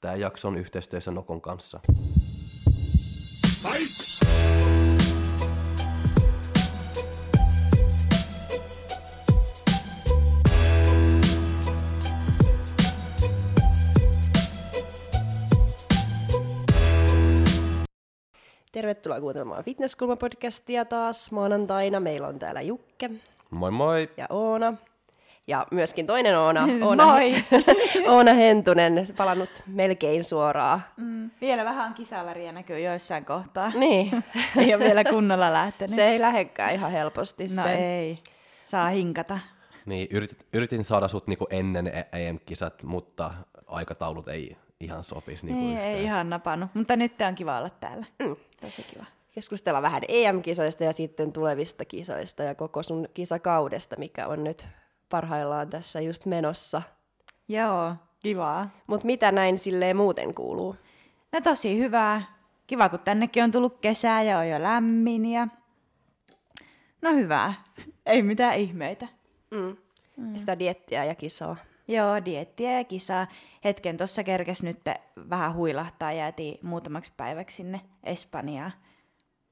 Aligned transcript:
Tämä 0.00 0.14
jakso 0.14 0.48
on 0.48 0.56
yhteistyössä 0.56 1.10
Nokon 1.10 1.40
kanssa. 1.40 1.80
Tervetuloa 18.72 19.20
kuuntelemaan 19.20 19.64
Fitnesskulma-podcastia 19.64 20.84
taas 20.88 21.32
maanantaina. 21.32 22.00
Meillä 22.00 22.28
on 22.28 22.38
täällä 22.38 22.60
Jukke 22.60 23.10
Moi 23.50 23.70
moi! 23.70 24.10
ja 24.16 24.26
Oona. 24.30 24.76
Ja 25.46 25.66
myöskin 25.70 26.06
toinen 26.06 26.38
Oona, 26.38 26.66
Oona, 26.86 27.04
Moi! 27.06 27.34
Oona 28.14 28.32
Hentunen, 28.32 29.06
palannut 29.16 29.62
melkein 29.66 30.24
suoraan. 30.24 30.82
Mm, 30.96 31.30
vielä 31.40 31.64
vähän 31.64 31.86
on 31.86 31.94
kisaväriä 31.94 32.52
näkyy 32.52 32.78
joissain 32.78 33.24
kohtaa. 33.24 33.72
Niin, 33.74 34.24
ei 34.58 34.74
ole 34.74 34.84
vielä 34.84 35.04
kunnolla 35.04 35.52
lähtenyt. 35.52 35.96
se 35.96 36.08
ei 36.08 36.20
lähekkää 36.20 36.70
ihan 36.70 36.92
helposti. 36.92 37.46
no 37.56 37.62
se. 37.62 37.74
ei, 37.74 38.16
saa 38.66 38.88
hinkata. 38.88 39.38
Niin, 39.86 40.08
yritin, 40.10 40.38
yritin 40.52 40.84
saada 40.84 41.08
sut 41.08 41.26
niinku 41.26 41.46
ennen 41.50 41.86
E- 41.86 42.08
EM-kisat, 42.12 42.82
mutta 42.82 43.30
aikataulut 43.66 44.28
ei 44.28 44.56
ihan 44.80 45.04
sopisi 45.04 45.46
niinku 45.46 45.60
Niin, 45.62 45.72
yhteen. 45.76 45.96
ei 45.96 46.02
ihan 46.04 46.30
napannut, 46.30 46.70
mutta 46.74 46.96
nyt 46.96 47.20
on 47.20 47.34
kiva 47.34 47.58
olla 47.58 47.70
täällä. 47.70 48.06
Mm. 48.18 48.36
Tosi 48.60 48.82
kiva. 48.82 49.04
Keskustellaan 49.34 49.82
vähän 49.82 50.02
EM-kisoista 50.08 50.84
ja 50.84 50.92
sitten 50.92 51.32
tulevista 51.32 51.84
kisoista 51.84 52.42
ja 52.42 52.54
koko 52.54 52.82
sun 52.82 53.08
kisakaudesta, 53.14 53.96
mikä 53.98 54.26
on 54.26 54.44
nyt 54.44 54.66
parhaillaan 55.10 55.70
tässä 55.70 56.00
just 56.00 56.26
menossa. 56.26 56.82
Joo, 57.48 57.94
kivaa. 58.18 58.70
Mutta 58.86 59.06
mitä 59.06 59.32
näin 59.32 59.58
silleen 59.58 59.96
muuten 59.96 60.34
kuuluu? 60.34 60.76
No 61.32 61.40
tosi 61.40 61.78
hyvää. 61.78 62.22
Kiva, 62.66 62.88
kun 62.88 62.98
tännekin 62.98 63.44
on 63.44 63.50
tullut 63.50 63.78
kesää 63.80 64.22
ja 64.22 64.38
on 64.38 64.48
jo 64.48 64.62
lämmin 64.62 65.26
ja... 65.26 65.48
No 67.02 67.12
hyvää. 67.12 67.54
Ei 68.06 68.22
mitään 68.22 68.58
ihmeitä. 68.58 69.08
Mm. 69.50 69.76
Mm. 70.16 70.36
Sitä 70.36 70.58
diettiä 70.58 71.04
ja 71.04 71.14
kisaa. 71.14 71.56
Joo, 71.88 72.24
diettiä 72.24 72.78
ja 72.78 72.84
kisaa. 72.84 73.26
Hetken 73.64 73.96
tuossa 73.96 74.24
kerkes 74.24 74.62
nyt 74.62 74.80
vähän 75.30 75.54
huilahtaa. 75.54 76.12
Jäätiin 76.12 76.58
muutamaksi 76.62 77.12
päiväksi 77.16 77.56
sinne 77.56 77.80
Espanjaan 78.04 78.72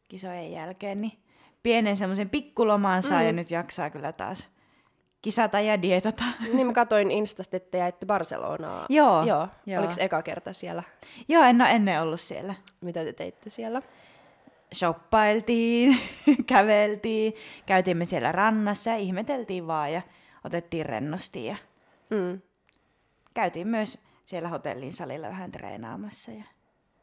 kisojen 0.09 0.53
jälkeen. 0.53 1.01
Niin 1.01 1.19
pienen 1.63 1.97
semmoisen 1.97 2.31
pikkulomaan 2.31 3.03
saa 3.03 3.21
mm. 3.21 3.27
ja 3.27 3.33
nyt 3.33 3.51
jaksaa 3.51 3.91
kyllä 3.91 4.13
taas 4.13 4.49
kisata 5.23 5.61
ja 5.61 5.83
dietata. 5.83 6.25
Niin 6.53 6.67
mä 6.67 6.73
katsoin 6.73 7.11
Instasta, 7.11 7.57
että 7.57 7.77
jäitte 7.77 8.07
Barcelonaa. 8.07 8.87
Joo, 8.89 9.23
Joo. 9.25 9.49
joo. 9.67 9.81
Oliko 9.85 9.95
eka 9.99 10.23
kerta 10.23 10.53
siellä? 10.53 10.83
Joo, 11.29 11.45
en 11.45 11.61
ole 11.63 11.71
ennen 11.71 12.03
ollut 12.03 12.21
siellä. 12.21 12.55
Mitä 12.81 13.05
te 13.05 13.13
teitte 13.13 13.51
siellä? 13.51 13.83
Shoppailtiin, 14.75 15.99
käveltiin, 16.47 17.33
käytiin 17.67 17.97
me 17.97 18.05
siellä 18.05 18.33
rannassa 18.33 18.91
ja 18.91 18.97
ihmeteltiin 18.97 19.67
vaan 19.67 19.93
ja 19.93 20.03
otettiin 20.45 20.87
rennosti 20.87 21.45
ja 21.45 21.57
Mm. 22.11 22.41
käytiin 23.35 23.69
myös 23.69 23.99
siellä 24.25 24.49
hotellin 24.49 24.93
salilla 24.93 25.29
vähän 25.29 25.53
treenaamassa 25.53 26.33
ja 26.33 26.45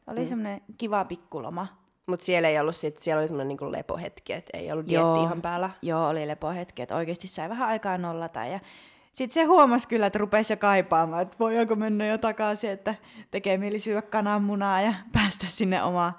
oli 0.06 0.20
mm. 0.20 0.26
semmoinen 0.26 0.60
kiva 0.78 1.04
pikkuloma. 1.04 1.66
Mutta 2.06 2.26
siellä 2.26 2.48
ei 2.48 2.60
ollut 2.60 2.76
sit, 2.76 2.98
siellä 2.98 3.20
oli 3.20 3.28
semmoinen 3.28 3.48
niinku 3.48 3.72
lepohetki, 3.72 4.32
että 4.32 4.58
ei 4.58 4.72
ollut 4.72 4.90
Joo. 4.90 5.14
dietti 5.14 5.26
ihan 5.26 5.42
päällä. 5.42 5.70
Joo, 5.82 6.08
oli 6.08 6.28
lepohetki, 6.28 6.82
että 6.82 6.96
oikeasti 6.96 7.28
sai 7.28 7.48
vähän 7.48 7.68
aikaa 7.68 7.98
nollata 7.98 8.46
ja 8.46 8.60
sitten 9.12 9.34
se 9.34 9.44
huomasi 9.44 9.88
kyllä, 9.88 10.06
että 10.06 10.18
rupesi 10.18 10.52
jo 10.52 10.56
kaipaamaan, 10.56 11.22
että 11.22 11.36
voidaanko 11.40 11.76
mennä 11.76 12.06
jo 12.06 12.18
takaisin, 12.18 12.70
että 12.70 12.94
tekee 13.30 13.58
mieli 13.58 13.80
syödä 13.80 14.02
kananmunaa 14.02 14.80
ja 14.80 14.94
päästä 15.12 15.46
sinne 15.46 15.82
oma, 15.82 16.12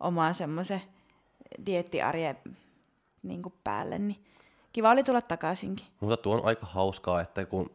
omaan 0.00 0.34
semmoisen 0.34 0.82
diettiarjen 1.66 2.36
niin 3.22 3.42
päälle, 3.64 3.98
niin 3.98 4.24
kiva 4.72 4.90
oli 4.90 5.02
tulla 5.02 5.22
takaisinkin. 5.22 5.86
Mutta 6.00 6.16
tuo 6.16 6.34
on 6.34 6.44
aika 6.44 6.66
hauskaa, 6.66 7.20
että 7.20 7.46
kun, 7.46 7.70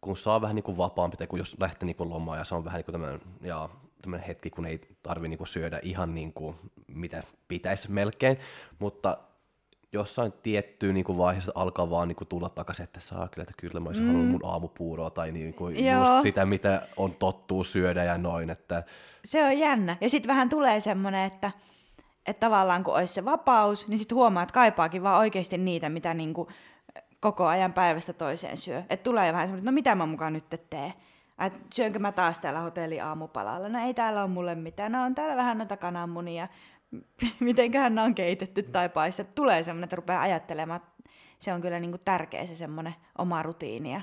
kun 0.00 0.16
saa 0.16 0.40
vähän 0.40 0.54
niinku 0.54 0.76
vapaampi, 0.76 1.16
tai 1.16 1.26
kun 1.26 1.38
jos 1.38 1.56
lähtee 1.60 1.86
niinku 1.86 2.10
lomaan 2.10 2.38
ja 2.38 2.44
se 2.44 2.54
on 2.54 2.64
vähän 2.64 2.78
niinku 2.78 2.92
tämmöinen, 2.92 3.20
ja 3.40 3.68
tämmöinen 4.04 4.26
hetki, 4.26 4.50
kun 4.50 4.66
ei 4.66 4.80
tarvi 5.02 5.28
niinku 5.28 5.46
syödä 5.46 5.80
ihan 5.82 6.14
niinku, 6.14 6.54
mitä 6.86 7.22
pitäisi 7.48 7.90
melkein, 7.90 8.38
mutta 8.78 9.18
jossain 9.92 10.32
tiettyyn 10.42 10.94
niinku 10.94 11.18
vaiheessa 11.18 11.52
alkaa 11.54 11.90
vaan 11.90 12.08
niinku 12.08 12.24
tulla 12.24 12.48
takaisin, 12.48 12.84
että 12.84 13.00
saa 13.00 13.28
kyllä, 13.28 13.42
että 13.42 13.54
kyllä 13.56 13.80
mä 13.80 13.88
olisin 13.88 14.04
mm. 14.04 14.10
halunnut 14.10 14.32
mun 14.32 14.50
aamupuuroa 14.52 15.10
tai 15.10 15.32
niinku 15.32 15.68
Joo. 15.68 16.04
just 16.04 16.22
sitä, 16.22 16.46
mitä 16.46 16.86
on 16.96 17.14
tottuu 17.14 17.64
syödä 17.64 18.04
ja 18.04 18.18
noin, 18.18 18.50
että 18.50 18.82
Se 19.24 19.44
on 19.44 19.58
jännä. 19.58 19.96
Ja 20.00 20.10
sitten 20.10 20.28
vähän 20.28 20.48
tulee 20.48 20.80
semmoinen, 20.80 21.24
että, 21.24 21.50
että 22.26 22.40
tavallaan 22.40 22.84
kun 22.84 22.94
olisi 22.94 23.14
se 23.14 23.24
vapaus, 23.24 23.88
niin 23.88 23.98
sitten 23.98 24.16
huomaa, 24.16 24.42
että 24.42 24.52
kaipaakin 24.52 25.02
vaan 25.02 25.18
oikeasti 25.18 25.58
niitä, 25.58 25.88
mitä 25.88 26.14
niinku 26.14 26.48
koko 27.20 27.46
ajan 27.46 27.72
päivästä 27.72 28.12
toiseen 28.12 28.58
syö. 28.58 28.82
Että 28.90 29.04
tulee 29.04 29.32
vähän 29.32 29.48
semmoinen, 29.48 29.62
että 29.62 29.70
no 29.70 29.74
mitä 29.74 29.94
mä 29.94 30.06
mukaan 30.06 30.32
nyt 30.32 30.44
teen? 30.70 30.92
Et 31.38 31.52
syönkö 31.74 31.98
mä 31.98 32.12
taas 32.12 32.40
täällä 32.40 32.60
hotelli 32.60 33.00
aamupalalla? 33.00 33.68
No 33.68 33.78
ei 33.78 33.94
täällä 33.94 34.22
ole 34.22 34.30
mulle 34.30 34.54
mitään. 34.54 34.92
No 34.92 35.02
on 35.04 35.14
täällä 35.14 35.36
vähän 35.36 35.58
noita 35.58 35.76
kananmunia. 35.76 36.48
Mitenköhän 37.40 37.94
ne 37.94 38.02
on 38.02 38.14
keitetty 38.14 38.62
tai 38.62 38.88
paistettu. 38.88 39.32
Tulee 39.34 39.62
semmoinen, 39.62 39.84
että 39.84 39.96
rupeaa 39.96 40.22
ajattelemaan. 40.22 40.80
että 40.80 41.10
Se 41.38 41.52
on 41.52 41.60
kyllä 41.60 41.80
niinku 41.80 41.98
tärkeä 41.98 42.46
se 42.46 42.56
semmoinen 42.56 42.94
oma 43.18 43.42
rutiini. 43.42 43.92
Ja 43.92 44.00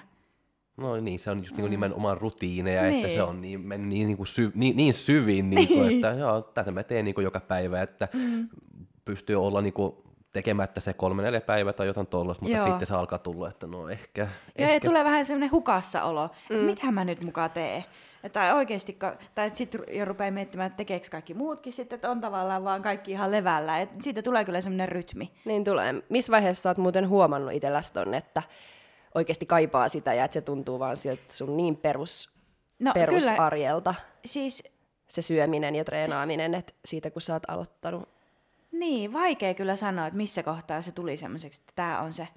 No 0.78 0.96
niin, 0.98 1.20
se 1.20 1.32
on 1.32 1.40
just 1.40 1.58
niinku 1.58 1.70
nimenomaan 1.70 2.18
rutiineja, 2.18 2.82
niin. 2.82 2.94
että 2.96 3.08
Niin. 3.08 3.16
se 3.16 3.24
on 3.24 3.42
niin, 3.42 3.60
mennyt 3.62 3.90
niin, 3.90 4.08
niinku 4.08 4.26
syv, 4.26 4.52
niin, 4.56 4.78
niin 4.78 4.94
niinku, 5.56 5.74
Niin. 5.84 5.96
että 5.96 6.08
joo, 6.20 6.42
tätä 6.42 6.72
mä 6.72 6.84
teen 6.84 7.06
niinku 7.06 7.22
joka 7.22 7.40
päivä, 7.40 7.82
että 7.82 8.08
mm. 8.14 8.50
pystyy 9.06 9.36
olla 9.46 9.62
niinku 9.62 10.04
tekemättä 10.34 10.80
se 10.80 10.94
kolme 10.94 11.24
neljä 11.24 11.42
päivää 11.42 11.74
tai 11.74 11.88
jotain 11.88 12.08
tollasta, 12.08 12.44
mutta 12.44 12.58
Joo. 12.58 12.68
sitten 12.68 12.88
se 12.88 12.94
alkaa 12.94 13.20
tulla, 13.20 13.50
että 13.50 13.68
no 13.68 13.90
ehkä, 13.90 14.28
ja 14.58 14.70
ehkä. 14.70 14.88
tulee 14.88 15.04
vähän 15.04 15.26
semmoinen 15.26 15.52
hukassa 15.52 16.04
olo, 16.04 16.28
mm. 16.28 16.56
että 16.56 16.66
mitä 16.66 16.92
mä 16.92 17.04
nyt 17.04 17.24
mukaan 17.24 17.52
teen. 17.52 17.86
Ja 18.24 18.30
Tai 18.30 18.54
oikeasti, 18.54 18.98
tai 19.36 19.52
sitten 19.54 19.82
jo 19.92 20.06
rupeaa 20.06 20.32
miettimään, 20.32 20.68
että 20.68 20.78
tekeekö 20.78 21.08
kaikki 21.12 21.34
muutkin 21.34 21.74
sitten, 21.74 21.96
että 21.96 22.12
on 22.12 22.22
tavallaan 22.22 22.64
vaan 22.64 22.82
kaikki 22.82 23.12
ihan 23.12 23.32
levällä. 23.32 23.80
Et 23.80 23.90
siitä 24.02 24.22
tulee 24.22 24.46
kyllä 24.46 24.62
semmoinen 24.62 24.90
rytmi. 24.90 25.32
Niin 25.46 25.64
tulee. 25.64 25.94
Missä 26.10 26.32
vaiheessa 26.32 26.62
sä 26.62 26.70
oot 26.70 26.78
muuten 26.78 27.10
huomannut 27.10 27.54
itselläsi 27.54 27.94
ton, 27.94 28.14
että 28.14 28.44
oikeasti 29.16 29.46
kaipaa 29.46 29.90
sitä 29.90 30.14
ja 30.14 30.26
että 30.26 30.34
se 30.34 30.42
tuntuu 30.42 30.80
vaan 30.80 30.98
siltä 30.98 31.24
sun 31.30 31.58
niin 31.58 31.78
perus, 31.78 32.32
No 32.80 32.94
kyllä, 32.94 33.06
perusarjelta, 33.06 33.96
siis 34.26 34.64
se 35.08 35.22
syöminen 35.22 35.76
ja 35.76 35.84
treenaaminen, 35.84 36.56
että 36.56 36.74
siitä 36.86 37.12
kun 37.12 37.22
sä 37.22 37.34
oot 37.34 37.44
aloittanut. 37.48 38.10
Niin, 38.72 39.14
vaikea 39.14 39.54
kyllä 39.54 39.76
sanoa, 39.76 40.08
että 40.08 40.18
missä 40.18 40.44
kohtaa 40.44 40.82
se 40.82 40.92
tuli 40.92 41.18
semmoiseksi, 41.18 41.62
että 41.62 41.74
tämä 41.76 42.02
on 42.02 42.14
se. 42.14 42.28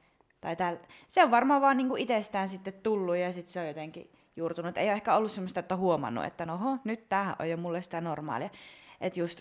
Tai 0.41 0.57
tää, 0.57 0.77
se 1.09 1.25
on 1.25 1.31
varmaan 1.31 1.61
vaan 1.61 1.77
niinku 1.77 1.97
itsestään 1.97 2.49
sitten 2.49 2.73
tullut 2.83 3.17
ja 3.17 3.33
sitten 3.33 3.53
se 3.53 3.61
on 3.61 3.67
jotenkin 3.67 4.11
juurtunut. 4.37 4.79
Ei 4.79 4.87
ole 4.87 4.93
ehkä 4.93 5.15
ollut 5.17 5.33
semmoista, 5.33 5.61
että 5.61 5.75
on 5.75 5.81
huomannut, 5.81 6.25
että 6.25 6.47
noho, 6.47 6.79
nyt 6.85 7.09
tämähän 7.09 7.37
on 7.39 7.51
jo 7.51 7.57
mulle 7.57 7.83
sitä 7.83 8.01
normaalia. 8.01 8.51
Että 9.01 9.21
just 9.21 9.41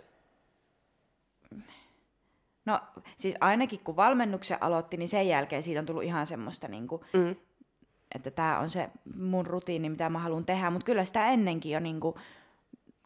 No 2.65 2.79
siis 3.15 3.35
ainakin 3.41 3.79
kun 3.79 3.95
valmennuksen 3.95 4.57
aloitti, 4.63 4.97
niin 4.97 5.09
sen 5.09 5.27
jälkeen 5.27 5.63
siitä 5.63 5.79
on 5.79 5.85
tullut 5.85 6.03
ihan 6.03 6.27
semmoista, 6.27 6.67
niin 6.67 6.87
kuin, 6.87 7.01
Mm. 7.13 7.35
että 8.15 8.31
tämä 8.31 8.59
on 8.59 8.69
se 8.69 8.89
mun 9.15 9.45
rutiini, 9.45 9.89
mitä 9.89 10.09
mä 10.09 10.19
haluan 10.19 10.45
tehdä. 10.45 10.69
Mutta 10.69 10.85
kyllä 10.85 11.05
sitä 11.05 11.27
ennenkin 11.29 11.71
jo 11.71 11.79
niin 11.79 11.99
kuin, 11.99 12.15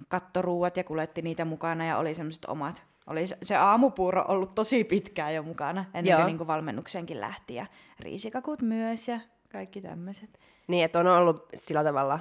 kattoruuat 0.07 0.77
ja 0.77 0.83
kuljetti 0.83 1.21
niitä 1.21 1.45
mukana 1.45 1.85
ja 1.85 1.97
oli 1.97 2.15
semmoiset 2.15 2.45
omat. 2.45 2.83
Oli 3.07 3.27
se- 3.41 3.55
aamupuuro 3.55 4.25
ollut 4.27 4.55
tosi 4.55 4.83
pitkään 4.83 5.35
jo 5.35 5.43
mukana, 5.43 5.85
ennen 5.93 6.11
Joo. 6.11 6.17
kuin, 6.19 6.25
niin 6.27 6.37
kuin 6.37 6.47
valmennuksenkin 6.47 7.21
lähti. 7.21 7.55
Ja 7.55 7.65
riisikakut 7.99 8.61
myös 8.61 9.07
ja 9.07 9.19
kaikki 9.51 9.81
tämmöiset. 9.81 10.39
Niin, 10.67 10.85
että 10.85 10.99
on 10.99 11.07
ollut 11.07 11.45
sillä 11.53 11.83
tavalla 11.83 12.19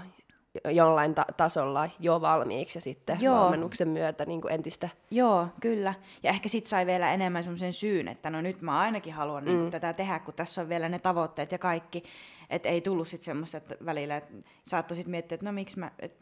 jo- 0.65 0.71
jollain 0.71 1.15
ta- 1.15 1.27
tasolla 1.37 1.91
jo 2.01 2.21
valmiiksi 2.21 2.77
ja 2.77 2.81
sitten 2.81 3.19
Joo. 3.21 3.41
valmennuksen 3.41 3.89
myötä 3.89 4.25
niin 4.25 4.41
kuin 4.41 4.55
entistä. 4.55 4.89
Joo, 5.11 5.49
kyllä. 5.61 5.95
Ja 6.23 6.31
ehkä 6.31 6.49
sit 6.49 6.67
sai 6.67 6.87
vielä 6.87 7.13
enemmän 7.15 7.43
semmoisen 7.43 7.73
syyn, 7.73 8.09
että 8.09 8.31
no 8.31 8.41
nyt 8.41 8.63
mä 8.63 8.81
ainakin 8.81 9.13
haluan 9.13 9.45
mm. 9.45 9.51
niin 9.51 9.71
tätä 9.71 9.93
tehdä, 9.93 10.19
kun 10.19 10.35
tässä 10.35 10.61
on 10.61 10.69
vielä 10.69 10.89
ne 10.89 10.99
tavoitteet 10.99 11.53
ja 11.53 11.59
kaikki. 11.59 12.05
Että 12.51 12.69
ei 12.69 12.81
tullut 12.81 13.09
sit 13.09 13.23
semmoista 13.23 13.57
että 13.57 13.77
välillä, 13.85 14.17
että 14.17 14.35
saattoi 14.65 14.97
sit 14.97 15.07
miettiä, 15.07 15.35
että 15.35 15.47
no 15.47 15.53
miksi 15.53 15.79
mä, 15.79 15.91
et, 15.99 16.17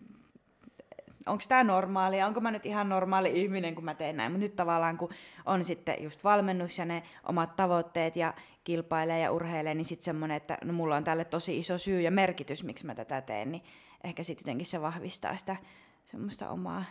onko 1.26 1.44
tämä 1.48 1.64
normaalia, 1.64 2.26
onko 2.26 2.40
mä 2.40 2.50
nyt 2.50 2.66
ihan 2.66 2.88
normaali 2.88 3.40
ihminen, 3.40 3.74
kun 3.74 3.84
mä 3.84 3.94
teen 3.94 4.16
näin. 4.16 4.32
Mutta 4.32 4.42
nyt 4.42 4.56
tavallaan, 4.56 4.98
kun 4.98 5.10
on 5.46 5.64
sitten 5.64 6.02
just 6.02 6.24
valmennus 6.24 6.78
ja 6.78 6.84
ne 6.84 7.02
omat 7.28 7.56
tavoitteet 7.56 8.16
ja 8.16 8.34
kilpailee 8.64 9.20
ja 9.20 9.32
urheilee, 9.32 9.74
niin 9.74 9.84
sitten 9.84 10.04
semmoinen, 10.04 10.36
että 10.36 10.58
no 10.64 10.72
mulla 10.72 10.96
on 10.96 11.04
tälle 11.04 11.24
tosi 11.24 11.58
iso 11.58 11.78
syy 11.78 12.00
ja 12.00 12.10
merkitys, 12.10 12.64
miksi 12.64 12.86
mä 12.86 12.94
tätä 12.94 13.20
teen, 13.20 13.52
niin 13.52 13.62
ehkä 14.04 14.22
sitten 14.22 14.42
jotenkin 14.42 14.66
se 14.66 14.80
vahvistaa 14.80 15.36
sitä 15.36 15.56
semmoista 16.04 16.48
omaa 16.48 16.84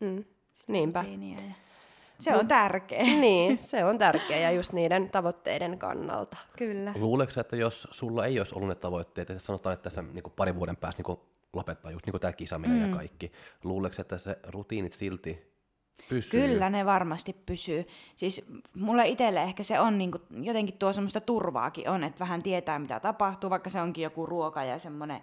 Mm. 0.00 0.24
Niinpä. 0.68 1.04
ja 1.20 1.42
Se 2.18 2.36
on 2.36 2.48
tärkeä. 2.48 3.02
Niin, 3.02 3.58
se 3.62 3.84
on 3.84 3.98
tärkeää 3.98 4.40
ja 4.40 4.50
just 4.50 4.72
niiden 4.72 5.10
tavoitteiden 5.10 5.78
kannalta. 5.78 6.36
Kyllä. 6.58 6.92
Luuleeko 6.96 7.32
että 7.40 7.56
jos 7.56 7.88
sulla 7.90 8.26
ei 8.26 8.40
olisi 8.40 8.54
ollut 8.54 8.68
ne 8.68 8.74
tavoitteet, 8.74 9.30
että 9.30 9.42
sanotaan, 9.42 9.72
että 9.72 9.90
sä 9.90 10.02
niin 10.02 10.24
pari 10.36 10.54
vuoden 10.54 10.76
päästä 10.76 11.02
niin 11.02 11.18
lopettaa, 11.52 11.90
just 11.90 12.06
niin 12.06 12.12
kuin 12.12 12.20
tämä 12.20 12.32
kisaminen 12.32 12.76
mm. 12.76 12.90
ja 12.90 12.96
kaikki. 12.96 13.32
Luuleeko, 13.64 13.96
että 13.98 14.18
se 14.18 14.38
rutiinit 14.46 14.92
silti 14.92 15.50
pysyy? 16.08 16.40
Kyllä 16.40 16.70
ne 16.70 16.86
varmasti 16.86 17.32
pysyy. 17.46 17.84
Siis 18.16 18.46
mulle 18.74 19.08
itselle 19.08 19.42
ehkä 19.42 19.62
se 19.62 19.80
on 19.80 19.98
niin 19.98 20.10
kuin, 20.10 20.22
jotenkin 20.44 20.78
tuo 20.78 20.92
semmoista 20.92 21.20
turvaakin 21.20 21.90
on, 21.90 22.04
että 22.04 22.18
vähän 22.18 22.42
tietää 22.42 22.78
mitä 22.78 23.00
tapahtuu, 23.00 23.50
vaikka 23.50 23.70
se 23.70 23.80
onkin 23.80 24.04
joku 24.04 24.26
ruoka 24.26 24.64
ja 24.64 24.78
semmoinen 24.78 25.20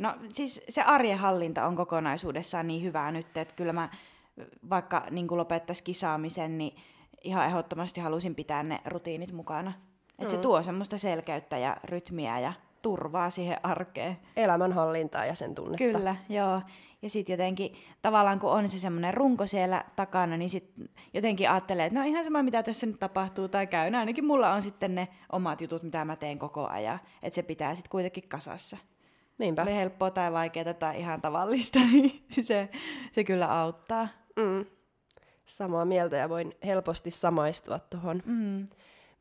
No 0.00 0.16
siis 0.32 0.62
se 0.68 0.82
arjenhallinta 0.82 1.66
on 1.66 1.76
kokonaisuudessaan 1.76 2.66
niin 2.66 2.82
hyvää 2.82 3.12
nyt, 3.12 3.36
että 3.36 3.54
kyllä 3.54 3.72
mä 3.72 3.88
vaikka 4.70 5.06
niin 5.10 5.26
lopettaisiin 5.30 5.84
kisaamisen, 5.84 6.58
niin 6.58 6.76
ihan 7.24 7.46
ehdottomasti 7.46 8.00
halusin 8.00 8.34
pitää 8.34 8.62
ne 8.62 8.80
rutiinit 8.86 9.32
mukana. 9.32 9.72
Että 10.10 10.24
mm. 10.24 10.30
se 10.30 10.36
tuo 10.36 10.62
semmoista 10.62 10.98
selkeyttä 10.98 11.58
ja 11.58 11.76
rytmiä 11.84 12.38
ja 12.38 12.52
turvaa 12.82 13.30
siihen 13.30 13.58
arkeen. 13.62 14.16
Elämänhallintaa 14.36 15.26
ja 15.26 15.34
sen 15.34 15.54
tunnetta. 15.54 15.98
Kyllä, 15.98 16.16
joo. 16.28 16.60
Ja 17.02 17.10
sitten 17.10 17.32
jotenkin 17.32 17.74
tavallaan 18.02 18.38
kun 18.38 18.50
on 18.50 18.68
se 18.68 18.78
semmoinen 18.78 19.14
runko 19.14 19.46
siellä 19.46 19.84
takana, 19.96 20.36
niin 20.36 20.50
sitten 20.50 20.88
jotenkin 21.14 21.50
ajattelee, 21.50 21.86
että 21.86 21.98
no 21.98 22.06
ihan 22.06 22.24
sama 22.24 22.42
mitä 22.42 22.62
tässä 22.62 22.86
nyt 22.86 22.98
tapahtuu 22.98 23.48
tai 23.48 23.66
käy. 23.66 23.90
No 23.90 23.98
ainakin 23.98 24.24
mulla 24.24 24.52
on 24.52 24.62
sitten 24.62 24.94
ne 24.94 25.08
omat 25.32 25.60
jutut, 25.60 25.82
mitä 25.82 26.04
mä 26.04 26.16
teen 26.16 26.38
koko 26.38 26.66
ajan. 26.66 26.98
Että 27.22 27.34
se 27.34 27.42
pitää 27.42 27.74
sitten 27.74 27.90
kuitenkin 27.90 28.28
kasassa. 28.28 28.76
Niinpä. 29.38 29.62
Oli 29.62 29.74
helppoa 29.74 30.10
tai 30.10 30.32
vaikeaa 30.32 30.74
tai 30.74 30.98
ihan 30.98 31.20
tavallista, 31.20 31.78
niin 31.92 32.22
se, 32.42 32.68
se 33.12 33.24
kyllä 33.24 33.60
auttaa. 33.60 34.08
Mm. 34.36 34.66
Samaa 35.46 35.84
mieltä 35.84 36.16
ja 36.16 36.28
voin 36.28 36.54
helposti 36.64 37.10
samaistua 37.10 37.78
tuohon. 37.78 38.22
Mm. 38.26 38.68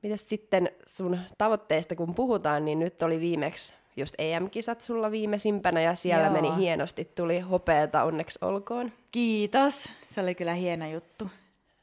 Mitäs 0.01 0.23
sitten 0.27 0.71
sun 0.85 1.19
tavoitteista 1.37 1.95
kun 1.95 2.15
puhutaan, 2.15 2.65
niin 2.65 2.79
nyt 2.79 3.03
oli 3.03 3.19
viimeksi 3.19 3.73
just 3.97 4.15
EM-kisat 4.17 4.81
sulla 4.81 5.11
viimeisimpänä 5.11 5.81
ja 5.81 5.95
siellä 5.95 6.25
Joo. 6.25 6.33
meni 6.33 6.55
hienosti, 6.57 7.05
tuli 7.05 7.39
hopeeta 7.39 8.03
onneksi 8.03 8.39
olkoon. 8.41 8.91
Kiitos, 9.11 9.89
se 10.07 10.21
oli 10.21 10.35
kyllä 10.35 10.53
hieno 10.53 10.91
juttu. 10.91 11.29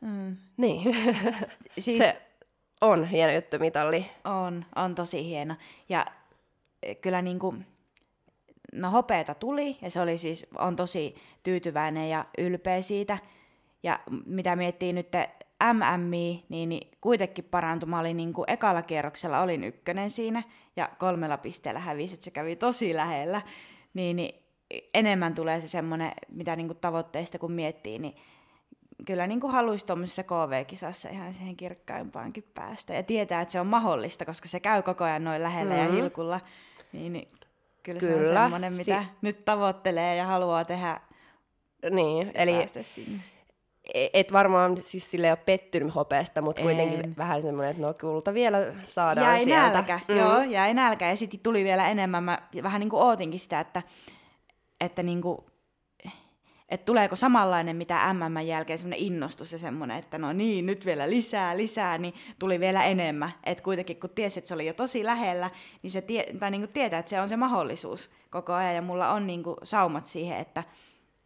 Mm. 0.01 0.37
Niin, 0.57 0.97
siis... 1.79 1.99
se 1.99 2.23
on 2.81 3.05
hieno 3.05 3.33
juttu 3.33 3.59
mitalli. 3.59 4.07
On, 4.25 4.65
on 4.77 4.95
tosi 4.95 5.25
hieno. 5.25 5.55
Ja 5.89 6.07
eh, 6.83 6.97
kyllä 7.01 7.23
niin 7.23 7.39
kuin, 7.39 7.67
no 8.73 8.91
hopeeta 8.91 9.35
tuli 9.35 9.77
ja 9.83 9.91
se 9.91 10.01
oli 10.01 10.19
siis, 10.19 10.47
on 10.59 10.77
tosi 10.77 11.15
tyytyväinen 11.43 12.11
ja 12.11 12.25
ylpeä 12.39 12.83
siitä. 12.83 13.19
Ja 13.83 14.01
mitä 14.27 14.57
miettii 14.57 14.93
nyt 14.93 15.09
MMI, 15.65 16.45
niin, 16.49 16.69
niin 16.69 16.91
kuitenkin 17.01 17.45
parantui. 17.45 17.89
Mä 17.89 18.01
olin 18.01 18.17
niin 18.17 18.33
kuin 18.33 18.51
ekalla 18.51 18.83
kierroksella 18.83 19.41
olin 19.41 19.65
ykkönen 19.65 20.11
siinä 20.11 20.43
ja 20.77 20.89
kolmella 20.99 21.39
pisteellä 21.39 21.81
hävisi, 21.81 22.15
että 22.15 22.25
se 22.25 22.31
kävi 22.31 22.57
tosi 22.57 22.95
lähellä. 22.95 23.43
Niin, 23.95 24.17
niin 24.17 24.47
enemmän 24.95 25.35
tulee 25.35 25.61
se 25.61 25.69
semmoinen, 25.69 26.13
mitä 26.29 26.57
niin 26.57 26.67
kuin 26.67 26.79
tavoitteista 26.79 27.39
kun 27.39 27.53
miettii, 27.53 27.99
niin 27.99 28.17
kyllä 29.07 29.27
niin 29.27 29.41
kuin 29.41 29.53
haluaisi 29.53 29.87
tuommoisessa 29.87 30.23
KV-kisassa 30.23 31.09
ihan 31.09 31.35
siihen 31.35 31.57
kirkkaimpaankin 31.57 32.45
päästä. 32.55 32.95
Ja 32.95 33.03
tietää, 33.03 33.41
että 33.41 33.53
se 33.53 33.61
on 33.61 33.67
mahdollista, 33.67 34.25
koska 34.25 34.49
se 34.49 34.61
käy 34.61 34.83
koko 34.83 35.05
ajan 35.05 35.25
noin 35.25 35.43
lähellä 35.43 35.75
mm-hmm. 35.75 35.87
ja 35.87 35.93
hilkulla. 35.93 36.41
Niin, 36.93 37.13
niin 37.13 37.29
kyllä, 37.83 38.01
kyllä 38.01 38.25
se 38.25 38.31
on 38.31 38.43
semmoinen, 38.43 38.73
mitä 38.73 39.03
si- 39.03 39.09
nyt 39.23 39.45
tavoittelee 39.45 40.17
ja 40.17 40.27
haluaa 40.27 40.65
tehdä. 40.65 41.01
Niin, 41.91 42.31
eli 42.35 42.53
sinne. 42.83 43.23
E- 43.95 44.09
et 44.13 44.33
varmaan 44.33 44.83
siis 44.83 45.11
sille 45.11 45.31
ole 45.31 45.37
pettynyt 45.37 45.95
hopeesta, 45.95 46.43
mutta 46.43 46.63
kuitenkin 46.63 47.17
vähän 47.17 47.43
semmoinen, 47.43 47.71
että 47.71 47.87
no 47.87 47.95
kulta 47.95 48.35
vielä 48.35 48.59
saadaan 48.85 49.27
jäi 49.27 49.45
sieltä. 49.45 49.73
Nälkä, 49.73 50.01
mm. 50.09 50.17
joo, 50.17 50.43
jäi 50.43 50.75
nälkä 50.75 51.09
ja 51.09 51.17
sitten 51.17 51.41
tuli 51.41 51.65
vielä 51.65 51.89
enemmän. 51.89 52.25
Mä 52.25 52.39
vähän 52.63 52.81
niin 52.81 52.91
kuin 52.91 53.03
ootinkin 53.03 53.41
sitä, 53.41 53.61
että, 53.61 53.83
että 54.81 55.03
niin 55.03 55.23
kuin, 55.23 55.39
että 56.69 56.85
tuleeko 56.85 57.17
samanlainen 57.17 57.77
mitä 57.77 58.15
MM 58.15 58.47
jälkeen 58.47 58.79
semmoinen 58.79 59.07
innostus 59.07 59.53
ja 59.53 59.59
semmoinen, 59.59 59.97
että 59.97 60.19
no 60.19 60.33
niin, 60.33 60.67
nyt 60.67 60.87
vielä 60.87 61.11
lisää, 61.11 61.57
lisää, 61.57 61.99
niin 61.99 62.15
tuli 62.39 62.61
vielä 62.61 62.85
enemmän. 62.85 63.33
Että 63.45 63.65
kuitenkin 63.65 64.01
kun 64.01 64.11
tiesi, 64.11 64.39
että 64.39 64.49
se 64.49 64.55
oli 64.55 64.67
jo 64.67 64.73
tosi 64.73 65.05
lähellä, 65.05 65.51
niin 65.83 65.91
se 65.91 66.03
tie, 66.03 66.27
tai 66.39 66.51
niin 66.51 66.61
kuin 66.61 66.73
tietää, 66.73 66.99
että 66.99 67.11
se 67.11 67.21
on 67.21 67.29
se 67.29 67.37
mahdollisuus 67.37 68.11
koko 68.31 68.53
ajan 68.53 68.75
ja 68.75 68.83
mulla 68.83 69.13
on 69.13 69.27
niin 69.27 69.43
kuin 69.43 69.57
saumat 69.63 70.05
siihen, 70.05 70.39
että, 70.39 70.65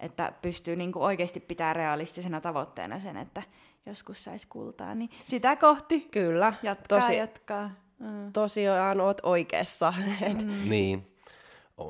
että 0.01 0.33
pystyy 0.43 0.77
niin 0.77 0.93
kuin 0.93 1.03
oikeasti 1.03 1.41
pitää 1.41 1.73
realistisena 1.73 2.41
tavoitteena 2.41 3.01
sen, 3.01 3.17
että 3.17 3.43
joskus 3.87 4.25
saisi 4.25 4.47
kultaa, 4.47 4.95
niin 4.95 5.11
sitä 5.25 5.57
kohti 5.57 6.01
Kyllä, 6.01 6.55
jatkaa, 6.63 7.01
tosi, 7.01 7.17
jatkaa. 7.17 7.71
Mm. 7.99 8.33
Tosiaan 8.33 9.01
oot 9.01 9.21
oikeassa. 9.23 9.95
Mm. 10.45 10.71
Niin. 10.71 11.17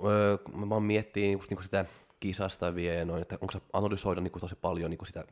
Öö, 0.04 0.36
mä 0.54 0.74
oon 0.74 0.82
miettinyt 0.82 1.32
just 1.32 1.50
niinku 1.50 1.62
sitä 1.62 1.84
kisasta 2.20 2.74
vielä 2.74 2.94
ja 2.94 3.04
noin, 3.04 3.22
että 3.22 3.38
onko 3.40 3.52
se 3.52 3.60
analysoida 3.72 4.20
niinku 4.20 4.40
tosi 4.40 4.54
paljon 4.54 4.90
niinku 4.90 5.04
sitä, 5.04 5.24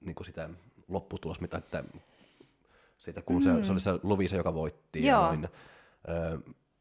niinku 0.00 0.24
sitä 0.24 0.50
lopputulosta, 0.88 1.42
mitä 1.42 1.58
että 1.58 1.84
siitä, 2.98 3.22
kun 3.22 3.36
mm. 3.36 3.42
se, 3.42 3.64
se 3.64 3.72
oli 3.72 3.80
se 3.80 3.90
Lovisa, 4.02 4.36
joka 4.36 4.54
voitti 4.54 5.06
Joo. 5.06 5.20
ja 5.20 5.26
noin. 5.26 5.48
Öö, 6.08 6.38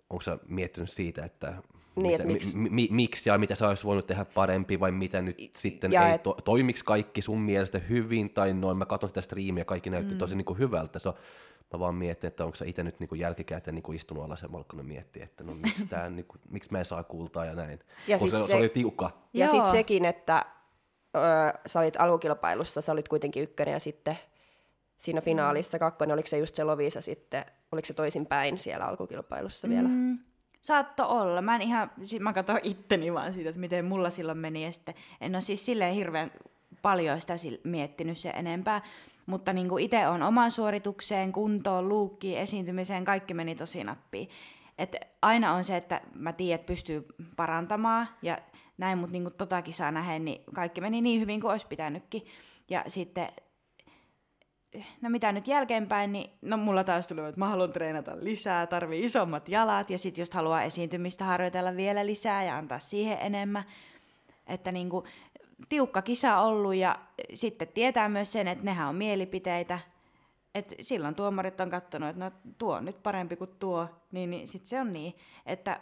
onko 0.10 0.22
se 0.22 0.38
miettinyt 0.48 0.90
siitä, 0.90 1.26
että 1.26 1.64
niin, 1.96 2.12
mitä, 2.12 2.24
miksi? 2.24 2.58
Mi, 2.58 2.70
mi, 2.70 2.88
miksi 2.92 3.30
ja 3.30 3.38
mitä 3.38 3.56
sä 3.56 3.68
olisi 3.68 3.84
voinut 3.84 4.08
tehdä 4.08 4.26
parempi 4.26 4.80
vai 4.80 4.92
mitä 4.92 5.22
nyt 5.22 5.40
I, 5.40 5.52
sitten 5.58 5.94
ei 5.94 6.14
et... 6.14 6.24
to, 6.24 6.38
toimiks 6.44 6.84
kaikki 6.84 7.22
sun 7.22 7.42
mielestä 7.42 7.80
hyvin 7.80 8.30
tai 8.30 8.54
noin. 8.54 8.78
Mä 8.78 8.86
katson 8.86 9.10
sitä 9.10 9.22
striimiä, 9.22 9.66
kaikki 9.66 9.90
näytti 9.90 10.14
mm. 10.14 10.18
tosi 10.18 10.36
niin 10.36 10.46
kuin 10.46 10.60
hyvältä. 10.60 11.00
Se 11.00 11.10
mä 11.74 11.80
vaan 11.80 11.96
mietin, 11.96 12.28
että 12.28 12.46
onko 12.46 12.56
se 12.56 12.68
itse 12.68 12.84
nyt 12.84 13.00
niin 13.00 13.20
jälkikäteen 13.20 13.76
niin 13.76 13.96
istunut 13.96 14.24
alas 14.24 14.42
ja 14.42 14.48
malkkonen 14.48 14.86
miettiä, 14.86 15.24
että 15.24 15.44
no 15.44 15.54
miksi, 15.54 15.86
tää, 15.86 16.10
niin 16.20 16.26
kuin, 16.26 16.42
miksi 16.50 16.72
mä 16.72 16.80
en 16.80 16.86
saa 16.86 17.04
kultaa 17.04 17.46
ja 17.46 17.56
näin. 17.56 17.80
Ja 18.08 18.20
se, 18.20 18.28
se, 18.28 18.48
se, 18.48 18.56
oli 18.56 18.70
tiukka. 18.70 19.12
Ja 19.34 19.48
sitten 19.48 19.72
sekin, 19.72 20.06
että 20.06 20.46
ö, 21.16 21.20
sä 21.66 21.80
olit 21.80 21.96
alukilpailussa, 22.00 22.82
sä 22.82 22.92
olit 22.92 23.08
kuitenkin 23.08 23.44
ykkönen 23.44 23.72
ja 23.72 23.80
sitten 23.80 24.18
siinä 24.98 25.22
finaalissa 25.22 25.80
kakkonen, 25.80 26.14
oliko 26.14 26.28
se 26.28 26.38
just 26.38 26.56
se 26.56 26.64
Lovisa 26.64 27.02
sitten, 27.02 27.46
oliko 27.72 27.86
se 27.86 27.94
toisinpäin 27.94 28.58
siellä 28.58 28.86
alkukilpailussa 28.86 29.68
mm. 29.68 30.20
Saatto 30.62 31.08
olla. 31.08 31.42
Mä 31.42 31.56
en 31.56 31.62
ihan, 31.62 31.92
mä 32.20 32.34
katson 32.34 32.60
itteni 32.64 33.14
vaan 33.14 33.34
siitä, 33.34 33.50
että 33.50 33.60
miten 33.60 33.86
mulla 33.86 34.10
silloin 34.10 34.38
meni. 34.38 34.64
Ja 34.64 34.72
sitten 34.72 34.96
en 35.22 35.36
ole 35.36 35.42
siis 35.42 35.66
silleen 35.66 35.96
hirveän 35.96 36.32
paljon 36.82 37.22
sitä 37.22 37.34
miettinyt 37.64 38.18
se 38.18 38.30
enempää. 38.30 38.82
Mutta 39.26 39.54
niin 39.54 39.70
kuin 39.70 39.84
itse 39.84 40.08
on 40.08 40.24
oman 40.24 40.52
suoritukseen, 40.52 41.32
kuntoon, 41.32 41.90
luukkiin, 41.90 42.38
esiintymiseen, 42.38 43.06
kaikki 43.06 43.34
meni 43.34 43.56
tosi 43.56 43.84
nappiin. 43.84 44.30
Et 44.78 44.96
aina 45.22 45.54
on 45.54 45.64
se, 45.64 45.78
että 45.78 46.02
mä 46.16 46.34
tiedän, 46.34 46.56
että 46.56 46.68
pystyy 46.68 47.06
parantamaan 47.36 48.08
ja 48.22 48.38
näin, 48.78 48.98
mutta 48.98 49.12
niin 49.12 49.34
totakin 49.38 49.74
saa 49.74 49.92
nähdä, 49.92 50.20
niin 50.20 50.42
kaikki 50.54 50.82
meni 50.82 51.02
niin 51.02 51.22
hyvin 51.22 51.42
kuin 51.42 51.52
olisi 51.52 51.68
pitänytkin. 51.68 52.24
Ja 52.70 52.84
sitten 52.88 53.28
no 55.02 55.10
mitä 55.10 55.32
nyt 55.32 55.48
jälkeenpäin, 55.48 56.12
niin 56.12 56.30
no 56.42 56.58
mulla 56.58 56.84
taas 56.84 57.08
tuli, 57.08 57.20
että 57.20 57.40
mä 57.40 57.48
haluan 57.48 57.74
treenata 57.74 58.12
lisää, 58.20 58.68
tarvii 58.68 59.04
isommat 59.04 59.50
jalat 59.50 59.90
ja 59.90 59.98
sitten 59.98 60.22
just 60.22 60.34
haluaa 60.34 60.64
esiintymistä 60.64 61.26
harjoitella 61.26 61.76
vielä 61.76 62.06
lisää 62.06 62.44
ja 62.44 62.58
antaa 62.58 62.80
siihen 62.80 63.18
enemmän. 63.22 63.64
Että 64.48 64.72
niinku, 64.72 65.04
tiukka 65.70 66.02
kisa 66.02 66.40
ollut 66.40 66.76
ja 66.76 67.00
sitten 67.34 67.68
tietää 67.68 68.10
myös 68.10 68.32
sen, 68.32 68.48
että 68.48 68.66
nehän 68.66 68.90
on 68.90 68.96
mielipiteitä. 68.96 69.80
Et 70.56 70.76
silloin 70.82 71.16
tuomarit 71.16 71.62
on 71.62 71.70
katsonut, 71.70 72.10
että 72.10 72.26
no 72.26 72.32
tuo 72.58 72.76
on 72.76 72.86
nyt 72.86 73.04
parempi 73.04 73.36
kuin 73.36 73.50
tuo, 73.60 73.88
niin, 74.12 74.30
niin 74.30 74.48
sitten 74.48 74.70
se 74.70 74.80
on 74.80 74.94
niin. 74.94 75.16
Että 75.46 75.80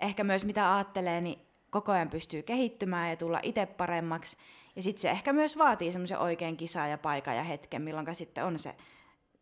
ehkä 0.00 0.24
myös 0.24 0.44
mitä 0.44 0.74
ajattelee, 0.74 1.20
niin 1.20 1.38
koko 1.70 1.92
ajan 1.92 2.10
pystyy 2.10 2.42
kehittymään 2.42 3.10
ja 3.10 3.16
tulla 3.16 3.40
itse 3.42 3.66
paremmaksi. 3.66 4.36
Ja 4.76 4.82
sitten 4.82 5.00
se 5.00 5.10
ehkä 5.10 5.32
myös 5.32 5.58
vaatii 5.58 5.92
semmoisen 5.92 6.18
oikein 6.18 6.56
kisaa 6.56 6.88
ja 6.88 6.98
paikan 6.98 7.36
ja 7.36 7.42
hetken, 7.42 7.82
milloin 7.82 8.14
sitten 8.14 8.44
on 8.44 8.58
se, 8.58 8.74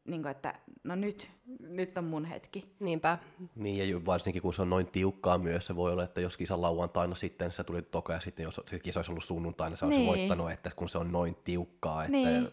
niin 0.04 0.22
kuin, 0.22 0.30
että 0.30 0.54
no 0.84 0.94
nyt, 0.94 1.30
nyt 1.60 1.98
on 1.98 2.04
mun 2.04 2.24
hetki. 2.24 2.74
Niinpä. 2.80 3.18
Niin 3.54 3.90
ja 3.90 4.04
varsinkin 4.06 4.42
kun 4.42 4.54
se 4.54 4.62
on 4.62 4.70
noin 4.70 4.86
tiukkaa 4.86 5.38
myös, 5.38 5.66
se 5.66 5.76
voi 5.76 5.92
olla, 5.92 6.04
että 6.04 6.20
jos 6.20 6.36
kisa 6.36 6.60
lauantaina 6.60 7.14
sitten 7.14 7.52
se 7.52 7.64
tuli 7.64 7.82
toka 7.82 8.12
ja 8.12 8.20
sitten 8.20 8.44
jos 8.44 8.60
se 8.66 8.78
kisa 8.78 8.98
olisi 8.98 9.10
ollut 9.12 9.24
sunnuntaina, 9.24 9.76
se 9.76 9.84
olisi 9.84 9.98
niin. 9.98 10.08
voittanut, 10.08 10.50
että 10.50 10.70
kun 10.76 10.88
se 10.88 10.98
on 10.98 11.12
noin 11.12 11.36
tiukkaa, 11.44 12.04
että 12.04 12.12
niin. 12.12 12.48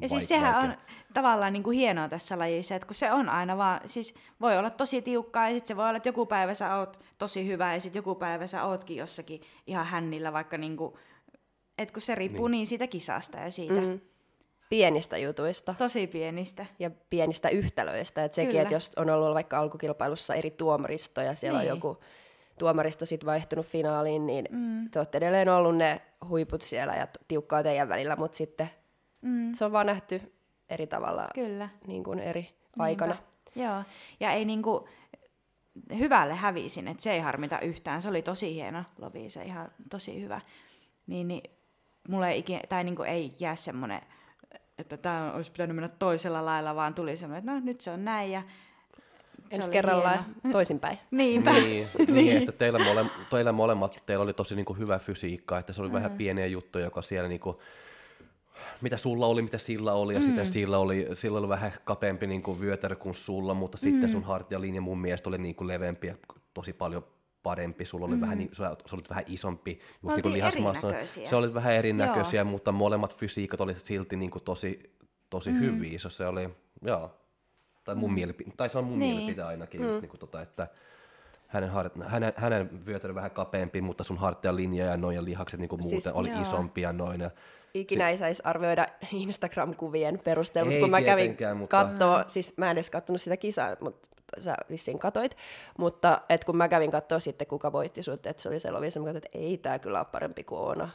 Ja 0.00 0.08
siis 0.08 0.28
sehän 0.28 0.54
vaikea. 0.54 0.70
on 0.70 0.76
tavallaan 1.14 1.52
niin 1.52 1.62
kuin 1.62 1.78
hienoa 1.78 2.08
tässä 2.08 2.38
lajissa, 2.38 2.74
että 2.74 2.86
kun 2.86 2.94
se 2.94 3.12
on 3.12 3.28
aina 3.28 3.56
vaan, 3.56 3.80
siis 3.86 4.14
voi 4.40 4.58
olla 4.58 4.70
tosi 4.70 5.02
tiukkaa 5.02 5.48
ja 5.48 5.54
sitten 5.54 5.68
se 5.68 5.76
voi 5.76 5.88
olla, 5.88 5.96
että 5.96 6.08
joku 6.08 6.26
päivä 6.26 6.54
sä 6.54 6.76
oot 6.76 6.98
tosi 7.18 7.46
hyvä 7.46 7.74
ja 7.74 7.80
sitten 7.80 7.98
joku 7.98 8.14
päivä 8.14 8.46
sä 8.46 8.64
ootkin 8.64 8.96
jossakin 8.96 9.40
ihan 9.66 9.86
hännillä, 9.86 10.32
vaikka 10.32 10.58
niin 10.58 10.76
kuin 10.76 10.94
että 11.78 11.92
kun 11.92 12.02
se 12.02 12.14
riippuu 12.14 12.48
niin. 12.48 12.58
niin 12.58 12.66
siitä 12.66 12.86
kisasta 12.86 13.38
ja 13.38 13.50
siitä. 13.50 13.80
Mm. 13.80 14.00
Pienistä 14.70 15.18
jutuista. 15.18 15.74
Tosi 15.78 16.06
pienistä. 16.06 16.66
Ja 16.78 16.90
pienistä 17.10 17.48
yhtälöistä. 17.48 18.24
Että 18.24 18.36
sekin, 18.36 18.60
että 18.60 18.74
jos 18.74 18.90
on 18.96 19.10
ollut 19.10 19.34
vaikka 19.34 19.58
alkukilpailussa 19.58 20.34
eri 20.34 20.50
tuomaristoja, 20.50 21.34
siellä 21.34 21.58
niin. 21.60 21.72
on 21.72 21.76
joku 21.76 21.98
tuomaristo 22.58 23.06
sitten 23.06 23.26
vaihtunut 23.26 23.66
finaaliin, 23.66 24.26
niin 24.26 24.48
mm. 24.50 24.90
te 24.90 24.98
olette 24.98 25.18
edelleen 25.18 25.48
ollut 25.48 25.76
ne 25.76 26.00
huiput 26.28 26.62
siellä 26.62 26.94
ja 26.94 27.08
tiukkaa 27.28 27.62
teidän 27.62 27.88
välillä, 27.88 28.16
mutta 28.16 28.36
sitten 28.36 28.70
mm. 29.22 29.54
se 29.54 29.64
on 29.64 29.72
vaan 29.72 29.86
nähty 29.86 30.32
eri 30.68 30.86
tavalla 30.86 31.28
Kyllä. 31.34 31.68
Niin 31.86 32.04
kuin 32.04 32.18
eri 32.18 32.40
Niinpä. 32.40 32.84
aikana. 32.84 33.16
Joo, 33.54 33.82
ja 34.20 34.32
ei 34.32 34.44
niinku, 34.44 34.88
hyvälle 35.98 36.34
hävisin, 36.34 36.88
että 36.88 37.02
se 37.02 37.12
ei 37.12 37.20
harmita 37.20 37.60
yhtään. 37.60 38.02
Se 38.02 38.08
oli 38.08 38.22
tosi 38.22 38.54
hieno 38.54 38.84
lovi, 38.98 39.28
se 39.28 39.42
ihan 39.42 39.70
tosi 39.90 40.22
hyvä. 40.22 40.40
Niin, 41.06 41.28
niin 41.28 41.42
mulle 42.08 42.30
ei, 42.30 42.38
ikinä, 42.38 42.60
tai 42.68 42.84
niin 42.84 43.04
ei 43.06 43.34
jää 43.40 43.56
semmoinen, 43.56 44.00
että 44.78 44.96
tämä 44.96 45.32
olisi 45.32 45.52
pitänyt 45.52 45.76
mennä 45.76 45.88
toisella 45.88 46.44
lailla, 46.44 46.74
vaan 46.74 46.94
tuli 46.94 47.16
semmoinen, 47.16 47.38
että 47.38 47.52
no 47.52 47.60
nyt 47.64 47.80
se 47.80 47.90
on 47.90 48.04
näin 48.04 48.32
ja 48.32 48.42
Ensi 49.52 49.70
kerralla 49.70 50.24
toisinpäin. 50.52 50.98
Niinpä. 51.10 51.52
Niin, 51.52 51.88
niin. 51.98 52.14
niin, 52.14 52.36
että 52.36 52.52
teillä, 52.52 52.78
mole, 52.78 53.06
teillä 53.30 53.52
molemmat, 53.52 54.02
teillä 54.06 54.22
oli 54.22 54.34
tosi 54.34 54.54
niin 54.54 54.64
kuin 54.64 54.78
hyvä 54.78 54.98
fysiikka, 54.98 55.58
että 55.58 55.72
se 55.72 55.80
oli 55.80 55.88
mm. 55.88 55.94
vähän 55.94 56.10
pieniä 56.10 56.46
juttuja, 56.46 56.84
joka 56.84 57.02
siellä 57.02 57.28
niin 57.28 57.40
kuin, 57.40 57.56
mitä 58.80 58.96
sulla 58.96 59.26
oli, 59.26 59.42
mitä 59.42 59.58
sillä 59.58 59.92
oli, 59.92 60.14
ja 60.14 60.20
mm. 60.20 60.24
sitten 60.24 60.46
sillä 60.46 60.78
oli, 60.78 61.08
sillä 61.12 61.38
oli 61.38 61.48
vähän 61.48 61.72
kapeampi 61.84 62.26
niin 62.26 62.42
kuin 62.42 62.60
vyötärö 62.60 62.96
kuin 62.96 63.14
sulla, 63.14 63.54
mutta 63.54 63.78
mm. 63.78 63.80
sitten 63.80 64.10
sun 64.10 64.24
hartialinja 64.24 64.80
mun 64.80 64.98
mielestä 64.98 65.28
oli 65.28 65.38
niin 65.38 65.54
kuin 65.54 65.68
leveämpi 65.68 66.06
ja 66.06 66.14
tosi 66.54 66.72
paljon 66.72 67.04
parempi, 67.42 67.84
sulla 67.84 68.06
oli 68.06 68.14
mm. 68.14 68.20
vähän, 68.20 68.48
sä 68.52 68.76
olit 68.92 69.10
vähän 69.10 69.24
isompi, 69.26 69.80
just 70.02 70.16
niin 70.16 70.22
kuin 70.22 70.32
lihasmassa. 70.32 70.88
Se 71.04 71.36
oli 71.36 71.54
vähän 71.54 71.74
erinäköisiä, 71.74 72.40
joo. 72.40 72.50
mutta 72.50 72.72
molemmat 72.72 73.16
fysiikat 73.16 73.60
oli 73.60 73.74
silti 73.74 74.16
niin 74.16 74.30
kuin 74.30 74.44
tosi, 74.44 74.96
tosi 75.30 75.50
mm. 75.50 75.60
hyviä. 75.60 75.98
Se 75.98 76.26
oli, 76.26 76.48
joo. 76.82 77.18
Tai, 77.84 77.94
mun 77.94 78.10
mm. 78.10 78.14
mielipi- 78.14 78.52
tai 78.56 78.68
se 78.68 78.78
on 78.78 78.84
mun 78.84 78.98
niin. 78.98 79.14
mielipide 79.16 79.42
ainakin, 79.42 79.80
mm. 79.80 79.86
just 79.86 80.00
niin 80.00 80.10
kuin 80.10 80.20
tota, 80.20 80.42
että 80.42 80.68
hänen, 81.52 81.70
hart, 81.70 81.92
hänen, 82.06 82.32
hänen 82.36 82.86
vyötärö 82.86 83.14
vähän 83.14 83.30
kapeampi, 83.30 83.80
mutta 83.80 84.04
sun 84.04 84.18
hartian 84.18 84.56
linja 84.56 84.86
ja 84.86 84.96
noin 84.96 85.16
ja 85.16 85.24
lihakset 85.24 85.60
niin 85.60 85.68
kuin 85.68 85.82
siis, 85.82 85.92
muuten 85.92 86.14
oli 86.14 86.30
joo. 86.30 86.42
isompia 86.42 86.92
noin. 86.92 87.20
Ja 87.20 87.30
Ikinä 87.74 88.10
ei 88.10 88.16
saisi 88.16 88.42
arvioida 88.44 88.86
Instagram-kuvien 89.12 90.18
perusteella, 90.24 90.70
mutta 90.70 90.80
kun 90.80 90.90
mä 90.90 91.02
kävin 91.02 91.36
mutta... 91.54 91.76
kattoo, 91.76 92.24
siis 92.26 92.58
mä 92.58 92.70
en 92.70 92.76
edes 92.76 92.90
katsonut 92.90 93.20
sitä 93.20 93.36
kisaa, 93.36 93.76
mutta 93.80 94.08
sä 94.40 94.56
vissiin 94.70 94.98
katoit, 94.98 95.36
mutta 95.78 96.20
et 96.28 96.44
kun 96.44 96.56
mä 96.56 96.68
kävin 96.68 96.90
katsoa 96.90 97.18
sitten, 97.18 97.46
kuka 97.46 97.72
voitti 97.72 98.02
sut, 98.02 98.26
että 98.26 98.42
se 98.42 98.48
oli 98.48 98.60
se 98.60 98.70
Lovisa, 98.70 99.00
mä 99.00 99.04
katsoin, 99.04 99.24
että 99.24 99.38
ei 99.38 99.58
tää 99.58 99.78
kyllä 99.78 99.98
ole 99.98 100.06
parempi 100.12 100.44
kuin 100.44 100.60
Oona. 100.60 100.88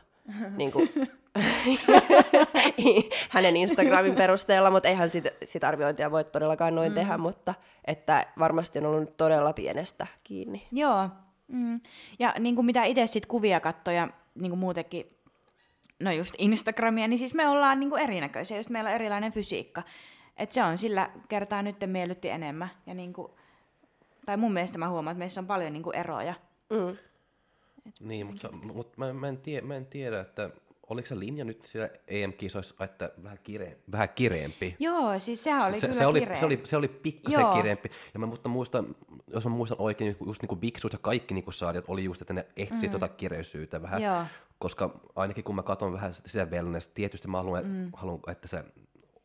niin 0.57 0.71
kuin, 0.71 0.89
hänen 3.29 3.57
Instagramin 3.57 4.15
perusteella, 4.15 4.71
mutta 4.71 4.89
eihän 4.89 5.09
sitä 5.09 5.29
sit 5.45 5.63
arviointia 5.63 6.11
voi 6.11 6.23
todellakaan 6.23 6.75
noin 6.75 6.91
mm. 6.91 6.95
tehdä, 6.95 7.17
mutta 7.17 7.53
että 7.85 8.25
varmasti 8.39 8.79
on 8.79 8.85
ollut 8.85 9.17
todella 9.17 9.53
pienestä 9.53 10.07
kiinni. 10.23 10.67
Joo, 10.71 11.09
mm. 11.47 11.81
ja 12.19 12.33
niin 12.39 12.55
kuin 12.55 12.65
mitä 12.65 12.83
itse 12.83 13.07
sitten 13.07 13.29
kuvia 13.29 13.59
katsoja, 13.59 14.07
niin 14.35 14.51
kuin 14.51 14.59
muutenkin, 14.59 15.17
no 15.99 16.11
just 16.11 16.35
Instagramia, 16.37 17.07
niin 17.07 17.19
siis 17.19 17.33
me 17.33 17.47
ollaan 17.49 17.79
niin 17.79 17.89
kuin 17.89 18.03
erinäköisiä, 18.03 18.57
just 18.57 18.69
meillä 18.69 18.87
on 18.87 18.95
erilainen 18.95 19.31
fysiikka. 19.31 19.83
Et 20.37 20.51
se 20.51 20.63
on 20.63 20.77
sillä 20.77 21.09
kertaa 21.27 21.61
nyt 21.61 21.75
miellytti 21.85 22.29
enemmän. 22.29 22.69
Ja 22.85 22.93
niin 22.93 23.13
kuin, 23.13 23.31
tai 24.25 24.37
mun 24.37 24.53
mielestä 24.53 24.77
mä 24.77 24.89
huomaan, 24.89 25.11
että 25.11 25.19
meissä 25.19 25.41
on 25.41 25.47
paljon 25.47 25.73
niin 25.73 25.83
kuin 25.83 25.95
eroja. 25.95 26.33
Mm. 26.69 26.97
Niin, 27.99 28.27
mutta, 28.27 28.51
mutta 28.51 28.93
mä, 28.97 29.13
mä, 29.13 29.27
en 29.27 29.37
tiedä, 29.37 29.67
mä 29.67 29.75
en 29.75 29.85
tiedä, 29.85 30.19
että 30.19 30.49
oliko 30.89 31.07
se 31.07 31.19
linja 31.19 31.45
nyt 31.45 31.65
siellä 31.65 31.89
EM-kisoissa, 32.07 32.83
että 32.83 33.11
vähän, 33.23 33.39
kire, 33.43 33.77
vähän 33.91 34.09
kireempi? 34.09 34.75
Joo, 34.79 35.19
siis 35.19 35.43
sehän 35.43 35.67
oli 35.67 35.79
se, 35.79 35.87
kyllä 35.87 35.99
se 35.99 36.05
oli, 36.05 36.27
se 36.33 36.45
oli, 36.45 36.61
se 36.63 36.77
oli 36.77 36.87
pikkasen 36.87 37.39
Joo. 37.39 37.55
kireempi. 37.55 37.89
Ja 38.13 38.19
mä 38.19 38.25
mutta 38.25 38.49
muistan, 38.49 38.95
jos 39.27 39.45
mä 39.45 39.51
muistan 39.51 39.81
oikein, 39.81 40.17
just 40.25 40.41
niin 40.41 40.47
kuin 40.47 40.59
Biksuut 40.59 40.93
ja 40.93 40.99
kaikki 40.99 41.33
niin 41.33 41.53
saadit 41.53 41.85
oli 41.87 42.03
just, 42.03 42.21
että 42.21 42.33
ne 42.33 42.45
etsi 42.57 42.87
mm. 42.87 42.91
tuota 42.91 43.07
kireysyyttä 43.07 43.81
vähän. 43.81 44.01
Joo. 44.01 44.23
Koska 44.59 44.99
ainakin 45.15 45.43
kun 45.43 45.55
mä 45.55 45.63
katson 45.63 45.93
vähän 45.93 46.13
sitä 46.13 46.45
wellness, 46.45 46.87
tietysti 46.87 47.27
mä 47.27 47.37
haluan, 47.37 47.65
mm. 47.65 47.89
haluan 47.93 48.19
että 48.27 48.47
se 48.47 48.63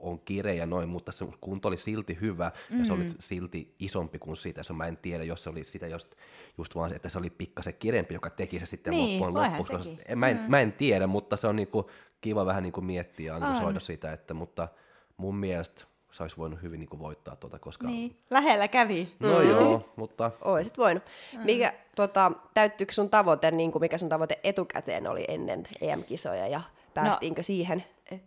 on 0.02 0.20
kireä 0.20 0.54
ja 0.54 0.66
noin, 0.66 0.88
mutta 0.88 1.12
se 1.12 1.26
kunto 1.40 1.68
oli 1.68 1.78
silti 1.78 2.18
hyvä 2.20 2.52
mm. 2.70 2.78
ja 2.78 2.84
se 2.84 2.92
oli 2.92 3.04
mm. 3.04 3.14
silti 3.18 3.74
isompi 3.78 4.18
kuin 4.18 4.36
sitä. 4.36 4.62
Se 4.62 4.72
mä 4.72 4.86
en 4.86 4.96
tiedä, 4.96 5.24
jos 5.24 5.44
se 5.44 5.50
oli 5.50 5.64
sitä 5.64 5.86
just, 5.86 6.14
just 6.58 6.74
vaan, 6.74 6.92
että 6.92 7.08
se 7.08 7.18
oli 7.18 7.30
pikkasen 7.30 7.74
kirempi, 7.74 8.14
joka 8.14 8.30
teki 8.30 8.60
se 8.60 8.66
sitten 8.66 8.90
niin, 8.90 9.20
loppuun 9.20 9.42
loppuun. 9.42 9.98
Mä, 10.16 10.28
en, 10.28 10.36
mm. 10.36 10.50
mä 10.50 10.60
en 10.60 10.72
tiedä, 10.72 11.06
mutta 11.06 11.36
se 11.36 11.46
on 11.46 11.56
niinku 11.56 11.90
kiva 12.20 12.46
vähän 12.46 12.62
niinku 12.62 12.80
miettiä 12.80 13.32
ja 13.32 13.36
analysoida 13.36 13.80
sitä, 13.80 14.12
että, 14.12 14.34
mutta 14.34 14.68
mun 15.16 15.36
mielestä 15.36 15.84
se 16.12 16.22
olisi 16.22 16.36
voinut 16.36 16.62
hyvin 16.62 16.80
niinku 16.80 16.98
voittaa 16.98 17.36
tuota, 17.36 17.58
koska... 17.58 17.86
Niin, 17.86 18.16
lähellä 18.30 18.68
kävi. 18.68 19.12
No 19.20 19.38
mm. 19.38 19.48
joo, 19.48 19.92
mutta... 19.96 20.30
Oisit 20.40 20.78
voinut. 20.78 21.02
Mm. 21.32 21.40
Mikä, 21.44 21.72
tota, 21.96 22.32
täyttyykö 22.54 22.92
sun 22.92 23.10
tavoite, 23.10 23.50
niin 23.50 23.72
kuin 23.72 23.82
mikä 23.82 23.98
sun 23.98 24.08
tavoite 24.08 24.40
etukäteen 24.44 25.06
oli 25.06 25.24
ennen 25.28 25.62
EM-kisoja 25.80 26.48
ja 26.48 26.60
päästiinkö 26.94 27.38
no, 27.38 27.42
siihen? 27.42 27.84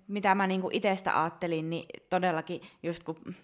mitä 0.08 0.36
mä 0.36 0.48
niinku 0.48 0.70
itsestä 0.74 1.22
ajattelin, 1.22 1.70
niin 1.70 1.86
todellakin 2.10 2.62
just 2.84 3.04
kun 3.04 3.36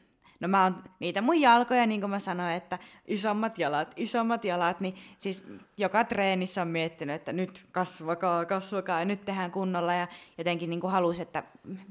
No 0.42 0.48
mä 0.48 0.64
oon 0.64 0.84
niitä 1.00 1.22
mun 1.22 1.42
jalkoja, 1.42 1.86
niin 1.86 2.02
kuin 2.02 2.10
mä 2.12 2.20
sanoin, 2.20 2.56
että 2.56 2.80
isommat 3.08 3.58
jalat, 3.58 3.94
isommat 3.96 4.46
jalat, 4.46 4.80
niin 4.80 4.96
siis 5.18 5.44
joka 5.78 6.04
treenissä 6.04 6.62
on 6.62 6.68
miettinyt, 6.68 7.16
että 7.16 7.34
nyt 7.34 7.66
kasvakaa, 7.72 8.46
kasvakaa 8.46 9.00
ja 9.00 9.06
nyt 9.06 9.26
tehdään 9.26 9.52
kunnolla 9.52 9.94
ja 9.94 10.08
jotenkin 10.38 10.70
niin 10.70 10.80
kuin 10.80 10.92
halusi, 10.92 11.22
että 11.22 11.44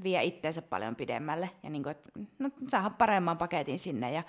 vie 0.02 0.22
itteensä 0.22 0.62
paljon 0.62 0.96
pidemmälle 0.96 1.50
ja 1.62 1.70
niin 1.70 1.82
kuin, 1.82 1.90
että 1.90 2.10
no, 2.38 2.50
saada 2.68 2.90
paremman 2.90 3.38
paketin 3.38 3.78
sinne 3.78 4.12
ja 4.12 4.22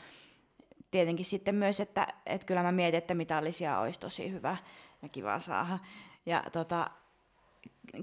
tietenkin 0.92 1.26
sitten 1.26 1.56
myös, 1.56 1.80
että, 1.80 2.08
että 2.26 2.48
kyllä 2.48 2.64
mä 2.64 2.72
mietin, 2.72 2.98
että 2.98 3.14
mitallisia 3.14 3.80
olisi 3.80 4.00
tosi 4.00 4.32
hyvä 4.32 4.58
ja 5.02 5.10
kiva 5.10 5.40
saada 5.40 5.80
ja 6.26 6.44
tota, 6.52 6.90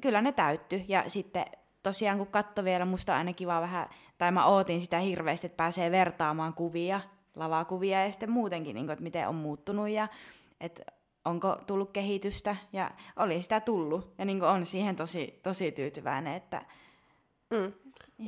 kyllä 0.00 0.22
ne 0.22 0.32
täytty 0.32 0.82
ja 0.88 1.04
sitten 1.08 1.44
tosiaan 1.82 2.18
kun 2.18 2.26
katso 2.26 2.64
vielä, 2.64 2.84
musta 2.84 3.12
on 3.12 3.18
aina 3.18 3.32
kiva 3.32 3.60
vähän, 3.60 3.88
tai 4.18 4.32
mä 4.32 4.46
ootin 4.46 4.80
sitä 4.80 4.98
hirveästi, 4.98 5.46
että 5.46 5.56
pääsee 5.56 5.90
vertaamaan 5.90 6.54
kuvia, 6.54 7.00
lavakuvia 7.36 8.04
ja 8.04 8.10
sitten 8.10 8.30
muutenkin, 8.30 8.74
niin 8.74 8.86
kuin, 8.86 8.92
että 8.92 9.02
miten 9.02 9.28
on 9.28 9.34
muuttunut 9.34 9.88
ja 9.88 10.08
että 10.60 10.82
onko 11.24 11.56
tullut 11.66 11.90
kehitystä 11.90 12.56
ja 12.72 12.90
oli 13.16 13.42
sitä 13.42 13.60
tullut 13.60 14.14
ja 14.18 14.24
niin 14.24 14.42
on 14.42 14.66
siihen 14.66 14.96
tosi, 14.96 15.40
tosi 15.42 15.72
tyytyväinen, 15.72 16.34
että 16.34 16.64
mm. 17.50 17.72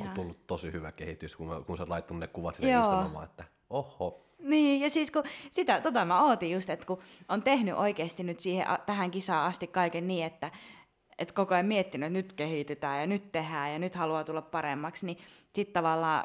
On 0.00 0.10
tullut 0.14 0.46
tosi 0.46 0.72
hyvä 0.72 0.92
kehitys, 0.92 1.36
kun, 1.36 1.48
mä, 1.48 1.60
kun 1.66 1.76
sä 1.76 1.82
oot 1.82 1.88
laittanut 1.88 2.20
ne 2.20 2.26
kuvat 2.26 2.56
sinne 2.56 2.72
Instagramaan, 2.72 3.24
että 3.24 3.44
oho. 3.70 4.26
Niin, 4.38 4.80
ja 4.80 4.90
siis 4.90 5.10
kun 5.10 5.22
sitä, 5.50 5.80
tota 5.80 6.04
mä 6.04 6.22
ootin 6.22 6.50
just, 6.50 6.70
että 6.70 6.86
kun 6.86 6.98
on 7.28 7.42
tehnyt 7.42 7.74
oikeasti 7.74 8.22
nyt 8.22 8.40
siihen, 8.40 8.66
tähän 8.86 9.10
kisaan 9.10 9.46
asti 9.46 9.66
kaiken 9.66 10.08
niin, 10.08 10.26
että 10.26 10.50
että 11.20 11.34
koko 11.34 11.54
ajan 11.54 11.66
miettinyt, 11.66 12.06
että 12.06 12.18
nyt 12.18 12.32
kehitytään 12.32 13.00
ja 13.00 13.06
nyt 13.06 13.32
tehdään 13.32 13.72
ja 13.72 13.78
nyt 13.78 13.94
haluaa 13.94 14.24
tulla 14.24 14.42
paremmaksi, 14.42 15.06
niin 15.06 15.18
sitten 15.52 15.72
tavallaan 15.72 16.24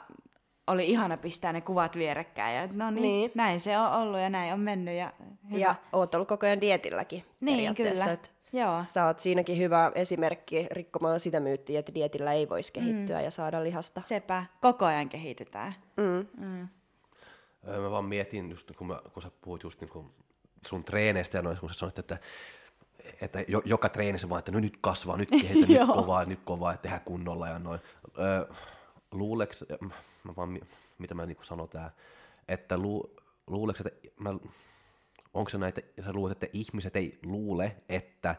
oli 0.68 0.90
ihana 0.90 1.18
pistää 1.18 1.54
ne 1.54 1.62
kuvat 1.62 1.96
vierekkäin. 1.96 2.56
Ja 2.56 2.68
no 2.72 2.92
niin, 2.92 3.02
niin, 3.02 3.32
näin 3.36 3.60
se 3.60 3.78
on 3.78 3.92
ollut 3.92 4.20
ja 4.20 4.30
näin 4.30 4.54
on 4.54 4.60
mennyt. 4.60 4.96
Ja, 4.96 5.14
hyvä. 5.50 5.60
ja 5.60 5.76
oot 5.94 6.16
ollut 6.16 6.28
koko 6.28 6.46
ajan 6.46 6.62
dietilläkin 6.62 7.24
Niin, 7.40 7.76
kyllä. 7.76 8.06
Että 8.06 8.30
Joo. 8.54 8.84
Sä 8.84 9.06
oot 9.06 9.20
siinäkin 9.20 9.58
hyvä 9.58 9.92
esimerkki 9.96 10.68
rikkomaan 10.72 11.20
sitä 11.20 11.40
myyttiä, 11.40 11.80
että 11.80 11.94
dietillä 11.94 12.34
ei 12.34 12.50
voisi 12.50 12.74
kehittyä 12.74 13.18
mm. 13.18 13.24
ja 13.24 13.32
saada 13.32 13.64
lihasta. 13.64 14.02
Sepä, 14.02 14.46
koko 14.62 14.86
ajan 14.86 15.10
kehitytään. 15.10 15.76
Mm. 15.98 16.46
Mm. 16.46 16.68
Mä 17.82 17.92
vaan 17.92 18.06
mietin, 18.06 18.50
just 18.50 18.72
kun, 18.78 18.88
mä, 18.88 19.00
kun 19.14 19.24
sä 19.24 19.32
puhut 19.42 19.64
just 19.64 19.82
niin 19.82 19.90
kuin 19.90 20.12
sun 20.66 20.84
treeneistä 20.84 21.38
ja 21.38 21.42
noin, 21.42 21.58
kun 21.58 21.70
sä 21.70 21.80
sanoit, 21.80 22.00
että 22.00 22.18
että 23.22 23.44
jo, 23.48 23.62
joka 23.66 23.90
treenissä 23.90 24.30
vaan, 24.30 24.40
että 24.40 24.52
no 24.52 24.60
nyt 24.60 24.78
kasvaa, 24.82 25.18
nyt 25.18 25.30
kehitä, 25.30 25.68
nyt 25.74 25.88
kovaa, 25.88 26.26
nyt 26.26 26.40
kovaa, 26.44 26.74
että 26.74 26.82
tehdään 26.82 27.02
kunnolla 27.06 27.48
ja 27.48 27.60
noin. 27.60 27.80
Öö, 28.20 28.46
luuleks, 29.12 29.66
mä 30.24 30.34
vaan, 30.38 30.60
mitä 30.98 31.14
mä 31.14 31.26
niinku 31.26 31.44
sanon 31.44 31.70
tää, 31.70 31.92
että 32.48 32.78
lu, 32.78 33.16
luuleks, 33.48 33.82
että 33.82 34.10
mä, 34.20 34.30
onko 35.34 35.50
se 35.50 35.58
näitä, 35.58 35.82
sä 36.06 36.14
luulet, 36.14 36.44
että 36.44 36.58
ihmiset 36.58 36.96
ei 36.96 37.20
luule, 37.24 37.76
että 37.90 38.36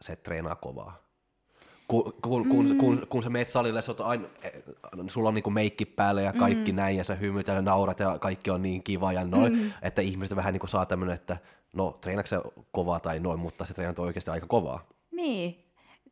se 0.00 0.16
treenaa 0.16 0.54
kovaa? 0.54 1.07
Kun, 1.88 2.14
kun, 2.22 2.48
kun, 2.48 2.70
mm. 2.70 2.78
kun, 2.78 3.06
kun 3.08 3.22
sä 3.22 3.30
meet 3.30 3.48
salille, 3.48 3.82
sä 3.82 3.94
aina, 3.98 4.28
sulla 5.06 5.28
on 5.28 5.34
niinku 5.34 5.50
meikki 5.50 5.84
päällä 5.84 6.20
ja 6.20 6.32
kaikki 6.32 6.72
mm. 6.72 6.76
näin, 6.76 6.96
ja 6.96 7.04
sä 7.04 7.14
hymyt 7.14 7.46
ja 7.46 7.62
naurat 7.62 8.00
ja 8.00 8.18
kaikki 8.18 8.50
on 8.50 8.62
niin 8.62 8.82
kiva 8.82 9.12
ja 9.12 9.24
noin, 9.24 9.52
mm. 9.52 9.70
että 9.82 10.02
ihmiset 10.02 10.36
vähän 10.36 10.52
niinku 10.52 10.66
saa 10.66 10.86
tämmöinen, 10.86 11.14
että 11.14 11.36
no 11.72 11.98
treenaako 12.00 12.26
se 12.26 12.40
kovaa 12.72 13.00
tai 13.00 13.20
noin, 13.20 13.40
mutta 13.40 13.64
se 13.64 13.74
treenat 13.74 13.98
oikeasti 13.98 14.30
aika 14.30 14.46
kovaa. 14.46 14.86
Niin. 15.10 15.64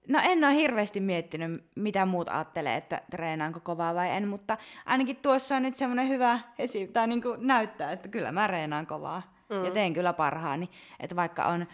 No 0.08 0.20
en 0.22 0.44
ole 0.44 0.54
hirveästi 0.54 1.00
miettinyt, 1.00 1.64
mitä 1.74 2.06
muut 2.06 2.28
ajattelee, 2.28 2.76
että 2.76 3.02
treenaanko 3.10 3.60
kovaa 3.60 3.94
vai 3.94 4.10
en, 4.10 4.28
mutta 4.28 4.56
ainakin 4.86 5.16
tuossa 5.16 5.56
on 5.56 5.62
nyt 5.62 5.74
semmoinen 5.74 6.08
hyvä 6.08 6.38
esi- 6.58 6.88
tai 6.88 7.06
niin 7.06 7.22
näyttää, 7.38 7.92
että 7.92 8.08
kyllä 8.08 8.32
mä 8.32 8.46
treenaan 8.46 8.86
kovaa 8.86 9.22
mm. 9.50 9.64
ja 9.64 9.70
teen 9.70 9.92
kyllä 9.92 10.12
parhaani. 10.12 10.70
Että 11.00 11.16
vaikka 11.16 11.44
on 11.44 11.66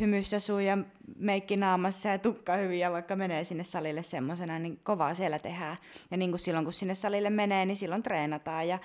hymyssä 0.00 0.40
suu 0.40 0.58
ja 0.58 0.78
meikki 1.16 1.56
naamassa 1.56 2.08
ja 2.08 2.18
tukka 2.18 2.52
hyvin 2.56 2.78
ja 2.78 2.92
vaikka 2.92 3.16
menee 3.16 3.44
sinne 3.44 3.64
salille 3.64 4.02
semmoisena, 4.02 4.58
niin 4.58 4.80
kovaa 4.82 5.14
siellä 5.14 5.38
tehdään. 5.38 5.76
Ja 6.10 6.16
niin 6.16 6.30
kuin 6.30 6.38
silloin 6.40 6.64
kun 6.64 6.72
sinne 6.72 6.94
salille 6.94 7.30
menee, 7.30 7.66
niin 7.66 7.76
silloin 7.76 8.02
treenataan 8.02 8.68
ja 8.68 8.78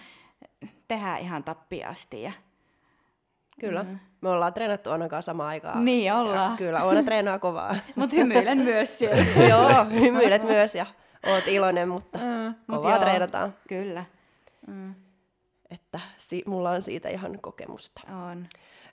tehdään 0.87 1.19
ihan 1.19 1.43
tappiasti. 1.43 2.21
Ja... 2.21 2.31
Kyllä. 3.59 3.83
Mm. 3.83 3.99
Me 4.21 4.29
ollaan 4.29 4.53
treenattu 4.53 4.89
ainakaan 4.89 5.23
samaan 5.23 5.49
aikaan. 5.49 5.85
Niin 5.85 6.13
ollaan. 6.13 6.51
Ja 6.51 6.57
kyllä, 6.57 6.83
Oona 6.83 7.03
treenaa 7.03 7.39
kovaa. 7.39 7.75
mutta 7.95 8.15
hymyilen 8.15 8.57
myös 8.57 8.97
siellä. 8.97 9.25
joo, 9.49 9.85
hymyilet 9.99 10.43
myös 10.43 10.75
ja 10.75 10.85
oot 11.25 11.47
iloinen, 11.47 11.89
mutta 11.89 12.17
mm, 12.17 12.55
kovaa 12.67 12.81
mut 12.81 12.89
joo, 12.89 12.99
treenataan. 12.99 13.55
Kyllä. 13.67 14.05
Mm. 14.67 14.95
että 15.69 15.99
si- 16.17 16.43
mulla 16.45 16.71
on 16.71 16.83
siitä 16.83 17.09
ihan 17.09 17.39
kokemusta. 17.41 18.01
On. 18.31 18.47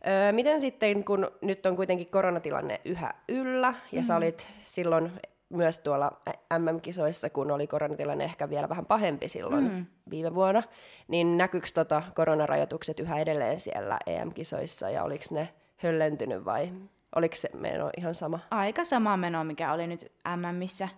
Öö, 0.06 0.32
miten 0.32 0.60
sitten, 0.60 1.04
kun 1.04 1.30
nyt 1.40 1.66
on 1.66 1.76
kuitenkin 1.76 2.10
koronatilanne 2.10 2.80
yhä 2.84 3.14
yllä, 3.28 3.74
ja 3.92 4.00
mm. 4.00 4.04
sä 4.04 4.16
olit 4.16 4.48
silloin 4.62 5.12
myös 5.48 5.78
tuolla 5.78 6.12
MM-kisoissa, 6.58 7.30
kun 7.30 7.50
oli 7.50 7.66
koronatilanne 7.66 8.24
ehkä 8.24 8.50
vielä 8.50 8.68
vähän 8.68 8.86
pahempi 8.86 9.28
silloin 9.28 9.72
mm. 9.72 9.86
viime 10.10 10.34
vuonna, 10.34 10.62
niin 11.08 11.38
näkyykö 11.38 11.66
tota 11.74 12.02
koronarajoitukset 12.14 13.00
yhä 13.00 13.20
edelleen 13.20 13.60
siellä 13.60 13.98
EM-kisoissa, 14.06 14.90
ja 14.90 15.02
oliko 15.02 15.24
ne 15.30 15.48
höllentynyt 15.76 16.44
vai 16.44 16.72
oliko 17.16 17.36
se 17.36 17.50
meno 17.54 17.90
ihan 17.98 18.14
sama? 18.14 18.38
Aika 18.50 18.84
sama 18.84 19.16
meno, 19.16 19.44
mikä 19.44 19.72
oli 19.72 19.86
nyt 19.86 20.12
MMissä. 20.36 20.88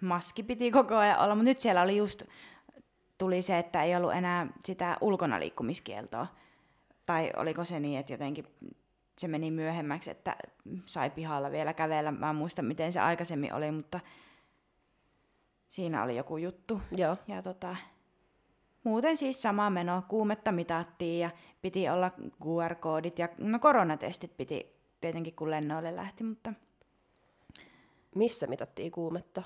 Maski 0.00 0.42
piti 0.42 0.70
koko 0.70 0.96
ajan 0.96 1.18
olla, 1.18 1.34
mutta 1.34 1.48
nyt 1.48 1.60
siellä 1.60 1.82
oli 1.82 1.96
just, 1.96 2.22
tuli 3.18 3.42
se, 3.42 3.58
että 3.58 3.82
ei 3.82 3.96
ollut 3.96 4.12
enää 4.12 4.46
sitä 4.64 4.96
ulkona 5.00 5.40
liikkumiskieltoa. 5.40 6.26
Tai 7.06 7.30
oliko 7.36 7.64
se 7.64 7.80
niin, 7.80 7.98
että 7.98 8.12
jotenkin 8.12 8.44
se 9.18 9.28
meni 9.28 9.50
myöhemmäksi, 9.50 10.10
että 10.10 10.36
sai 10.86 11.10
pihalla 11.10 11.50
vielä 11.50 11.74
kävellä. 11.74 12.12
Mä 12.12 12.30
en 12.30 12.36
muista, 12.36 12.62
miten 12.62 12.92
se 12.92 13.00
aikaisemmin 13.00 13.54
oli, 13.54 13.70
mutta 13.70 14.00
siinä 15.68 16.02
oli 16.02 16.16
joku 16.16 16.36
juttu. 16.36 16.80
Joo. 16.96 17.16
Ja 17.28 17.42
tota, 17.42 17.76
muuten 18.84 19.16
siis 19.16 19.42
sama 19.42 19.70
meno. 19.70 20.02
Kuumetta 20.08 20.52
mitattiin 20.52 21.20
ja 21.20 21.30
piti 21.62 21.88
olla 21.88 22.10
QR-koodit 22.44 23.18
ja 23.18 23.28
no 23.38 23.58
koronatestit 23.58 24.36
piti 24.36 24.76
tietenkin, 25.00 25.34
kun 25.34 25.50
lennoille 25.50 25.96
lähti, 25.96 26.24
mutta 26.24 26.52
Missä 28.16 28.46
mitattiin 28.46 28.92
kuumetta? 28.92 29.42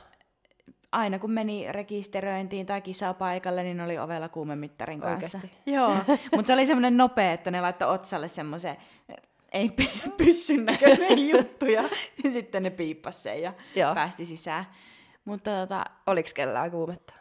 Aina 0.92 1.18
kun 1.18 1.30
meni 1.30 1.72
rekisteröintiin 1.72 2.66
tai 2.66 2.80
kisapaikalle, 2.80 3.62
niin 3.62 3.80
oli 3.80 3.98
ovella 3.98 4.28
kuumemittarin 4.28 5.00
kanssa. 5.00 5.38
Oikeesti? 5.38 5.70
Joo, 5.70 5.92
mutta 6.36 6.46
se 6.46 6.52
oli 6.52 6.66
semmoinen 6.66 6.96
nopea, 6.96 7.32
että 7.32 7.50
ne 7.50 7.60
laittoi 7.60 7.94
otsalle 7.94 8.28
semmoisen 8.28 8.76
ei 9.52 9.70
pyssyn 10.16 10.64
näköinen 10.64 11.28
juttu 11.30 11.66
ja 11.66 11.82
sitten 12.32 12.62
ne 12.62 12.70
piippas 12.70 13.22
sen 13.22 13.42
ja 13.42 13.52
Joo. 13.76 13.94
päästi 13.94 14.24
sisään. 14.24 14.66
Mutta 15.24 15.50
tota, 15.50 15.84
Oliko 16.06 16.28
kellään 16.34 16.70
kuumetta? 16.70 17.14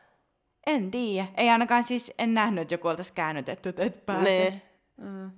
en 0.68 0.92
tiedä. 0.92 1.28
Ei 1.38 1.50
ainakaan 1.50 1.84
siis, 1.84 2.14
en 2.18 2.34
nähnyt, 2.34 2.62
että 2.62 2.74
joku 2.74 2.88
oltaisi 2.88 3.14
käännytetty, 3.14 3.70
että 3.70 3.84
et 3.84 4.06
pääse. 4.06 4.30
Niin. 4.30 4.62
Mm. 4.98 5.32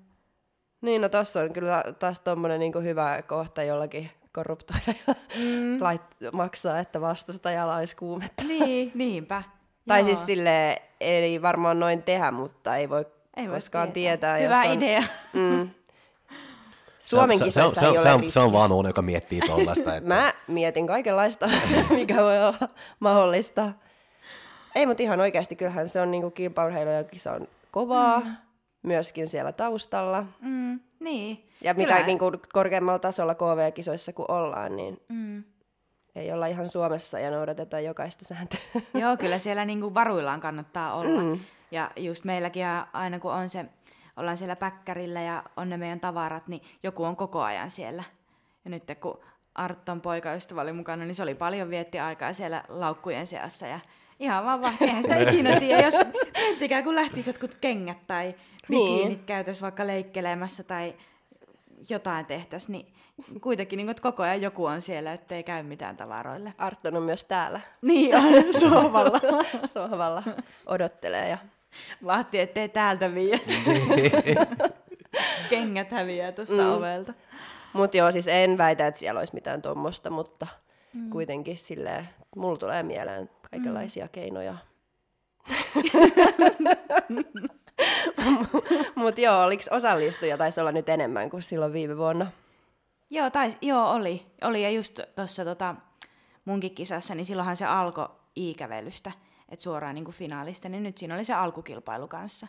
Niin, 0.82 1.02
no 1.02 1.10
tossa 1.10 1.42
on 1.42 1.54
kyllä 1.54 1.84
taas 2.00 2.20
tommonen 2.20 2.60
niinku 2.60 2.80
hyvä 2.80 3.22
kohta 3.22 3.64
jollakin 3.64 4.10
korruptoida 4.34 4.94
ja 5.08 5.16
mm. 5.36 5.84
lait, 5.84 6.02
maksaa, 6.34 6.80
että 6.80 7.02
vastustajalla 7.02 7.76
olisi 7.76 7.96
kuumetta. 7.96 8.44
Niin, 8.44 8.92
niinpä. 8.96 9.44
Tai 9.88 10.00
Joo. 10.00 10.06
siis 10.06 10.26
sille 10.26 10.82
ei 11.00 11.42
varmaan 11.42 11.80
noin 11.80 12.04
tehdä, 12.04 12.32
mutta 12.32 12.76
ei 12.76 12.90
voi, 12.90 13.06
Ei 13.38 13.48
voi 13.48 13.56
koskaan 13.56 13.92
tietää. 13.92 14.40
jos 14.40 14.46
Hyvä 14.46 14.62
on, 14.62 14.78
idea. 14.78 15.04
Mm. 15.34 15.70
Suomen 17.00 17.38
se, 17.38 17.42
se, 17.42 17.46
kisoissa 17.46 17.80
se, 17.80 17.86
ei 17.86 17.92
se, 17.92 17.98
ole 18.00 18.08
se, 18.08 18.14
on, 18.14 18.32
se 18.32 18.40
on 18.40 18.52
vaan 18.52 18.72
Uno, 18.72 18.90
joka 18.90 19.02
miettii 19.02 19.42
tollaista. 19.42 19.96
Että... 19.96 20.08
Mä 20.08 20.34
mietin 20.48 20.88
kaikenlaista, 20.88 21.50
mikä 21.90 22.16
voi 22.16 22.38
olla 22.44 22.70
mahdollista. 23.00 23.72
Ei, 24.76 24.86
mutta 24.86 25.04
ihan 25.04 25.20
oikeasti 25.20 25.56
kyllähän 25.56 25.90
se 25.90 26.02
on 26.02 26.12
niinku 26.12 26.32
kilpaurheilu 26.32 26.92
ja 26.92 27.04
kisa 27.04 27.32
on 27.32 27.48
kovaa, 27.72 28.20
mm. 28.20 28.36
myöskin 28.84 29.28
siellä 29.28 29.52
taustalla. 29.52 30.26
Mm, 30.42 30.80
niin. 31.02 31.48
Ja 31.62 31.74
mitä 31.74 31.94
Kyllä. 31.94 32.06
niinku 32.06 32.32
korkeammalla 32.54 33.00
tasolla 33.00 33.36
KV-kisoissa 33.36 34.14
kun 34.14 34.26
ollaan, 34.32 34.76
niin 34.76 35.02
Mm. 35.10 35.44
ei 36.16 36.32
olla 36.32 36.48
ihan 36.48 36.70
Suomessa 36.70 37.20
ja 37.20 37.32
noudatetaan 37.32 37.84
jokaista 37.84 38.26
sääntöä. 38.26 38.60
Joo, 39.02 39.18
kyllä 39.18 39.38
siellä 39.38 39.66
niinku 39.66 39.94
varuillaan 39.94 40.40
kannattaa 40.40 40.94
olla. 40.94 41.22
Mm. 41.24 41.40
Ja 41.72 41.92
just 41.96 42.24
meilläkin 42.24 42.66
aina 42.94 43.20
kun 43.20 43.34
on 43.34 43.50
se, 43.50 43.66
ollaan 44.18 44.38
siellä 44.38 44.56
päkkärillä 44.56 45.22
ja 45.22 45.44
on 45.58 45.70
ne 45.70 45.78
meidän 45.78 46.00
tavarat, 46.00 46.48
niin 46.48 46.62
joku 46.84 47.04
on 47.04 47.16
koko 47.16 47.42
ajan 47.42 47.72
siellä. 47.72 48.04
Ja 48.66 48.72
nyt 48.72 48.84
kun 49.02 49.20
Arton 49.56 50.02
poikaystävä 50.02 50.62
oli 50.62 50.74
mukana, 50.74 51.06
niin 51.06 51.16
se 51.16 51.24
oli 51.24 51.36
paljon 51.36 51.70
vietti 51.70 52.00
aikaa 52.00 52.34
siellä 52.34 52.64
laukkujen 52.70 53.28
seassa 53.28 53.68
ja 53.68 53.80
ihan 54.20 54.46
vaan 54.46 54.62
vahti. 54.62 54.84
Eihän 54.86 55.04
sitä 55.04 55.18
ikinä 55.30 55.60
tiedä, 55.60 55.82
jos 55.86 55.96
miettikää, 56.38 56.84
kun 56.84 56.96
lähtisi 56.96 57.30
jotkut 57.30 57.56
kengät 57.56 58.08
tai 58.08 58.36
bikiinit 58.72 59.18
Niin. 59.18 59.26
käytös 59.26 59.62
vaikka 59.62 59.88
leikkelemässä 59.88 60.64
tai 60.64 60.94
jotain 61.90 62.26
tehtäisiin, 62.26 62.72
niin 62.72 62.94
kuitenkin 63.42 63.78
niin, 63.78 63.90
että 63.90 64.04
koko 64.04 64.24
ajan 64.24 64.42
joku 64.42 64.66
on 64.66 64.82
siellä, 64.82 65.14
ettei 65.14 65.44
käy 65.44 65.64
mitään 65.64 65.98
tavaroille. 65.98 66.54
Arton 66.58 66.98
on 66.98 67.04
myös 67.04 67.24
täällä 67.24 67.62
Niin 67.82 68.16
on, 68.16 68.24
sohvalla. 68.70 69.20
sohvalla, 69.66 70.24
odottelee 70.66 71.30
ja 71.30 71.38
Vahti, 72.06 72.40
ettei 72.40 72.70
täältä 72.70 73.16
vie. 73.16 73.40
Kengät 75.50 75.92
häviää 75.92 76.32
tuosta 76.32 76.56
mm. 76.56 76.72
ovelta. 76.72 77.14
Mutta 77.74 77.98
joo, 77.98 78.12
siis 78.12 78.28
en 78.28 78.58
väitä, 78.58 78.88
että 78.88 79.00
siellä 79.00 79.20
olisi 79.20 79.34
mitään 79.34 79.62
tuommoista, 79.62 80.10
mutta 80.10 80.48
mm. 80.94 81.10
kuitenkin 81.10 81.58
silleen, 81.58 82.10
mulla 82.36 82.58
tulee 82.58 82.84
mieleen 82.84 83.30
kaikenlaisia 83.52 84.06
mm. 84.06 84.10
keinoja. 84.12 84.58
mutta 88.96 89.22
joo, 89.22 89.44
oliko 89.44 89.64
osallistuja 89.72 90.38
taisi 90.38 90.62
olla 90.62 90.72
nyt 90.72 90.90
enemmän 90.90 91.30
kuin 91.30 91.44
silloin 91.44 91.74
viime 91.74 91.98
vuonna? 91.98 92.28
Joo, 93.10 93.30
tai, 93.30 93.56
joo 93.62 93.92
oli. 93.92 94.26
oli. 94.42 94.64
Ja 94.64 94.70
just 94.70 95.00
tuossa 95.16 95.46
tota, 95.46 95.76
munkin 96.46 96.76
kisassa, 96.76 97.16
niin 97.16 97.26
silloinhan 97.26 97.56
se 97.56 97.66
alkoi 97.66 98.10
i-kävelystä, 98.36 99.12
että 99.50 99.64
suoraan 99.64 99.96
niin 99.96 100.06
kuin 100.06 100.16
finaalista, 100.16 100.70
niin 100.70 100.84
nyt 100.84 100.98
siinä 100.98 101.16
oli 101.16 101.26
se 101.26 101.34
alkukilpailu 101.34 102.08
kanssa. 102.08 102.48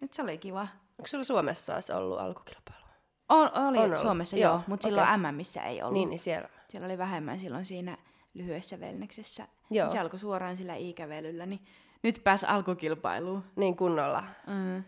Nyt 0.00 0.12
se 0.12 0.22
oli 0.22 0.38
kiva. 0.38 0.60
Onko 0.98 1.06
sulla 1.06 1.24
Suomessa 1.24 1.74
olisi 1.74 1.92
ollut 1.92 2.18
alkukilpailu? 2.18 2.80
On, 3.28 3.50
oli 3.54 3.78
On 3.78 3.84
ollut. 3.84 3.98
Suomessa 3.98 4.36
Joo, 4.36 4.52
joo, 4.52 4.62
mutta 4.66 4.88
okei. 4.88 4.98
silloin 5.04 5.20
MMissä 5.34 5.62
ei 5.62 5.82
ollut. 5.82 5.94
Niin, 5.94 6.10
niin 6.10 6.18
siellä. 6.18 6.48
Siellä 6.68 6.86
oli 6.86 6.98
vähemmän 6.98 7.40
silloin 7.40 7.64
siinä 7.64 7.98
lyhyessä 8.34 8.80
velneksessä. 8.80 9.48
Joo. 9.70 9.88
Se 9.88 9.98
alkoi 9.98 10.18
suoraan 10.18 10.56
sillä 10.56 10.74
i-kävelyllä, 10.74 11.46
niin 11.46 11.60
nyt 12.02 12.20
pääsi 12.24 12.46
alkukilpailuun. 12.46 13.44
Niin 13.56 13.76
kunnolla 13.76 14.24
Mm. 14.46 14.84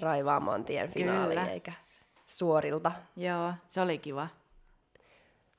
raivaamaan 0.00 0.64
tien 0.64 0.88
finaaliin, 0.90 1.38
Kyllä. 1.38 1.50
eikä 1.52 1.72
suorilta. 2.26 2.92
Joo, 3.16 3.52
se 3.68 3.80
oli 3.80 3.98
kiva. 3.98 4.28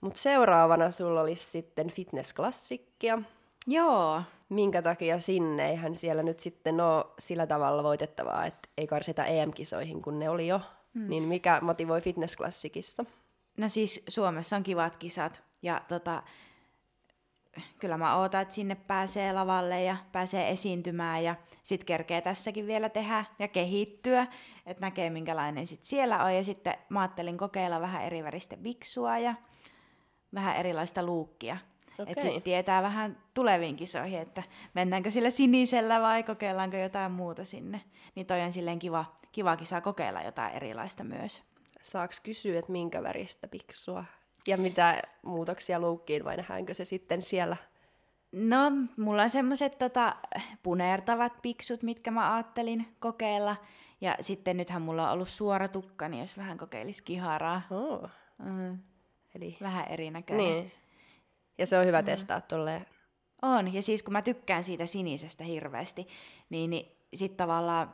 Mutta 0.02 0.20
seuraavana 0.20 0.92
sulla 0.92 1.22
olisi 1.22 1.46
sitten 1.52 1.89
fitnessklassikkia. 1.92 3.22
Joo, 3.68 4.22
Minkä 4.50 4.82
takia 4.82 5.20
sinne? 5.20 5.70
Eihän 5.70 5.96
siellä 5.96 6.24
nyt 6.24 6.39
sitten 6.39 6.82
ole 6.82 7.06
sillä 7.20 7.48
tavalla 7.48 7.84
voitettavaa, 7.84 8.46
että 8.46 8.70
ei 8.78 8.88
karsita 8.88 9.26
EM-kisoihin, 9.26 10.02
kun 10.02 10.20
ne 10.20 10.30
oli 10.30 10.48
jo. 10.48 10.62
Mm. 10.94 11.10
Niin 11.10 11.24
mikä 11.24 11.60
motivoi 11.62 12.02
fitnessklassikissa? 12.02 13.06
No 13.58 13.70
siis 13.70 14.04
Suomessa 14.08 14.56
on 14.56 14.63
kivat 14.63 14.98
kisat 14.98 15.44
ja 15.62 15.82
tota, 15.88 16.24
kyllä 17.80 17.98
mä 17.98 18.16
ootan, 18.16 18.42
että 18.42 18.56
sinne 18.56 18.76
pääsee 18.76 19.34
lavalle 19.34 19.84
ja 19.84 19.98
pääsee 20.12 20.50
esiintymään 20.50 21.24
ja 21.24 21.36
sit 21.63 21.84
kerkee 21.84 22.22
tässäkin 22.22 22.68
vielä 22.68 22.89
tehdä 22.89 23.26
ja 23.39 23.48
kehittyä, 23.48 24.28
että 24.66 24.82
näkee 24.82 25.10
minkälainen 25.10 25.68
sit 25.68 25.84
siellä 25.84 26.24
on 26.24 26.36
ja 26.36 26.44
sitten 26.44 26.74
mä 26.89 27.02
ajattelin 27.02 27.38
kokeilla 27.38 27.82
vähän 27.82 28.04
eri 28.04 28.24
väristä 28.24 28.58
biksua 28.58 29.18
ja 29.18 29.36
vähän 30.34 30.56
erilaista 30.56 31.04
luukkia. 31.04 31.58
Okay. 31.94 32.06
Että 32.12 32.22
sitten 32.22 32.42
tietää 32.42 32.84
vähän 32.84 33.18
tuleviin 33.34 33.76
kisoihin, 33.76 34.20
että 34.20 34.44
mennäänkö 34.74 35.12
sillä 35.12 35.30
sinisellä 35.30 36.02
vai 36.02 36.24
kokeillaanko 36.24 36.78
jotain 36.78 37.12
muuta 37.12 37.46
sinne. 37.46 37.82
Niin 38.16 38.26
toi 38.26 38.42
on 38.42 38.52
silleen 38.52 38.80
kiva, 38.80 39.06
kiva 39.32 39.58
kisa 39.58 39.82
kokeilla 39.82 40.22
jotain 40.22 40.54
erilaista 40.54 41.04
myös. 41.04 41.44
Saaks 41.82 42.20
kysyä, 42.20 42.60
että 42.60 42.72
minkä 42.72 43.04
väristä 43.04 43.48
piksua? 43.48 44.06
Ja 44.47 44.58
mitä 44.58 45.01
muutoksia 45.21 45.79
luukkiin 45.79 46.25
vai 46.25 46.38
nähdäänkö 46.38 46.73
se 46.73 46.86
sitten 46.86 47.21
siellä? 47.21 47.58
No, 48.32 48.71
mulla 48.97 49.21
on 49.21 49.29
semmoiset 49.29 49.77
tota, 49.77 50.15
punertavat 50.63 51.41
piksut, 51.41 51.84
mitkä 51.84 52.12
mä 52.12 52.34
ajattelin 52.36 52.88
kokeilla. 52.99 53.56
Ja 54.01 54.15
sitten 54.19 54.58
nythän 54.58 54.82
mulla 54.82 55.08
on 55.08 55.13
ollut 55.13 55.29
suora 55.29 55.67
tukka, 55.67 56.10
niin 56.10 56.21
jos 56.21 56.38
vähän 56.38 56.58
kokeilisi 56.58 57.03
kiharaa. 57.03 57.62
Oh. 57.71 58.10
Mm, 58.38 58.77
Eli 59.36 59.58
vähän 59.62 59.86
erinäköinen. 59.89 60.45
niin. 60.45 60.71
Ja 61.58 61.67
se 61.67 61.77
on 61.77 61.86
hyvä 61.86 62.03
testaa 62.03 62.41
tolleen. 62.41 62.86
On, 63.41 63.73
ja 63.73 63.82
siis 63.82 64.03
kun 64.03 64.13
mä 64.13 64.21
tykkään 64.21 64.63
siitä 64.63 64.86
sinisestä 64.86 65.43
hirveästi, 65.43 66.08
niin, 66.49 66.69
niin 66.69 66.97
sit 67.13 67.38
tavallaan, 67.38 67.93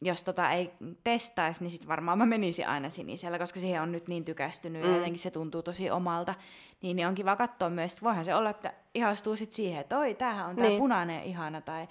jos 0.00 0.24
tota 0.24 0.50
ei 0.50 0.72
testaisi, 1.04 1.62
niin 1.62 1.70
sit 1.70 1.88
varmaan 1.88 2.18
mä 2.18 2.26
menisin 2.26 2.68
aina 2.68 2.90
sinisellä, 2.90 3.38
koska 3.38 3.60
siihen 3.60 3.82
on 3.82 3.92
nyt 3.92 4.08
niin 4.08 4.24
tykästynyt 4.24 4.82
mm. 4.82 4.88
ja 4.88 4.96
jotenkin 4.96 5.18
se 5.18 5.30
tuntuu 5.30 5.62
tosi 5.62 5.90
omalta. 5.90 6.34
Niin, 6.82 6.96
niin 6.96 7.08
on 7.08 7.14
kiva 7.14 7.36
katsoa 7.36 7.70
myös, 7.70 7.92
että 7.92 8.04
voihan 8.04 8.24
se 8.24 8.34
olla, 8.34 8.50
että 8.50 8.72
ihastuu 8.94 9.36
sit 9.36 9.52
siihen, 9.52 9.80
että 9.80 9.98
oi, 9.98 10.14
tämähän 10.14 10.46
on 10.46 10.56
tää 10.56 10.68
Niin. 10.68 10.78
punainen 10.78 11.22
ihana 11.22 11.60
tai 11.60 11.88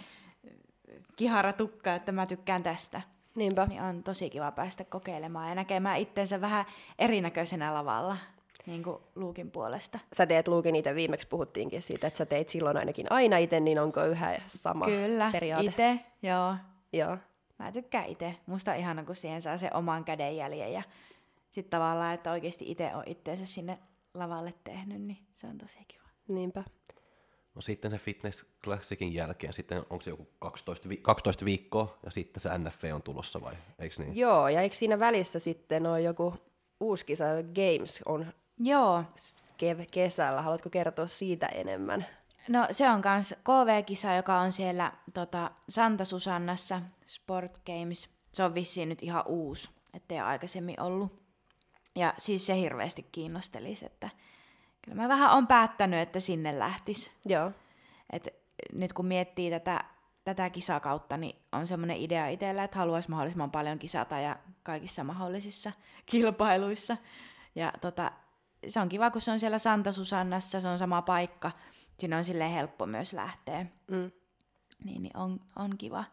kihara 1.16 1.54
tukka, 1.54 1.96
että 1.96 2.12
mä 2.12 2.26
tykkään 2.26 2.64
tästä. 2.64 3.02
Niinpä. 3.36 3.66
Niin 3.66 3.82
on 3.82 4.04
tosi 4.04 4.30
kiva 4.30 4.52
päästä 4.52 4.84
kokeilemaan 4.84 5.50
ja 5.50 5.56
näkemään 5.56 5.98
itteensä 5.98 6.42
vähän 6.42 6.66
erinäköisenä 7.00 7.74
lavalla, 7.74 8.18
niin 8.66 8.84
kuin 8.84 8.98
luukin 9.16 9.52
puolesta. 9.52 10.00
Sä 10.14 10.26
teet 10.26 10.48
luukin 10.48 10.76
itse, 10.76 10.96
viimeksi 10.96 11.28
puhuttiinkin 11.28 11.82
siitä, 11.82 12.08
että 12.08 12.18
sä 12.18 12.26
teit 12.26 12.50
silloin 12.50 12.78
ainakin 12.78 13.06
aina 13.10 13.38
itse, 13.38 13.60
niin 13.60 13.80
onko 13.80 14.04
yhä 14.06 14.42
sama 14.48 14.86
Kyllä, 14.86 15.30
periaate? 15.32 15.66
itse, 15.66 16.00
joo. 16.22 16.56
Joo. 16.94 17.18
Mä 17.60 17.72
tykkään 17.72 18.06
itse. 18.06 18.36
Musta 18.46 18.72
on 18.72 18.78
ihana, 18.78 19.04
kun 19.04 19.16
siihen 19.16 19.42
saa 19.42 19.58
sen 19.58 19.76
oman 19.76 20.04
kädenjäljen 20.06 20.74
ja 20.74 20.84
sitten 21.52 21.70
tavallaan, 21.80 22.14
että 22.14 22.32
oikeasti 22.32 22.72
itse 22.72 22.96
on 22.96 23.04
itteensä 23.06 23.46
sinne 23.46 23.80
lavalle 24.14 24.54
tehnyt, 24.64 25.02
niin 25.02 25.18
se 25.36 25.48
on 25.48 25.58
tosi 25.58 25.80
kiva. 25.88 26.04
Niinpä. 26.28 26.64
No 27.56 27.62
sitten 27.62 27.92
se 27.92 27.98
Fitness 27.98 28.46
Classicin 28.64 29.14
jälkeen, 29.14 29.54
sitten 29.54 29.78
onko 29.90 30.02
se 30.02 30.10
joku 30.10 30.28
12, 30.40 30.90
vi- 30.90 30.98
12 30.98 31.46
viikkoa 31.46 31.98
ja 32.06 32.12
sitten 32.12 32.42
se 32.42 32.58
NFV 32.58 32.92
on 32.94 33.02
tulossa 33.04 33.42
vai 33.42 33.54
eikö 33.80 33.96
niin? 33.98 34.16
Joo, 34.18 34.48
ja 34.48 34.62
eikö 34.62 34.76
siinä 34.76 35.00
välissä 35.00 35.40
sitten 35.40 35.86
ole 35.86 36.02
joku 36.02 36.34
uusi 36.80 37.06
kisa, 37.06 37.26
Games 37.56 38.02
on 38.06 38.26
Joo, 38.60 39.04
kev- 39.58 39.86
kesällä. 39.92 40.42
Haluatko 40.42 40.70
kertoa 40.70 41.08
siitä 41.08 41.46
enemmän? 41.46 42.06
No 42.48 42.68
se 42.72 42.90
on 42.90 43.02
myös 43.14 43.36
KV-kisa, 43.44 44.14
joka 44.14 44.40
on 44.40 44.52
siellä 44.52 44.92
tota, 45.14 45.52
Santa 45.70 46.06
Susannassa, 46.06 46.82
Sport 47.06 47.60
Games. 47.66 48.10
Se 48.32 48.44
on 48.44 48.56
vissiin 48.56 48.90
nyt 48.90 49.04
ihan 49.04 49.24
uusi, 49.26 49.70
ettei 49.94 50.20
aikaisemmin 50.20 50.82
ollut. 50.82 51.20
Ja 51.96 52.14
siis 52.18 52.46
se 52.46 52.56
hirveästi 52.56 53.04
kiinnostelisi, 53.12 53.86
että 53.86 54.10
kyllä 54.82 55.02
mä 55.02 55.10
vähän 55.10 55.32
on 55.32 55.48
päättänyt, 55.48 56.00
että 56.00 56.20
sinne 56.20 56.60
lähtis. 56.60 57.12
Joo. 57.26 57.52
Et 58.10 58.28
nyt 58.74 58.94
kun 58.94 59.06
miettii 59.06 59.52
tätä, 59.52 59.84
tätä 60.24 60.50
kisakautta, 60.50 61.18
niin 61.18 61.36
on 61.52 61.68
semmoinen 61.68 61.98
idea 61.98 62.28
itsellä, 62.28 62.64
että 62.64 62.78
haluaisi 62.78 63.10
mahdollisimman 63.10 63.52
paljon 63.52 63.80
kisata 63.80 64.20
ja 64.20 64.36
kaikissa 64.64 65.04
mahdollisissa 65.04 65.72
kilpailuissa. 66.06 66.98
Ja 67.56 67.74
tota, 67.82 68.12
se 68.68 68.80
on 68.80 68.90
kiva, 68.90 69.12
kun 69.12 69.22
se 69.22 69.32
on 69.32 69.40
siellä 69.40 69.60
Santa 69.60 69.92
Susannassa, 69.92 70.62
se 70.62 70.68
on 70.68 70.78
sama 70.78 71.02
paikka. 71.02 71.52
Sinne 72.00 72.18
on 72.18 72.26
silleen 72.26 72.52
helppo 72.52 72.86
myös 72.86 73.14
lähteä. 73.14 73.66
Mm. 73.92 74.12
Niin, 74.84 75.04
niin 75.04 75.18
on, 75.18 75.40
on 75.56 75.78
kiva. 75.78 76.04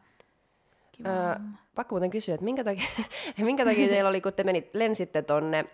kiva 0.93 1.09
Öö, 1.09 1.35
pakko 1.75 1.95
muuten 1.95 2.11
kysyä, 2.11 2.35
että 2.35 2.45
minkä 2.45 2.65
takia, 2.65 2.89
minkä 3.39 3.65
takia 3.65 3.89
teillä 3.89 4.11
oli, 4.11 4.21
kun 4.21 4.33
te 4.33 4.45
menit, 4.45 4.75
lensitte 4.75 5.23
tonne 5.23 5.65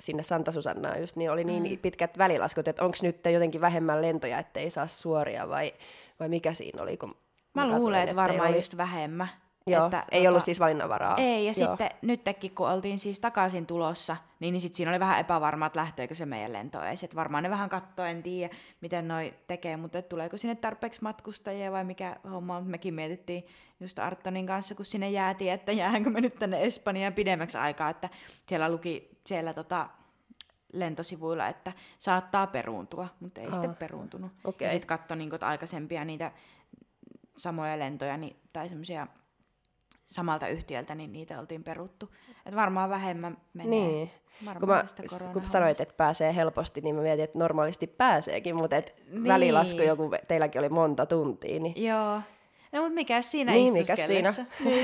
sinne 0.00 0.22
Santa 0.22 0.52
Susannaan 0.52 1.00
just, 1.00 1.16
niin 1.16 1.30
oli 1.30 1.44
niin 1.44 1.78
pitkät 1.78 2.18
välilaskut, 2.18 2.68
että 2.68 2.84
onko 2.84 2.96
nyt 3.02 3.20
jotenkin 3.32 3.60
vähemmän 3.60 4.02
lentoja, 4.02 4.38
ettei 4.38 4.70
saa 4.70 4.86
suoria 4.86 5.48
vai, 5.48 5.74
vai 6.20 6.28
mikä 6.28 6.54
siinä 6.54 6.82
oli? 6.82 6.96
Kun 6.96 7.14
Mä 7.54 7.62
katsoin, 7.62 7.82
luulen, 7.82 8.02
että 8.02 8.16
varmaan 8.16 8.48
oli, 8.48 8.56
just 8.56 8.76
vähemmän. 8.76 9.28
Joo, 9.66 9.84
että, 9.84 10.04
ei 10.10 10.28
ollut 10.28 10.44
siis 10.44 10.60
valinnanvaraa. 10.60 11.16
Ei, 11.16 11.46
ja 11.46 11.52
Joo. 11.56 11.68
sitten 11.76 11.90
nytkin 12.02 12.54
kun 12.54 12.70
oltiin 12.70 12.98
siis 12.98 13.20
takaisin 13.20 13.66
tulossa, 13.66 14.16
niin, 14.40 14.52
niin 14.52 14.60
sitten 14.60 14.76
siinä 14.76 14.90
oli 14.90 15.00
vähän 15.00 15.20
epävarmaa, 15.20 15.66
että 15.66 15.80
lähteekö 15.80 16.14
se 16.14 16.26
meidän 16.26 16.52
lento 16.52 16.82
edes. 16.82 17.04
Et 17.04 17.14
varmaan 17.14 17.42
ne 17.42 17.50
vähän 17.50 17.68
katsoo, 17.68 18.04
en 18.04 18.22
tiedä, 18.22 18.54
miten 18.80 19.08
noi 19.08 19.34
tekee, 19.46 19.76
mutta 19.76 20.02
tuleeko 20.02 20.36
sinne 20.36 20.54
tarpeeksi 20.54 21.02
matkustajia 21.02 21.72
vai 21.72 21.84
mikä 21.84 22.16
homma 22.30 22.56
on. 22.56 22.66
Mekin 22.66 22.94
mietittiin 22.94 23.46
just 23.80 23.98
Artonin 23.98 24.46
kanssa, 24.46 24.74
kun 24.74 24.84
sinne 24.84 25.10
jäätiin, 25.10 25.52
että 25.52 25.72
jäänkö 25.72 26.10
me 26.10 26.20
nyt 26.20 26.34
tänne 26.34 26.62
Espanjaan 26.64 27.12
pidemmäksi 27.12 27.58
aikaa, 27.58 27.90
että 27.90 28.08
siellä 28.46 28.70
luki 28.70 29.18
siellä 29.26 29.54
tota, 29.54 29.88
lentosivuilla, 30.72 31.48
että 31.48 31.72
saattaa 31.98 32.46
peruuntua, 32.46 33.08
mutta 33.20 33.40
ei 33.40 33.46
Aa, 33.46 33.52
sitten 33.52 33.76
peruuntunut. 33.76 34.32
okei. 34.44 34.66
Ja 34.66 34.72
sitten 34.72 34.86
katsoi 34.86 35.16
niin 35.16 35.30
aikaisempia 35.40 36.04
niitä 36.04 36.32
samoja 37.36 37.78
lentoja 37.78 38.16
niin, 38.16 38.36
tai 38.52 38.68
semmoisia 38.68 39.06
samalta 40.04 40.48
yhtiöltä, 40.48 40.94
niin 40.94 41.12
niitä 41.12 41.38
oltiin 41.40 41.64
peruttu. 41.64 42.10
Et 42.46 42.56
varmaan 42.56 42.90
vähemmän 42.90 43.38
menee. 43.54 43.70
Niin. 43.70 44.10
Varmaan 44.46 44.60
Kun, 45.08 45.18
mä, 45.26 45.32
kun 45.32 45.46
sanoit, 45.46 45.80
että 45.80 45.94
pääsee 45.94 46.34
helposti, 46.36 46.80
niin 46.80 46.94
mä 46.94 47.02
mietin, 47.02 47.24
että 47.24 47.38
normaalisti 47.38 47.86
pääseekin, 47.86 48.56
mutta 48.56 48.76
et 48.76 48.94
Niin. 49.10 49.24
välilasku 49.28 49.80
joku, 49.80 50.10
teilläkin 50.28 50.58
oli 50.58 50.68
monta 50.68 51.06
tuntia, 51.06 51.60
niin 51.60 51.84
Joo. 51.86 52.20
No 52.72 52.80
mutta 52.80 52.94
mikä 52.94 53.22
siinä 53.22 53.52
Niin, 53.52 53.72
mikäs 53.72 54.06
siinä? 54.06 54.34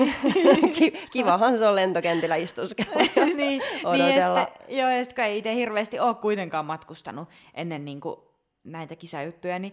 Ki- 0.78 0.92
kivahan 1.12 1.58
se 1.58 1.66
on 1.68 1.74
lentokentillä 1.76 2.36
istuskella. 2.36 2.92
niin, 3.16 3.36
niin, 3.36 3.62
ja 3.82 3.88
odotella. 3.88 4.44
sitten, 4.44 4.76
joo, 4.78 4.90
ja 4.90 5.04
sitten 5.04 5.24
ei 5.24 5.38
itse 5.38 5.54
hirveästi 5.54 6.00
ole 6.00 6.14
kuitenkaan 6.14 6.64
matkustanut 6.64 7.28
ennen 7.54 7.84
niin 7.84 8.00
kuin 8.00 8.16
näitä 8.64 8.96
kisajuttuja, 8.96 9.58
niin 9.58 9.72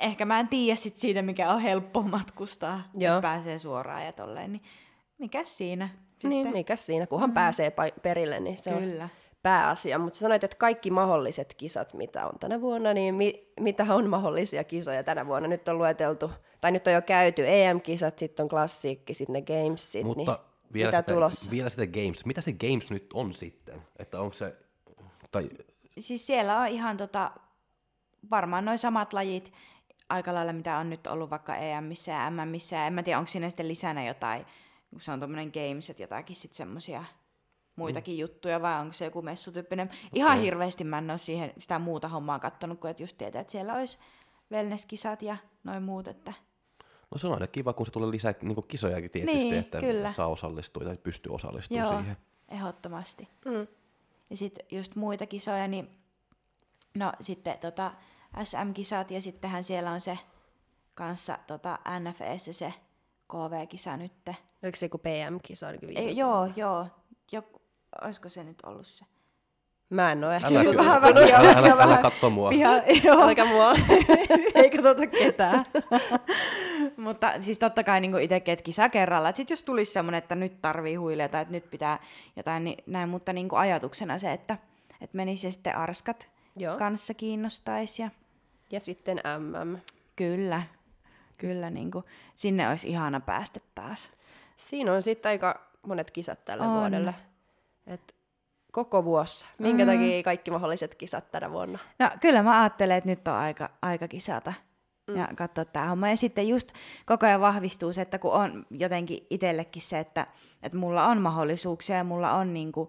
ehkä 0.00 0.24
mä 0.24 0.40
en 0.40 0.48
tiedä 0.48 0.76
sit 0.76 0.98
siitä, 0.98 1.22
mikä 1.22 1.52
on 1.52 1.60
helppo 1.60 2.02
matkustaa, 2.02 2.82
Joo. 2.94 3.16
että 3.16 3.22
pääsee 3.22 3.58
suoraan 3.58 4.04
ja 4.04 4.12
tolleen, 4.12 4.52
niin 4.52 4.62
mikäs 5.18 5.56
siinä 5.56 5.88
sitten? 6.12 6.30
Niin, 6.30 6.52
mikä 6.52 6.76
siinä, 6.76 7.06
kunhan 7.06 7.30
mm. 7.30 7.34
pääsee 7.34 7.68
pa- 7.68 8.00
perille, 8.02 8.40
niin 8.40 8.58
se 8.58 8.70
Kyllä. 8.72 9.04
on 9.04 9.10
pääasia. 9.42 9.98
Mutta 9.98 10.18
sanoit, 10.18 10.44
että 10.44 10.56
kaikki 10.56 10.90
mahdolliset 10.90 11.54
kisat, 11.54 11.94
mitä 11.94 12.26
on 12.26 12.38
tänä 12.38 12.60
vuonna, 12.60 12.94
niin 12.94 13.14
mi- 13.14 13.52
mitä 13.60 13.86
on 13.88 14.10
mahdollisia 14.10 14.64
kisoja 14.64 15.02
tänä 15.04 15.26
vuonna? 15.26 15.48
Nyt 15.48 15.68
on 15.68 15.78
lueteltu, 15.78 16.30
tai 16.60 16.72
nyt 16.72 16.86
on 16.86 16.92
jo 16.92 17.02
käyty 17.02 17.44
EM-kisat, 17.46 18.18
sitten 18.18 18.44
on 18.44 18.48
klassikki, 18.48 19.14
sitten 19.14 19.32
ne 19.32 19.42
Gamesit, 19.42 20.06
Mutta 20.06 20.32
niin 20.32 20.40
vielä, 20.72 20.88
mitä 20.88 21.00
sitä, 21.00 21.14
tulossa? 21.14 21.50
vielä 21.50 21.70
sitä 21.70 21.86
Games. 21.86 22.24
Mitä 22.24 22.40
se 22.40 22.52
Games 22.52 22.90
nyt 22.90 23.06
on 23.14 23.34
sitten? 23.34 23.82
Että 23.98 24.20
onko 24.20 24.32
se... 24.32 24.56
Tai, 25.30 25.48
Siis 25.98 26.26
siellä 26.26 26.60
on 26.60 26.68
ihan 26.68 26.96
tota, 26.96 27.30
varmaan 28.30 28.64
noin 28.64 28.78
samat 28.78 29.12
lajit 29.12 29.52
aika 30.12 30.34
lailla, 30.34 30.52
mitä 30.52 30.78
on 30.78 30.90
nyt 30.90 31.06
ollut 31.06 31.30
vaikka 31.30 31.56
EMissä 31.56 32.12
ja 32.12 32.30
MMissä. 32.30 32.86
En 32.86 32.92
mä 32.92 33.02
tiedä, 33.02 33.18
onko 33.18 33.30
siinä 33.30 33.50
sitten 33.50 33.68
lisänä 33.68 34.04
jotain, 34.04 34.46
kun 34.90 35.00
se 35.00 35.12
on 35.12 35.20
tommonen 35.20 35.52
games, 35.54 35.90
että 35.90 36.02
jotakin 36.02 36.36
sitten 36.36 36.56
semmosia 36.56 37.04
muitakin 37.76 38.14
mm. 38.14 38.18
juttuja, 38.18 38.62
vai 38.62 38.80
onko 38.80 38.92
se 38.92 39.04
joku 39.04 39.22
messutyyppinen. 39.22 39.90
Ihan 40.14 40.32
Okei. 40.32 40.44
hirveästi 40.44 40.84
mä 40.84 40.98
en 40.98 41.10
ole 41.10 41.18
siihen 41.18 41.52
sitä 41.58 41.78
muuta 41.78 42.08
hommaa 42.08 42.38
kattonut, 42.38 42.80
kun 42.80 42.90
et 42.90 43.00
just 43.00 43.18
tietää, 43.18 43.40
että 43.40 43.50
siellä 43.50 43.74
olisi 43.74 43.98
wellness-kisat 44.52 45.22
ja 45.22 45.36
noin 45.64 45.82
muut, 45.82 46.08
että 46.08 46.32
no 47.10 47.18
se 47.18 47.26
on 47.26 47.32
aina 47.32 47.46
kiva, 47.46 47.72
kun 47.72 47.86
se 47.86 47.92
tulee 47.92 48.10
lisää 48.10 48.34
niin 48.42 48.56
kisojakin 48.68 49.10
tietysti, 49.10 49.38
Niin, 49.38 49.54
että 49.54 49.80
kyllä. 49.80 50.12
saa 50.12 50.26
osallistua 50.26 50.84
tai 50.84 50.96
pystyy 50.96 51.34
osallistumaan 51.34 51.88
Joo, 51.88 51.98
siihen. 52.00 52.16
ehdottomasti. 52.48 53.28
Mm. 53.44 53.66
Ja 54.30 54.36
sitten 54.36 54.66
just 54.70 54.96
muita 54.96 55.26
kisoja, 55.26 55.68
niin 55.68 55.90
no 56.94 57.12
sitten 57.20 57.58
tota 57.58 57.92
SM-kisat 58.44 59.10
ja 59.10 59.20
sittenhän 59.20 59.64
siellä 59.64 59.90
on 59.90 60.00
se 60.00 60.18
kanssa 60.94 61.38
tota 61.46 61.78
NFS 62.00 62.58
se 62.58 62.74
KV-kisa 63.32 63.96
nytte. 63.96 64.36
Oliko 64.62 64.76
se 64.76 64.86
joku 64.86 64.98
PM-kisa 64.98 65.66
ainakin 65.66 65.88
viime? 65.88 66.00
Ei, 66.00 66.16
joo, 66.16 66.48
joo. 66.56 66.86
Jo, 67.32 67.42
olisiko 68.04 68.28
se 68.28 68.44
nyt 68.44 68.58
ollut 68.66 68.86
se? 68.86 69.04
Mä 69.90 70.12
en 70.12 70.24
ole 70.24 70.36
ehkä 70.36 70.48
Älä, 70.48 70.64
kyllä, 70.64 70.84
Vähän 70.84 71.04
älä, 71.04 71.20
älä, 71.20 71.50
älä, 71.50 71.58
älä, 71.58 71.76
vähän- 71.76 72.02
katso 72.02 72.30
mua. 72.30 72.48
Piha, 72.50 72.72
joo, 73.04 73.22
Älkää 73.22 73.44
mua. 73.44 73.72
ei 74.54 74.70
katsota 74.70 75.06
ketään. 75.06 75.64
Mutta 76.96 77.32
siis 77.40 77.58
totta 77.58 77.84
kai 77.84 78.00
niin 78.00 78.18
itsekin, 78.20 78.52
että 78.52 78.62
kisa 78.62 78.88
kerralla. 78.88 79.28
Että 79.28 79.36
sit 79.36 79.50
jos 79.50 79.62
tulisi 79.62 79.92
semmoinen, 79.92 80.18
että 80.18 80.34
nyt 80.34 80.62
tarvii 80.62 80.94
huileta, 80.94 81.40
että 81.40 81.52
nyt 81.52 81.70
pitää 81.70 81.98
jotain, 82.36 82.64
niin 82.64 82.78
näin. 82.86 83.08
Mutta 83.08 83.32
niin 83.32 83.48
ajatuksena 83.52 84.18
se, 84.18 84.32
että, 84.32 84.58
että 85.00 85.16
menisi 85.16 85.46
ja 85.46 85.50
sitten 85.50 85.76
arskat 85.76 86.28
Joo. 86.56 86.78
kanssa 86.78 87.14
kiinnostaisi. 87.14 88.02
Ja 88.02 88.10
Ja 88.72 88.80
sitten 88.80 89.20
MM. 89.38 89.78
Kyllä, 90.16 90.62
kyllä 91.38 91.70
niin 91.70 91.90
kuin, 91.90 92.04
sinne 92.34 92.68
olisi 92.68 92.88
ihana 92.88 93.20
päästä 93.20 93.60
taas. 93.74 94.10
Siinä 94.56 94.92
on 94.92 95.02
sitten 95.02 95.30
aika 95.30 95.60
monet 95.86 96.10
kisat 96.10 96.44
tälle 96.44 96.64
On. 96.64 96.80
vuodelle. 96.80 97.14
Et 97.86 98.14
koko 98.72 99.04
vuosi. 99.04 99.46
Minkä 99.58 99.84
mm. 99.84 99.90
takia 99.90 100.14
ei 100.14 100.22
kaikki 100.22 100.50
mahdolliset 100.50 100.94
kisat 100.94 101.30
tänä 101.30 101.52
vuonna? 101.52 101.78
No 101.98 102.10
kyllä 102.20 102.42
mä 102.42 102.60
ajattelen, 102.60 102.96
että 102.96 103.10
nyt 103.10 103.28
on 103.28 103.34
aika, 103.34 103.70
aika 103.82 104.08
kisata 104.08 104.52
mm. 105.08 105.16
ja 105.16 105.28
katsoa 105.36 105.64
tämä 105.64 105.86
homma. 105.86 106.08
Ja 106.08 106.16
sitten 106.16 106.48
just 106.48 106.72
koko 107.06 107.26
ajan 107.26 107.40
vahvistuu 107.40 107.92
se, 107.92 108.02
että 108.02 108.18
kun 108.18 108.32
on 108.32 108.66
jotenkin 108.70 109.26
itsellekin 109.30 109.82
se, 109.82 109.98
että, 109.98 110.26
että 110.62 110.78
mulla 110.78 111.06
on 111.06 111.20
mahdollisuuksia 111.20 111.96
ja 111.96 112.04
mulla 112.04 112.32
on 112.32 112.54
niin 112.54 112.72
kuin 112.72 112.88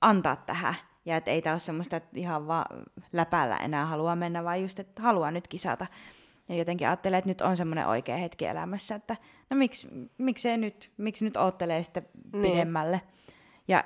antaa 0.00 0.36
tähän. 0.36 0.74
Ja 1.06 1.16
että 1.16 1.30
ei 1.30 1.42
tämä 1.42 1.52
ole 1.54 1.58
semmoista, 1.60 1.96
että 1.96 2.08
ihan 2.14 2.46
vaan 2.46 2.82
läpällä 3.12 3.56
enää 3.56 3.86
haluaa 3.86 4.16
mennä, 4.16 4.44
vaan 4.44 4.62
just, 4.62 4.78
että 4.78 5.02
haluaa 5.02 5.30
nyt 5.30 5.48
kisata. 5.48 5.86
Ja 6.48 6.54
jotenkin 6.54 6.86
ajattelee, 6.88 7.18
että 7.18 7.30
nyt 7.30 7.40
on 7.40 7.56
semmoinen 7.56 7.86
oikea 7.86 8.16
hetki 8.16 8.46
elämässä, 8.46 8.94
että 8.94 9.16
no 9.50 9.56
miksi, 9.56 9.88
miksei 10.18 10.56
nyt, 10.56 10.90
miksi 10.96 11.24
nyt 11.24 11.36
oottelee 11.36 11.82
sitten 11.82 12.08
Niin. 12.32 12.42
pidemmälle. 12.52 13.00
Ja 13.68 13.84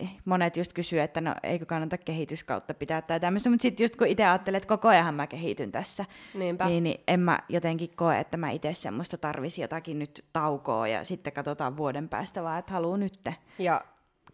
eh, 0.00 0.08
monet 0.24 0.56
just 0.56 0.72
kysyy, 0.72 1.00
että 1.00 1.20
no 1.20 1.34
eikö 1.42 1.66
kannata 1.66 1.98
kehityskautta 1.98 2.74
pitää 2.74 3.02
tai 3.02 3.20
tämmöistä, 3.20 3.50
mutta 3.50 3.62
sitten 3.62 3.84
just 3.84 3.96
kun 3.96 4.06
itse 4.06 4.24
ajattelen, 4.24 4.56
että 4.56 4.68
koko 4.68 4.88
ajan 4.88 5.14
mä 5.14 5.26
kehityn 5.26 5.72
tässä, 5.72 6.04
Niinpä. 6.34 6.66
niin, 6.66 6.84
niin 6.84 7.00
en 7.08 7.20
mä 7.20 7.38
jotenkin 7.48 7.90
koe, 7.96 8.20
että 8.20 8.36
mä 8.36 8.50
itse 8.50 8.74
semmoista 8.74 9.18
tarvisi 9.18 9.60
jotakin 9.62 9.98
nyt 9.98 10.24
taukoa 10.32 10.88
ja 10.88 11.04
sitten 11.04 11.32
katsotaan 11.32 11.76
vuoden 11.76 12.08
päästä, 12.08 12.42
vaan 12.42 12.58
että 12.58 12.72
haluan 12.72 13.00
nytte. 13.00 13.34
Ja 13.58 13.84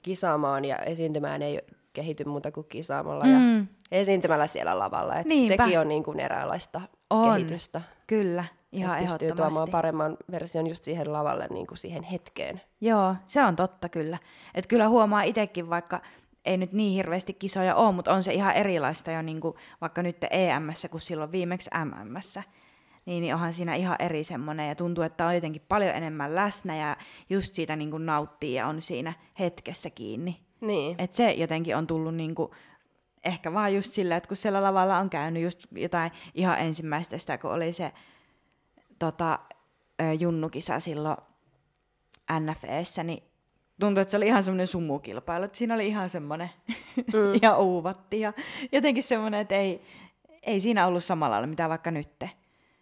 kisaamaan 0.02 0.64
ja 0.64 0.76
esiintymään 0.76 1.42
ei 1.42 1.60
kehity 1.92 2.24
muuta 2.24 2.52
kuin 2.52 2.66
kisaamalla 2.68 3.24
Mm. 3.24 3.58
ja 3.58 3.66
esiintymällä 3.98 4.46
siellä 4.46 4.78
lavalla. 4.78 5.16
Et 5.16 5.26
Niinpä. 5.26 5.64
sekin 5.64 5.80
on 5.80 5.88
niin 5.88 6.02
kuin 6.04 6.20
eräänlaista 6.20 6.80
On. 7.10 7.34
kehitystä. 7.34 7.80
Kyllä, 8.06 8.44
ihan 8.72 8.98
Et 8.98 9.04
pystyy 9.04 9.26
ehdottomasti. 9.26 9.54
tuomaan 9.54 9.70
paremman 9.70 10.16
version 10.30 10.66
just 10.66 10.84
siihen 10.84 11.12
lavalle, 11.12 11.46
niin 11.50 11.66
kuin 11.66 11.78
siihen 11.78 12.02
hetkeen. 12.02 12.60
Joo, 12.80 13.14
se 13.26 13.44
on 13.44 13.56
totta 13.56 13.88
kyllä. 13.88 14.18
Et 14.54 14.66
kyllä 14.66 14.88
huomaa 14.88 15.22
itsekin, 15.22 15.70
vaikka 15.70 16.00
ei 16.44 16.56
nyt 16.56 16.72
niin 16.72 16.92
hirveästi 16.92 17.32
kisoja 17.34 17.74
ole, 17.74 17.92
mutta 17.92 18.12
on 18.14 18.22
se 18.22 18.32
ihan 18.32 18.54
erilaista 18.54 19.10
jo 19.10 19.22
niinku, 19.22 19.56
vaikka 19.80 20.02
nyt 20.02 20.16
EMssä 20.30 20.88
kuin 20.88 21.00
silloin 21.00 21.32
viimeksi 21.32 21.70
MMssä. 21.84 22.42
niin, 23.06 23.20
niin 23.20 23.34
onhan 23.34 23.52
siinä 23.52 23.74
ihan 23.74 23.96
eri 23.98 24.24
semmoinen 24.24 24.68
ja 24.68 24.74
tuntuu, 24.74 25.04
että 25.04 25.26
on 25.26 25.34
jotenkin 25.34 25.62
paljon 25.68 25.94
enemmän 25.94 26.34
läsnä 26.34 26.76
ja 26.76 26.96
just 27.30 27.54
siitä 27.54 27.76
niin 27.76 27.90
kuin 27.90 28.06
nauttii 28.06 28.54
ja 28.54 28.66
on 28.66 28.82
siinä 28.82 29.12
hetkessä 29.38 29.90
kiinni. 29.90 30.40
Niin. 30.60 30.96
Et 30.98 31.12
se 31.12 31.32
jotenkin 31.32 31.76
on 31.76 31.86
tullut 31.86 32.14
niin 32.14 32.34
kuin, 32.34 32.50
ehkä 33.24 33.52
vaan 33.52 33.74
just 33.74 33.92
sillä, 33.92 34.16
että 34.16 34.28
kun 34.28 34.36
siellä 34.36 34.62
lavalla 34.62 34.98
on 34.98 35.10
käynyt 35.10 35.42
just 35.42 35.66
jotain 35.72 36.12
ihan 36.34 36.58
ensimmäistä 36.58 37.18
sitä, 37.18 37.38
kun 37.38 37.52
oli 37.52 37.72
se 37.72 37.92
tota, 38.98 39.38
junnukisa 40.18 40.80
silloin 40.80 41.16
NFEssä, 42.40 43.02
niin 43.02 43.22
tuntui, 43.80 44.02
että 44.02 44.10
se 44.10 44.16
oli 44.16 44.26
ihan 44.26 44.42
semmoinen 44.44 44.66
sumukilpailu, 44.66 45.44
että 45.44 45.58
siinä 45.58 45.74
oli 45.74 45.86
ihan 45.86 46.10
semmoinen 46.10 46.50
mm. 46.96 47.38
ja 47.42 47.56
uuvatti 47.56 48.20
ja 48.20 48.32
jotenkin 48.72 49.02
semmoinen, 49.02 49.40
että 49.40 49.54
ei, 49.54 49.82
ei 50.42 50.60
siinä 50.60 50.86
ollut 50.86 51.04
samalla 51.04 51.32
lailla 51.34 51.46
mitä 51.46 51.68
vaikka 51.68 51.90
nytte. 51.90 52.30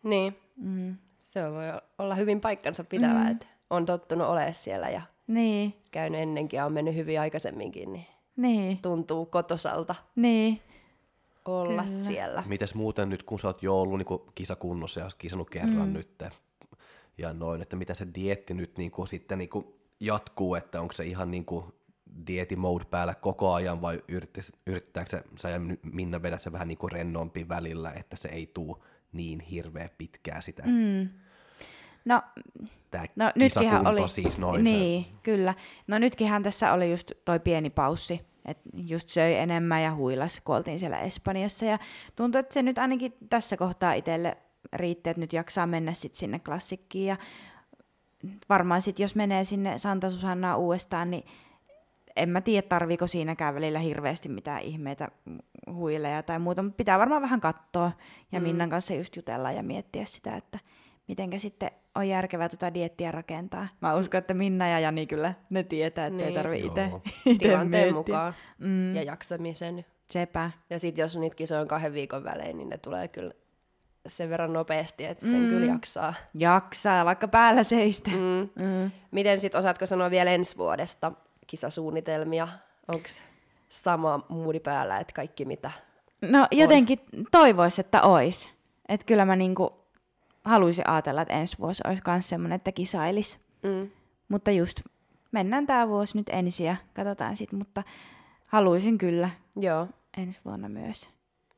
Niin. 0.03 0.38
Mm. 0.57 0.97
Se 1.17 1.51
voi 1.51 1.64
olla 1.99 2.14
hyvin 2.14 2.41
paikkansa 2.41 2.85
pitävää, 2.85 3.25
Mm. 3.25 3.31
että 3.31 3.47
on 3.71 3.87
tottunut 3.87 4.29
olemaan 4.29 4.55
siellä 4.55 4.88
ja 4.88 5.03
Niin, 5.29 5.75
käynyt 5.91 6.21
ennenkin 6.21 6.57
ja 6.59 6.67
on 6.67 6.73
mennyt 6.73 6.95
hyvin 6.95 7.21
aikaisemminkin, 7.21 7.93
niin 7.93 8.07
niin, 8.37 8.79
tuntuu 8.79 9.27
kotosalta 9.27 9.95
niin. 10.17 10.61
olla 11.45 11.83
Kyllä. 11.83 11.87
siellä. 11.87 12.43
Mites 12.47 12.75
muuten 12.75 13.09
nyt, 13.09 13.23
kun 13.23 13.38
sä 13.38 13.49
oot 13.49 13.62
jo 13.62 13.81
ollut 13.81 13.99
niin 13.99 14.21
kisakunnossa 14.35 15.01
ja 15.01 15.09
kisannut 15.19 15.51
kerran 15.51 15.88
Mm. 15.88 15.93
nyt 15.93 16.23
ja 17.19 17.33
noin, 17.33 17.62
että 17.62 17.77
mitä 17.77 17.95
se 17.95 18.07
dietti 18.14 18.55
nyt 18.55 18.79
niin 18.79 18.91
kuin, 18.91 19.09
sitten 19.09 19.38
niin 19.38 19.49
kuin 19.49 19.67
jatkuu, 20.01 20.55
että 20.55 20.81
onko 20.81 20.93
se 20.93 21.05
ihan 21.05 21.31
niin 21.31 21.45
kuin 21.45 21.64
dieti 22.27 22.57
mode 22.57 22.85
päällä 22.85 23.14
koko 23.14 23.53
ajan 23.55 23.81
vai 23.81 24.03
yrittääkö 24.67 25.11
se, 25.11 25.23
sä 25.37 25.51
ja 25.51 25.61
Minna 25.83 26.23
vedä 26.23 26.38
se 26.38 26.53
vähän 26.53 26.69
niin 26.69 26.79
kuin 26.79 26.91
rennompi 26.91 27.49
välillä, 27.49 27.93
että 27.93 28.17
se 28.17 28.29
ei 28.29 28.47
tuu 28.47 28.85
niin 29.12 29.41
hirveä 29.41 29.88
pitkää 29.99 30.41
sitä, 30.41 30.62
mm. 30.67 31.09
No, 32.09 32.23
tää 32.90 33.05
No 33.16 33.33
nytkinhän 33.35 33.87
oli, 33.87 34.09
siis 34.09 34.38
noin 34.38 34.64
niin, 34.64 35.07
kyllä. 35.23 35.55
No 35.87 35.99
nytkinhän 35.99 36.42
tässä 36.42 36.73
oli 36.73 36.90
just 36.90 37.12
toi 37.25 37.40
pieni 37.40 37.71
paussi, 37.71 38.21
että 38.44 38.68
just 38.75 39.09
söi 39.09 39.35
enemmän 39.35 39.83
ja 39.83 39.94
huilas, 39.94 40.40
kun 40.44 40.57
oltiin 40.57 40.79
siellä 40.79 40.99
Espanjassa. 40.99 41.64
Ja 41.64 41.79
tuntuu, 42.16 42.38
että 42.38 42.55
se 42.55 42.62
nyt 42.62 42.79
ainakin 42.79 43.14
tässä 43.31 43.57
kohtaa 43.57 43.92
itselle 43.92 44.37
riittää, 44.73 45.11
että 45.11 45.21
nyt 45.21 45.33
jaksaa 45.33 45.66
mennä 45.66 45.92
sit 45.92 46.14
sinne 46.14 46.38
klassikkiin. 46.38 47.07
Ja 47.07 47.16
varmaan 48.49 48.83
sitten, 48.83 49.05
jos 49.05 49.14
menee 49.14 49.44
sinne 49.44 49.79
Santa 49.79 50.11
Susannaa 50.11 50.57
uudestaan, 50.57 51.11
niin 51.11 51.25
en 52.16 52.29
mä 52.29 52.40
tiedä, 52.40 52.68
tarviiko 52.68 53.07
siinäkään 53.07 53.55
välillä 53.55 53.79
hirveästi 53.79 54.29
mitään 54.29 54.62
ihmeitä 54.62 55.09
huileja 55.73 56.23
tai 56.23 56.38
muuta, 56.38 56.62
mutta 56.62 56.77
pitää 56.77 56.99
varmaan 56.99 57.23
vähän 57.23 57.40
katsoa 57.40 57.92
ja 58.33 58.40
Mm. 58.40 58.47
Minnan 58.47 58.71
kanssa 58.71 58.94
just 58.94 59.16
jutella 59.16 59.53
ja 59.53 59.62
miettiä 59.62 60.05
sitä, 60.05 60.37
että 60.37 60.59
mitenkä 61.09 61.38
sitten 61.38 61.71
on 61.94 62.09
järkevää 62.09 62.49
tuota 62.49 62.75
diettiä 62.75 63.12
rakentaa. 63.12 63.68
Mä 63.81 63.94
uskon, 63.94 64.18
että 64.18 64.35
Minna 64.35 64.68
ja 64.68 64.81
Jani 64.81 65.07
kyllä 65.07 65.35
ne 65.51 65.62
tietää, 65.62 66.07
että 66.07 66.18
ei 66.18 66.25
Niin. 66.25 66.35
tarvi 66.35 66.59
itse. 66.66 66.90
Tilanteen 67.38 67.94
mukaan 67.94 68.35
Mm, 68.59 68.94
ja 68.94 69.03
jaksamisen. 69.03 69.85
sepä. 70.11 70.51
Ja 70.71 70.79
sitten 70.81 71.03
jos 71.03 71.16
niitä 71.16 71.37
kisoja 71.37 71.61
on 71.61 71.68
kahden 71.68 71.92
viikon 71.94 72.25
välein, 72.25 72.59
niin 72.59 72.68
ne 72.68 72.79
tulee 72.79 73.09
kyllä 73.09 73.33
sen 74.07 74.31
verran 74.31 74.53
nopeasti, 74.53 75.05
että 75.05 75.31
sen 75.31 75.40
Mm. 75.42 75.49
kyllä 75.49 75.66
jaksaa. 75.73 76.14
Jaksaa, 76.35 77.05
vaikka 77.05 77.29
päällä 77.29 77.62
seistä. 77.62 78.11
Mm. 78.11 78.49
Mm. 78.64 78.90
Miten 79.11 79.40
sitten 79.40 79.59
osaatko 79.59 79.87
sanoa 79.87 80.11
vielä 80.11 80.31
ensi 80.31 80.57
vuodesta 80.59 81.12
kisasuunnitelmia? 81.47 82.49
Onko 82.88 83.09
sama 83.68 84.21
moodi 84.29 84.61
päällä, 84.61 84.99
että 84.99 85.12
kaikki 85.12 85.44
mitä? 85.44 85.71
No 86.23 86.47
jotenkin 86.51 86.99
toivois, 87.31 87.79
että 87.79 88.03
ois. 88.03 88.51
Että 88.88 89.07
kyllä 89.07 89.25
mä 89.25 89.37
niinku 89.37 89.78
haluaisin 90.49 90.89
ajatella, 90.89 91.23
että 91.23 91.35
ensi 91.35 91.59
vuosi 91.59 91.83
olisi 91.87 92.03
myös 92.07 92.29
semmoinen, 92.29 92.57
että 92.57 92.73
kisailis. 92.73 93.39
Mm. 93.63 93.91
Mutta 94.29 94.51
just 94.51 94.81
mennään 95.33 95.67
tämä 95.67 95.89
vuosi 95.89 96.17
nyt 96.17 96.29
ensin 96.29 96.67
ja 96.67 96.77
katsotaan 96.95 97.37
sitten, 97.37 97.59
mutta 97.59 97.83
haluaisin 98.47 98.99
kyllä 98.99 99.31
Joo, 99.57 99.87
ensi 100.17 100.41
vuonna 100.45 100.69
myös. 100.69 101.11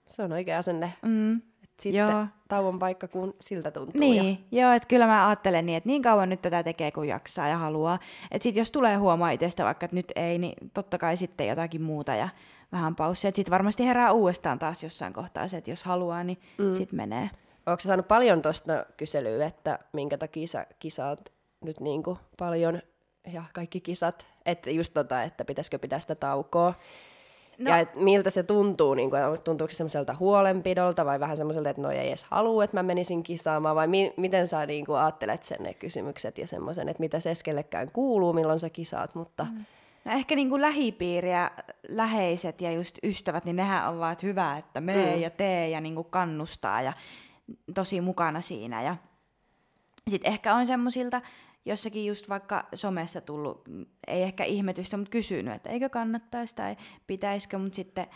se 0.06 0.22
on 0.22 0.32
oikea 0.32 0.58
asenne. 0.58 0.92
Mm. 1.02 1.36
Et 1.36 1.70
sitten 1.80 1.98
Joo. 1.98 2.26
tauon 2.48 2.78
paikka, 2.78 3.08
kun 3.08 3.34
siltä 3.40 3.70
tuntuu. 3.70 4.00
Niin, 4.00 4.44
joo, 4.52 4.72
että 4.72 4.88
kyllä 4.88 5.06
mä 5.06 5.28
ajattelen 5.28 5.66
niin, 5.66 5.76
että 5.76 5.88
niin 5.88 6.02
kauan 6.02 6.28
nyt 6.28 6.42
tätä 6.42 6.62
tekee, 6.62 6.90
kun 6.90 7.08
jaksaa 7.08 7.48
ja 7.48 7.56
haluaa. 7.58 7.98
Että 8.30 8.42
sit 8.42 8.56
jos 8.56 8.70
tulee 8.70 8.96
huomaa 8.96 9.30
itsestä 9.30 9.64
vaikka, 9.64 9.84
että 9.84 9.96
nyt 9.96 10.12
ei, 10.16 10.38
niin 10.38 10.70
totta 10.74 10.98
kai 10.98 11.16
sitten 11.16 11.48
jotakin 11.48 11.82
muuta 11.82 12.14
ja 12.14 12.28
vähän 12.72 12.96
paussia. 12.96 13.28
Että 13.28 13.36
sit 13.36 13.50
varmasti 13.50 13.86
herää 13.86 14.12
uudestaan 14.12 14.58
taas 14.58 14.82
jossain 14.82 15.12
kohtaa 15.12 15.48
se, 15.48 15.56
että 15.56 15.70
jos 15.70 15.84
haluaa, 15.84 16.24
niin 16.24 16.40
mm. 16.58 16.72
sit 16.72 16.92
menee. 16.92 17.30
Onko 17.70 17.80
saanut 17.80 18.08
paljon 18.08 18.42
tuosta 18.42 18.86
kyselyä, 18.96 19.46
että 19.46 19.78
minkä 19.92 20.18
takia 20.18 20.46
sä 20.46 20.66
kisaat 20.78 21.32
nyt 21.64 21.80
niin 21.80 22.02
kuin 22.02 22.18
paljon 22.38 22.82
ja 23.32 23.44
kaikki 23.52 23.80
kisat? 23.80 24.26
Että 24.46 24.70
just 24.70 24.94
tota, 24.94 25.22
että 25.22 25.44
pitäisikö 25.44 25.78
pitää 25.78 26.00
sitä 26.00 26.14
taukoa. 26.14 26.74
No. 27.58 27.70
Ja 27.70 27.78
et 27.78 27.94
miltä 27.94 28.30
se 28.30 28.42
tuntuu, 28.42 28.94
niin 28.94 29.10
kuin, 29.10 29.22
tuntuuko 29.44 29.70
se 29.70 29.76
semmoiselta 29.76 30.16
huolenpidolta 30.20 31.04
vai 31.04 31.20
vähän 31.20 31.36
semmoiselta, 31.36 31.70
että 31.70 31.82
no 31.82 31.90
ei 31.90 32.08
edes 32.08 32.24
halua, 32.24 32.64
että 32.64 32.76
mä 32.76 32.82
menisin 32.82 33.22
kisaamaan, 33.22 33.76
vai 33.76 33.86
mi- 33.86 34.14
miten 34.16 34.48
sä 34.48 34.66
niin 34.66 34.86
kuin, 34.86 34.98
ajattelet 34.98 35.44
sen 35.44 35.62
ne 35.62 35.74
kysymykset 35.74 36.38
ja 36.38 36.46
semmoisen, 36.46 36.88
että 36.88 37.00
mitä 37.00 37.20
Seskellekään 37.20 37.88
kuuluu, 37.92 38.32
milloin 38.32 38.58
sä 38.58 38.70
kisaat, 38.70 39.14
mutta 39.14 39.46
mm. 39.50 39.64
No 40.04 40.12
ehkä 40.12 40.34
niin 40.34 40.48
kuin 40.50 40.62
lähipiiri 40.62 41.32
ja 41.32 41.50
läheiset 41.88 42.60
ja 42.60 42.72
just 42.72 42.98
ystävät, 43.02 43.44
niin 43.44 43.56
nehän 43.56 43.88
on 43.88 43.98
vaan, 43.98 44.12
että 44.12 44.26
hyvä, 44.26 44.56
että 44.58 44.80
mee 44.80 45.16
Mm. 45.16 45.22
ja 45.22 45.30
tee 45.30 45.68
ja 45.68 45.80
niin 45.80 45.94
kuin 45.94 46.06
kannustaa 46.10 46.82
ja 46.82 46.92
tosi 47.74 48.00
mukana 48.00 48.40
siinä. 48.40 48.82
Ja 48.82 48.96
sitten 50.08 50.32
ehkä 50.32 50.54
on 50.54 50.66
semmoisilta 50.66 51.22
jossakin 51.64 52.06
just 52.06 52.28
vaikka 52.28 52.68
somessa 52.74 53.20
tullut, 53.20 53.68
ei 54.06 54.22
ehkä 54.22 54.44
ihmetystä, 54.44 54.96
mutta 54.96 55.10
kysynyt, 55.10 55.54
että 55.54 55.70
eikö 55.70 55.88
kannattaisi 55.88 56.54
tai 56.54 56.76
pitäisikö, 57.06 57.58
mutta 57.58 57.76
sitten 57.76 58.06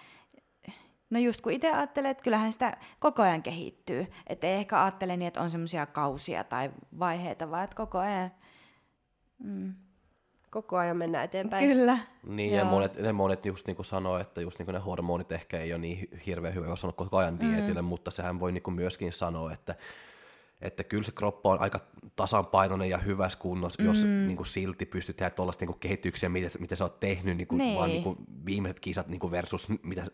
No 1.11 1.21
just 1.21 1.41
kun 1.41 1.53
itse 1.53 1.73
ajattelee, 1.73 2.11
että 2.11 2.23
kyllähän 2.23 2.53
sitä 2.53 2.77
koko 2.99 3.23
ajan 3.23 3.43
kehittyy. 3.43 4.07
Että 4.27 4.47
ei 4.47 4.55
ehkä 4.55 4.83
ajattele 4.83 5.17
niin, 5.17 5.27
että 5.29 5.41
on 5.41 5.51
semmoisia 5.51 5.87
kausia 5.87 6.45
tai 6.45 6.71
vaiheita, 6.99 7.51
vaan 7.51 7.65
että 7.65 7.77
koko 7.77 7.99
ajan... 7.99 8.31
Mm. 9.39 9.75
Koko 10.55 10.77
ajan 10.77 10.97
mennään 10.97 11.25
eteenpäin. 11.25 11.69
Kyllä. 11.69 11.99
Niin, 12.27 12.53
ja 12.53 12.59
Joo. 12.61 12.71
monet, 12.71 12.97
ne 12.97 13.13
monet 13.13 13.47
just 13.47 13.67
niin 13.67 13.77
kuin 13.77 13.87
sanoo, 13.87 14.19
että 14.19 14.41
just 14.41 14.59
niin 14.59 14.67
kuin 14.67 14.73
ne 14.75 14.79
hormonit 14.81 15.33
ehkä 15.33 15.61
ei 15.61 15.73
ole 15.73 15.81
niin 15.81 15.99
hi- 15.99 16.11
hirveän 16.27 16.55
hyvä, 16.55 16.67
jos 16.67 16.85
on 16.85 16.95
koko 16.95 17.17
ajan 17.17 17.41
dietille, 17.41 17.83
mm. 17.83 17.89
mutta 17.89 18.11
sehän 18.11 18.41
voi 18.41 18.53
niin 18.53 18.63
kuin 18.63 18.75
myöskin 18.75 19.13
sanoa, 19.13 19.53
että, 19.53 19.75
että 20.61 20.85
kyllä 20.85 21.03
se 21.05 21.13
kroppa 21.13 21.51
on 21.51 21.61
aika 21.61 21.81
tasapainoinen 22.17 22.91
ja 22.91 22.99
hyvässä 22.99 23.39
kunnossa, 23.39 23.83
mm. 23.83 23.87
jos 23.87 24.05
niin 24.05 24.37
kuin 24.37 24.47
silti 24.47 24.87
pystyt 24.87 25.17
tehdä 25.17 25.31
tuollaista 25.31 25.65
niin 25.65 25.79
kehityksiä, 25.79 26.29
mitä, 26.29 26.59
mitä 26.59 26.77
sä 26.77 26.85
oot 26.85 27.01
tehnyt, 27.01 27.37
niin 27.37 27.47
kuin, 27.49 27.59
Niin. 27.59 27.77
vaan 27.77 27.91
niin 27.91 28.03
kuin 28.03 28.17
viimeiset 28.47 28.81
kisat 28.81 29.09
niin 29.09 29.21
kuin 29.21 29.31
versus 29.31 29.69
mitä 29.83 30.05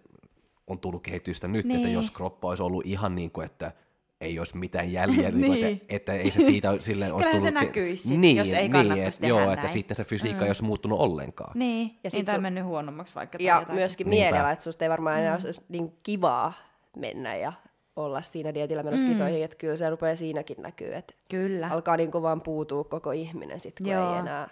on 0.67 0.79
tullut 0.81 1.03
kehitystä 1.03 1.49
nyt, 1.49 1.67
Niin. 1.67 1.77
että 1.77 1.89
jos 1.89 2.11
kroppa 2.11 2.49
olisi 2.49 2.63
ollut 2.63 2.87
ihan 2.87 3.15
niin 3.15 3.31
kuin, 3.31 3.47
että 3.47 3.73
ei 4.21 4.39
olisi 4.39 4.57
mitään 4.57 4.93
jäljellä, 4.93 5.39
niin. 5.39 5.53
Niin. 5.53 5.67
että, 5.67 5.87
että, 5.89 6.13
ei 6.13 6.31
se 6.31 6.41
siitä 6.45 6.77
sille 6.81 7.07
olisi 7.13 7.29
Kyllähän 7.31 7.41
se 7.43 7.49
tullut... 7.51 7.65
näkyisi 7.67 8.09
sit, 8.09 8.19
niin, 8.19 8.37
jos 8.37 8.53
ei 8.53 8.61
niin, 8.61 8.71
kannattaisi 8.73 9.09
että, 9.09 9.21
tehdä 9.21 9.29
Joo, 9.35 9.41
että 9.53 9.57
näin. 9.57 9.73
sitten 9.73 9.95
se 9.97 10.05
fysiikka 10.05 10.45
ei 10.45 10.49
olisi 10.49 10.65
muuttunut 10.65 11.01
ollenkaan. 11.01 11.53
Niin, 11.59 11.89
Ja 11.89 11.95
ja 12.05 12.11
sit 12.11 12.19
sit 12.19 12.27
tai 12.27 12.35
sun- 12.35 12.43
mennyt 12.43 12.65
huonommaksi 12.65 13.15
vaikka. 13.15 13.39
Ja 13.41 13.55
jotakin. 13.55 13.75
myöskin 13.75 14.11
Niinpä. 14.11 14.25
mielellä, 14.31 14.53
että 14.53 14.63
susta 14.65 14.85
ei 14.85 14.91
varmaan 14.91 15.21
enää 15.21 15.37
mm. 15.37 15.45
olisi 15.45 15.63
niin 15.69 15.93
kivaa 16.03 16.53
mennä 16.97 17.37
ja 17.37 17.53
olla 17.97 18.23
siinä 18.23 18.55
dietillä 18.55 18.83
menossa 18.83 19.07
mm. 19.07 19.13
kisoihin, 19.13 19.45
että 19.45 19.57
kyllä 19.57 19.77
se 19.77 19.91
rupeaa 19.91 20.17
siinäkin 20.17 20.57
näkyy, 20.63 20.95
että 20.95 21.15
Kyllä. 21.31 21.69
alkaa 21.69 21.97
niin 21.97 22.11
kuin 22.11 22.23
vaan 22.23 22.41
puutua 22.41 22.85
koko 22.85 23.13
ihminen 23.13 23.61
sit, 23.61 23.75
kun 23.79 23.87
Joo. 23.93 24.13
ei 24.15 24.19
enää 24.19 24.49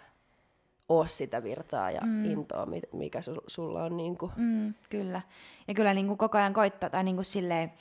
ole 0.89 1.09
sitä 1.09 1.43
virtaa 1.43 1.91
ja 1.91 2.01
mm. 2.01 2.25
intoa, 2.25 2.67
mi- 2.67 2.81
mikä 2.93 3.19
su- 3.21 3.45
sulla 3.47 3.85
on 3.85 3.97
niin 3.97 4.19
kuin. 4.19 4.33
Mm, 4.37 4.75
kyllä. 4.91 5.21
Ja 5.69 5.75
kyllä 5.75 5.95
niin 5.95 6.07
kuin 6.07 6.19
koko 6.19 6.39
ajan 6.39 6.53
koittaa 6.55 6.91
tai 6.91 7.05
niin 7.05 7.17
kuin 7.17 7.25
silleen 7.25 7.73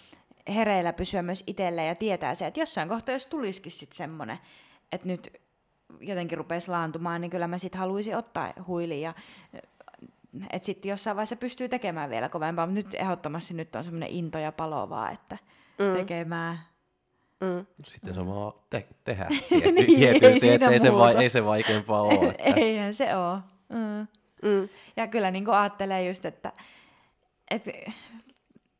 hereillä 0.55 0.93
pysyä 0.93 1.21
myös 1.21 1.43
itselle 1.47 1.85
ja 1.85 1.95
tietää 1.95 2.35
se, 2.35 2.47
että 2.47 2.59
jossain 2.59 2.89
kohtaa, 2.89 3.15
jos 3.15 3.25
tulisikin 3.25 3.71
sitten 3.71 3.97
semmoinen, 3.97 4.37
että 4.91 5.07
nyt 5.07 5.33
jotenkin 5.99 6.37
rupeisi 6.37 6.71
laantumaan, 6.71 7.21
niin 7.21 7.31
kyllä 7.31 7.47
mä 7.47 7.57
sitten 7.57 7.79
haluaisin 7.79 8.17
ottaa 8.17 8.53
huiliin 8.67 9.01
ja 9.01 9.13
että 10.49 10.65
sitten 10.65 10.89
jossain 10.89 11.15
vaiheessa 11.15 11.35
pystyy 11.35 11.69
tekemään 11.69 12.09
vielä 12.09 12.29
kovempaa, 12.29 12.65
mutta 12.65 12.75
nyt 12.75 12.93
ehdottomasti 12.93 13.53
nyt 13.53 13.75
on 13.75 13.83
semmoinen 13.83 14.09
into 14.09 14.37
ja 14.37 14.51
palo 14.51 14.89
vaan, 14.89 15.13
että 15.13 15.37
mm. 15.79 15.93
tekemään. 15.93 16.59
Mm. 17.41 17.65
Sitten 17.85 18.13
se 18.13 18.25
vaan 18.25 18.53
te- 18.69 18.87
tehdä 19.03 19.27
Niin, 19.49 19.75
tiety- 19.75 20.07
ei 20.07 20.19
tietysti, 20.19 20.49
että 20.49 20.69
ei 20.69 20.79
se, 20.79 20.93
vai, 20.93 21.15
ei 21.15 21.29
se 21.29 21.45
vaikeampaa 21.45 22.01
ole. 22.01 22.29
Että. 22.37 22.59
Eihän 22.59 22.93
se 22.93 23.15
ole. 23.15 23.39
Mm. 23.69 24.07
Mm. 24.41 24.69
Ja 24.95 25.07
kyllä 25.07 25.31
niin 25.31 25.49
ajattelee 25.49 26.07
just, 26.07 26.25
että, 26.25 26.53
että 27.51 27.71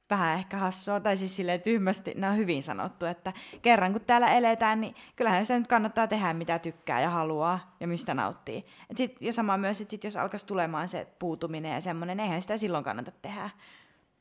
vähän 0.10 0.40
ehkä 0.40 0.58
hassua, 0.58 1.00
tai 1.00 1.18
siis 1.18 1.36
silleen 1.36 1.62
tyhmästi, 1.62 2.14
ne 2.16 2.30
on 2.30 2.38
hyvin 2.38 2.64
sanottu, 2.64 3.06
että 3.06 3.34
kerran 3.62 3.92
kun 3.92 4.02
täällä 4.02 4.34
eletään, 4.34 4.82
niin 4.82 4.96
kyllähän 5.16 5.46
se 5.46 5.60
nyt 5.60 5.68
kannattaa 5.68 6.08
tehdä 6.08 6.34
mitä 6.34 6.60
tykkää 6.60 7.02
ja 7.02 7.10
haluaa 7.10 7.76
ja 7.80 7.88
mistä 7.88 8.14
nauttii. 8.14 8.66
Et 8.90 8.98
sit, 8.98 9.18
ja 9.22 9.34
sama 9.34 9.58
myös, 9.58 9.82
että 9.82 9.92
sit 9.92 10.04
jos 10.04 10.16
alkaisi 10.16 10.46
tulemaan 10.46 10.88
se 10.88 11.08
puutuminen 11.20 11.74
ja 11.74 11.82
semmoinen, 11.82 12.20
eihän 12.20 12.42
sitä 12.42 12.58
silloin 12.58 12.84
kannata 12.84 13.12
tehdä. 13.22 13.50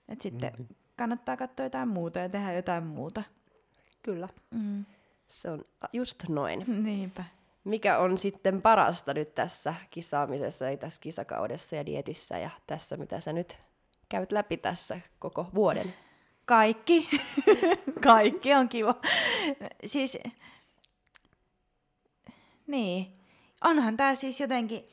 Et 0.08 0.20
sitten 0.20 0.52
kannattaa 0.96 1.36
katsoa 1.36 1.66
jotain 1.66 1.88
muuta 1.88 2.18
ja 2.18 2.28
tehdä 2.28 2.52
jotain 2.52 2.84
muuta. 2.84 3.22
Kyllä. 4.02 4.28
Mm. 4.50 4.84
Se 5.28 5.50
on 5.50 5.64
just 5.92 6.28
noin. 6.28 6.64
Niinpä. 6.84 7.24
Mikä 7.64 7.98
on 7.98 8.18
sitten 8.18 8.62
parasta 8.62 9.14
nyt 9.14 9.34
tässä 9.34 9.74
kisaamisessa 9.90 10.70
ja 10.70 10.76
tässä 10.76 11.00
kisakaudessa 11.00 11.76
ja 11.76 11.86
dietissä 11.86 12.38
ja 12.38 12.50
tässä, 12.66 12.96
mitä 12.96 13.20
sä 13.20 13.32
nyt 13.32 13.58
käyt 14.08 14.32
läpi 14.32 14.56
tässä 14.56 15.00
koko 15.18 15.46
vuoden? 15.54 15.94
Kaikki. 16.44 17.08
Kaikki 18.04 18.54
on 18.54 18.68
kiva. 18.68 18.94
Siis, 19.86 20.18
niin. 22.66 23.12
Onhan 23.64 23.96
tämä 23.96 24.14
siis 24.14 24.40
jotenkin, 24.40 24.86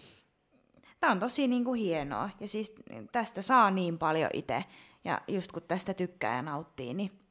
tämä 0.99 1.11
on 1.11 1.19
tosi 1.19 1.47
niinku 1.47 1.73
hienoa. 1.73 2.29
Ja 2.39 2.47
siis 2.47 2.75
tästä 3.11 3.41
saa 3.41 3.71
niin 3.71 3.97
paljon 3.97 4.29
itse. 4.33 4.65
Ja 5.03 5.21
just 5.27 5.51
kun 5.51 5.63
tästä 5.67 5.93
tykkää 5.93 6.35
ja 6.35 6.41
nauttii, 6.41 6.93
niin 6.93 7.22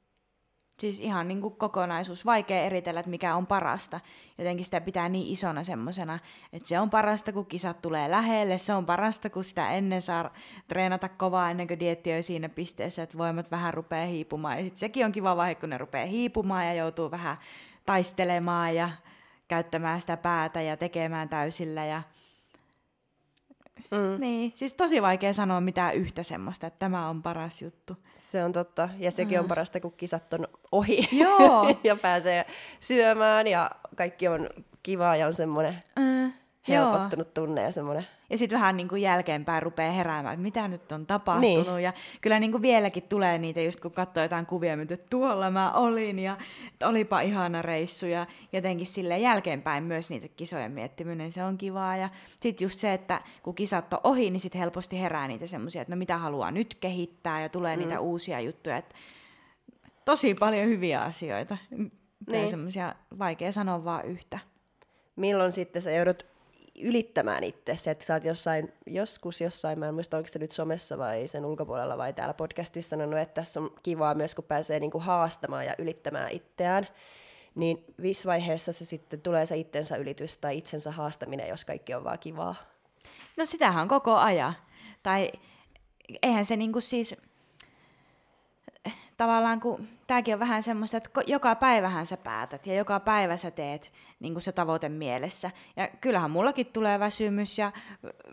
Siis 0.82 1.00
ihan 1.00 1.28
niin 1.28 1.40
kuin 1.40 1.56
kokonaisuus. 1.56 2.26
Vaikea 2.26 2.62
eritellä, 2.62 3.00
että 3.00 3.10
mikä 3.10 3.36
on 3.36 3.46
parasta. 3.46 4.00
Jotenkin 4.38 4.64
sitä 4.64 4.80
pitää 4.80 5.08
niin 5.08 5.32
isona 5.32 5.64
semmosena, 5.64 6.18
että 6.52 6.68
se 6.68 6.80
on 6.80 6.90
parasta, 6.90 7.32
kun 7.32 7.46
kisat 7.46 7.82
tulee 7.82 8.10
lähelle. 8.10 8.58
Se 8.58 8.74
on 8.74 8.86
parasta, 8.86 9.30
kun 9.30 9.44
sitä 9.44 9.70
ennen 9.70 10.02
saa 10.02 10.30
treenata 10.68 11.08
kovaa 11.08 11.50
ennen 11.50 11.66
kuin 11.68 11.80
dietti 11.80 12.12
on 12.12 12.22
siinä 12.22 12.48
pisteessä, 12.48 13.02
että 13.02 13.18
voimat 13.18 13.50
vähän 13.50 13.74
rupeaa 13.74 14.06
hiipumaan. 14.06 14.56
Ja 14.56 14.62
sitten 14.62 14.78
sekin 14.78 15.06
on 15.06 15.12
kiva 15.12 15.36
vaihe, 15.36 15.54
kun 15.54 15.70
ne 15.70 15.78
rupeaa 15.78 16.06
hiipumaan 16.06 16.66
ja 16.66 16.74
joutuu 16.74 17.10
vähän 17.10 17.36
taistelemaan 17.86 18.74
ja 18.74 18.90
käyttämään 19.48 20.00
sitä 20.00 20.16
päätä 20.16 20.60
ja 20.60 20.76
tekemään 20.76 21.28
täysillä. 21.28 21.84
Ja 21.84 22.02
Mm. 23.90 24.20
Niin, 24.20 24.52
siis 24.54 24.74
tosi 24.74 25.02
vaikea 25.02 25.32
sanoa 25.32 25.60
mitään 25.60 25.94
yhtä 25.94 26.22
semmoista, 26.22 26.66
että 26.66 26.78
tämä 26.78 27.08
on 27.08 27.22
paras 27.22 27.62
juttu. 27.62 27.96
Se 28.18 28.44
on 28.44 28.52
totta, 28.52 28.88
ja 28.98 29.10
sekin 29.10 29.38
mm. 29.38 29.42
on 29.42 29.48
parasta, 29.48 29.80
kun 29.80 29.92
kisat 29.96 30.32
on 30.32 30.48
ohi 30.72 31.08
Joo. 31.12 31.76
ja 31.84 31.96
pääsee 31.96 32.46
syömään 32.78 33.46
ja 33.46 33.70
kaikki 33.96 34.28
on 34.28 34.50
kivaa 34.82 35.16
ja 35.16 35.26
on 35.26 35.34
semmoinen 35.34 35.82
mm. 35.98 36.32
Helpottunut 36.68 37.26
Joo. 37.26 37.46
tunne 37.46 37.62
ja 37.62 37.72
semmoinen 37.72 38.06
ja 38.32 38.38
sitten 38.38 38.58
vähän 38.58 38.76
niin 38.76 38.88
kuin 38.88 39.02
jälkeenpäin 39.02 39.62
rupeaa 39.62 39.92
heräämään, 39.92 40.32
että 40.32 40.42
mitä 40.42 40.68
nyt 40.68 40.92
on 40.92 41.06
tapahtunut. 41.06 41.66
Niin. 41.66 41.82
Ja 41.82 41.92
kyllä 42.20 42.40
niin 42.40 42.52
kuin 42.52 42.62
vieläkin 42.62 43.02
tulee 43.02 43.38
niitä, 43.38 43.60
just 43.60 43.80
kun 43.80 43.90
katsoo 43.90 44.22
jotain 44.22 44.46
kuvia, 44.46 44.78
että 44.82 44.96
tuolla 45.10 45.50
mä 45.50 45.72
olin 45.72 46.18
ja 46.18 46.36
olipa 46.84 47.20
ihana 47.20 47.62
reissu. 47.62 48.06
Ja 48.06 48.26
jotenkin 48.52 48.86
sille 48.86 49.18
jälkeenpäin 49.18 49.84
myös 49.84 50.10
niitä 50.10 50.28
kisojen 50.28 50.72
miettiminen, 50.72 51.32
se 51.32 51.44
on 51.44 51.58
kivaa. 51.58 51.96
Ja 51.96 52.08
sitten 52.40 52.64
just 52.64 52.78
se, 52.78 52.92
että 52.92 53.20
kun 53.42 53.54
kisat 53.54 53.92
on 53.92 54.00
ohi, 54.04 54.30
niin 54.30 54.40
sitten 54.40 54.58
helposti 54.58 55.00
herää 55.00 55.28
niitä 55.28 55.46
semmoisia, 55.46 55.82
että 55.82 55.94
no 55.94 55.98
mitä 55.98 56.18
haluaa 56.18 56.50
nyt 56.50 56.74
kehittää 56.74 57.42
ja 57.42 57.48
tulee 57.48 57.76
mm. 57.76 57.82
niitä 57.82 58.00
uusia 58.00 58.40
juttuja. 58.40 58.76
Että 58.76 58.94
tosi 60.04 60.34
paljon 60.34 60.66
hyviä 60.66 61.00
asioita. 61.00 61.56
Niin. 62.26 62.50
semmoisia 62.50 62.94
vaikea 63.18 63.52
sanoa 63.52 63.84
vaan 63.84 64.04
yhtä. 64.04 64.38
Milloin 65.16 65.52
sitten 65.52 65.82
sä 65.82 65.90
joudut 65.90 66.31
ylittämään 66.82 67.44
itse. 67.44 67.76
Se, 67.76 67.90
että 67.90 68.04
sä 68.04 68.14
oot 68.14 68.24
jossain, 68.24 68.72
joskus 68.86 69.40
jossain, 69.40 69.78
mä 69.78 69.88
en 69.88 69.94
muista 69.94 70.16
onko 70.16 70.28
se 70.28 70.38
nyt 70.38 70.52
somessa 70.52 70.98
vai 70.98 71.28
sen 71.28 71.44
ulkopuolella 71.44 71.98
vai 71.98 72.12
täällä 72.12 72.34
podcastissa 72.34 72.90
sanonut, 72.90 73.18
että 73.18 73.34
tässä 73.34 73.60
on 73.60 73.70
kivaa 73.82 74.14
myös, 74.14 74.34
kun 74.34 74.44
pääsee 74.44 74.80
niinku 74.80 74.98
haastamaan 74.98 75.66
ja 75.66 75.74
ylittämään 75.78 76.30
itseään. 76.30 76.86
Niin 77.54 77.84
viisi 78.02 78.28
vaiheessa 78.28 78.72
se 78.72 78.84
sitten 78.84 79.20
tulee 79.20 79.46
se 79.46 79.56
itsensä 79.56 79.96
ylitys 79.96 80.38
tai 80.38 80.58
itsensä 80.58 80.90
haastaminen, 80.90 81.48
jos 81.48 81.64
kaikki 81.64 81.94
on 81.94 82.04
vaan 82.04 82.18
kivaa. 82.18 82.54
No 83.36 83.46
sitähän 83.46 83.82
on 83.82 83.88
koko 83.88 84.16
ajan. 84.16 84.54
Tai 85.02 85.32
eihän 86.22 86.44
se 86.44 86.56
niinku 86.56 86.80
siis 86.80 87.16
tavallaan 89.22 89.60
kun 89.60 89.88
tämäkin 90.06 90.34
on 90.34 90.40
vähän 90.40 90.62
semmoista, 90.62 90.96
että 90.96 91.20
joka 91.26 91.54
päivähän 91.54 92.06
sä 92.06 92.16
päätät 92.16 92.66
ja 92.66 92.74
joka 92.74 93.00
päivä 93.00 93.36
sä 93.36 93.50
teet 93.50 93.92
niin 94.20 94.32
kuin 94.32 94.42
se 94.42 94.52
tavoite 94.52 94.88
mielessä. 94.88 95.50
Ja 95.76 95.88
kyllähän 96.00 96.30
mullakin 96.30 96.66
tulee 96.66 97.00
väsymys 97.00 97.58
ja 97.58 97.72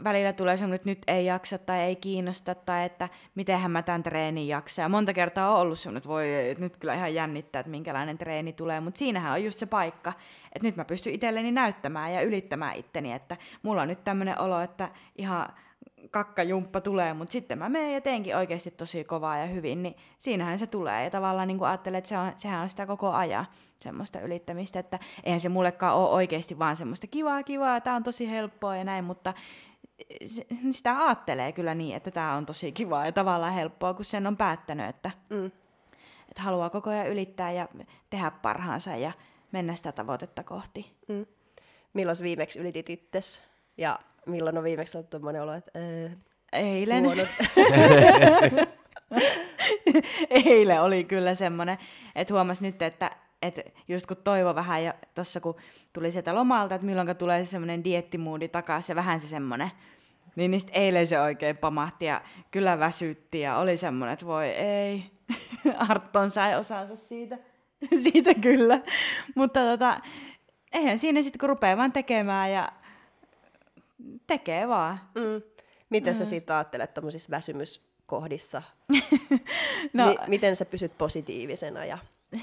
välillä 0.04 0.34
tulee 0.34 0.58
semmoinen, 0.58 0.76
että 0.76 0.90
nyt 0.90 1.02
ei 1.08 1.26
jaksa 1.26 1.58
tai 1.58 1.80
ei 1.80 1.96
kiinnosta 1.96 2.56
tai 2.56 2.86
että 2.86 3.10
mitenhän 3.36 3.72
mä 3.72 3.82
tämän 3.82 4.04
treenin 4.04 4.48
jaksa. 4.48 4.82
Ja 4.82 4.90
monta 4.90 5.14
kertaa 5.14 5.54
on 5.54 5.62
ollut 5.62 5.80
semmoinen, 5.80 5.98
että 5.98 6.10
voi, 6.10 6.50
että 6.50 6.64
nyt 6.64 6.78
kyllä 6.78 6.94
ihan 6.94 7.14
jännittää, 7.14 7.60
että 7.60 7.70
minkälainen 7.70 8.18
treeni 8.18 8.54
tulee. 8.54 8.80
Mutta 8.80 8.98
siinähän 8.98 9.34
on 9.34 9.44
just 9.44 9.60
se 9.60 9.66
paikka, 9.66 10.14
että 10.44 10.68
nyt 10.68 10.76
mä 10.76 10.86
pystyn 10.86 11.14
itselleni 11.14 11.52
näyttämään 11.52 12.14
ja 12.14 12.22
ylittämään 12.22 12.76
itteni, 12.76 13.14
että 13.14 13.38
mulla 13.64 13.82
on 13.82 13.88
nyt 13.88 14.04
tämmöinen 14.04 14.40
olo, 14.40 14.62
että 14.62 14.90
ihan 15.18 15.46
kakkajumppa 16.12 16.82
tulee, 16.82 17.14
mutta 17.14 17.32
sitten 17.32 17.58
mä 17.58 17.70
menen 17.70 17.94
ja 17.94 18.02
teenkin 18.02 18.38
oikeasti 18.38 18.72
tosi 18.72 19.04
kovaa 19.04 19.38
ja 19.38 19.46
hyvin, 19.46 19.84
niin 19.84 19.96
siinähän 20.18 20.60
se 20.60 20.68
tulee. 20.68 21.04
Ja 21.04 21.10
tavallaan 21.10 21.48
niin 21.48 21.58
kuin 21.58 21.68
ajattelen, 21.68 21.98
että 21.98 22.08
se 22.08 22.18
on, 22.18 22.32
sehän 22.36 22.62
on 22.62 22.70
sitä 22.70 22.86
koko 22.86 23.12
ajan 23.12 23.46
semmoista 23.80 24.20
ylittämistä, 24.20 24.80
että 24.80 25.00
eihän 25.24 25.40
se 25.40 25.50
mullekaan 25.50 25.96
ole 25.96 26.10
oikeasti 26.10 26.60
vaan 26.60 26.78
semmoista 26.78 27.08
kivaa, 27.08 27.44
kivaa, 27.44 27.82
tämä 27.82 27.96
on 27.96 28.04
tosi 28.04 28.30
helppoa 28.30 28.76
ja 28.76 28.84
näin, 28.84 29.04
mutta 29.04 29.34
sitä 30.72 31.06
ajattelee 31.06 31.52
kyllä 31.52 31.76
niin, 31.76 31.96
että 31.96 32.12
tämä 32.12 32.36
on 32.36 32.46
tosi 32.46 32.72
kivaa 32.72 33.06
ja 33.06 33.12
tavallaan 33.12 33.54
helppoa, 33.54 33.94
kun 33.94 34.06
sen 34.06 34.28
on 34.28 34.38
päättänyt, 34.38 34.86
että, 34.86 35.12
mm. 35.30 35.46
että 36.30 36.42
haluaa 36.42 36.70
koko 36.70 36.90
ajan 36.90 37.10
ylittää 37.10 37.52
ja 37.52 37.68
tehdä 38.10 38.32
parhaansa 38.32 38.96
ja 38.96 39.12
mennä 39.52 39.76
sitä 39.76 39.92
tavoitetta 39.92 40.44
kohti. 40.44 40.96
Mm. 41.08 41.26
Milloin 41.94 42.18
viimeksi 42.22 42.60
ylitit 42.60 42.90
itsesi? 42.90 43.40
Ja 43.78 44.00
milloin 44.30 44.58
on 44.58 44.64
viimeksi 44.64 44.98
ollut 44.98 45.10
tuommoinen 45.10 45.42
olo, 45.42 45.54
että... 45.54 45.72
Ää, 45.76 46.16
Eilen. 46.54 47.04
Eilen 50.46 50.82
oli 50.82 51.04
kyllä 51.04 51.36
semmoinen, 51.36 51.78
että 52.16 52.34
huomasi 52.34 52.64
nyt, 52.64 52.82
että, 52.82 53.12
että 53.42 53.62
just 53.88 54.06
kun 54.06 54.18
toivo 54.18 54.56
vähän 54.56 54.84
ja 54.84 54.94
tuossa 55.16 55.40
kun 55.40 55.56
tuli 55.94 56.12
sieltä 56.12 56.36
lomalta, 56.36 56.76
että 56.76 56.86
milloin 56.86 57.18
tulee 57.18 57.46
semmoinen 57.46 57.84
diettimuudi 57.84 58.48
takaisin 58.48 58.94
ja 58.94 58.96
vähän 58.96 59.20
se 59.20 59.28
semmoinen, 59.28 59.72
niin 60.36 60.52
niistä 60.52 60.72
eilen 60.74 61.08
se 61.08 61.22
oikein 61.22 61.58
pamahti 61.58 62.06
ja 62.06 62.22
kyllä 62.52 62.80
väsytti 62.80 63.40
ja 63.40 63.58
oli 63.58 63.78
semmoinen, 63.78 64.14
että 64.14 64.26
voi 64.26 64.46
ei, 64.48 65.04
Arton 65.90 66.32
sai 66.32 66.56
osansa 66.56 66.96
siitä, 66.96 67.38
siitä 68.04 68.34
kyllä. 68.34 68.80
Mutta 69.36 69.60
tota, 69.60 70.02
eihän 70.74 71.00
siinä 71.00 71.22
sitten 71.22 71.40
kun 71.40 71.50
rupeaa 71.50 71.78
vaan 71.78 71.92
tekemään 71.92 72.52
ja 72.52 72.72
tekee 74.28 74.68
vaan. 74.68 75.00
Mm. 75.16 75.42
Miten 75.90 76.14
mm. 76.14 76.20
sä 76.20 76.26
siitä 76.26 76.58
ajattelet 76.58 76.94
tuommoisissa 76.94 77.30
väsymyskohdissa? 77.30 78.62
no, 79.94 80.12
M- 80.12 80.30
miten 80.30 80.56
sä 80.56 80.66
pysyt 80.66 80.98
positiivisena 80.98 81.86
ja 81.86 81.98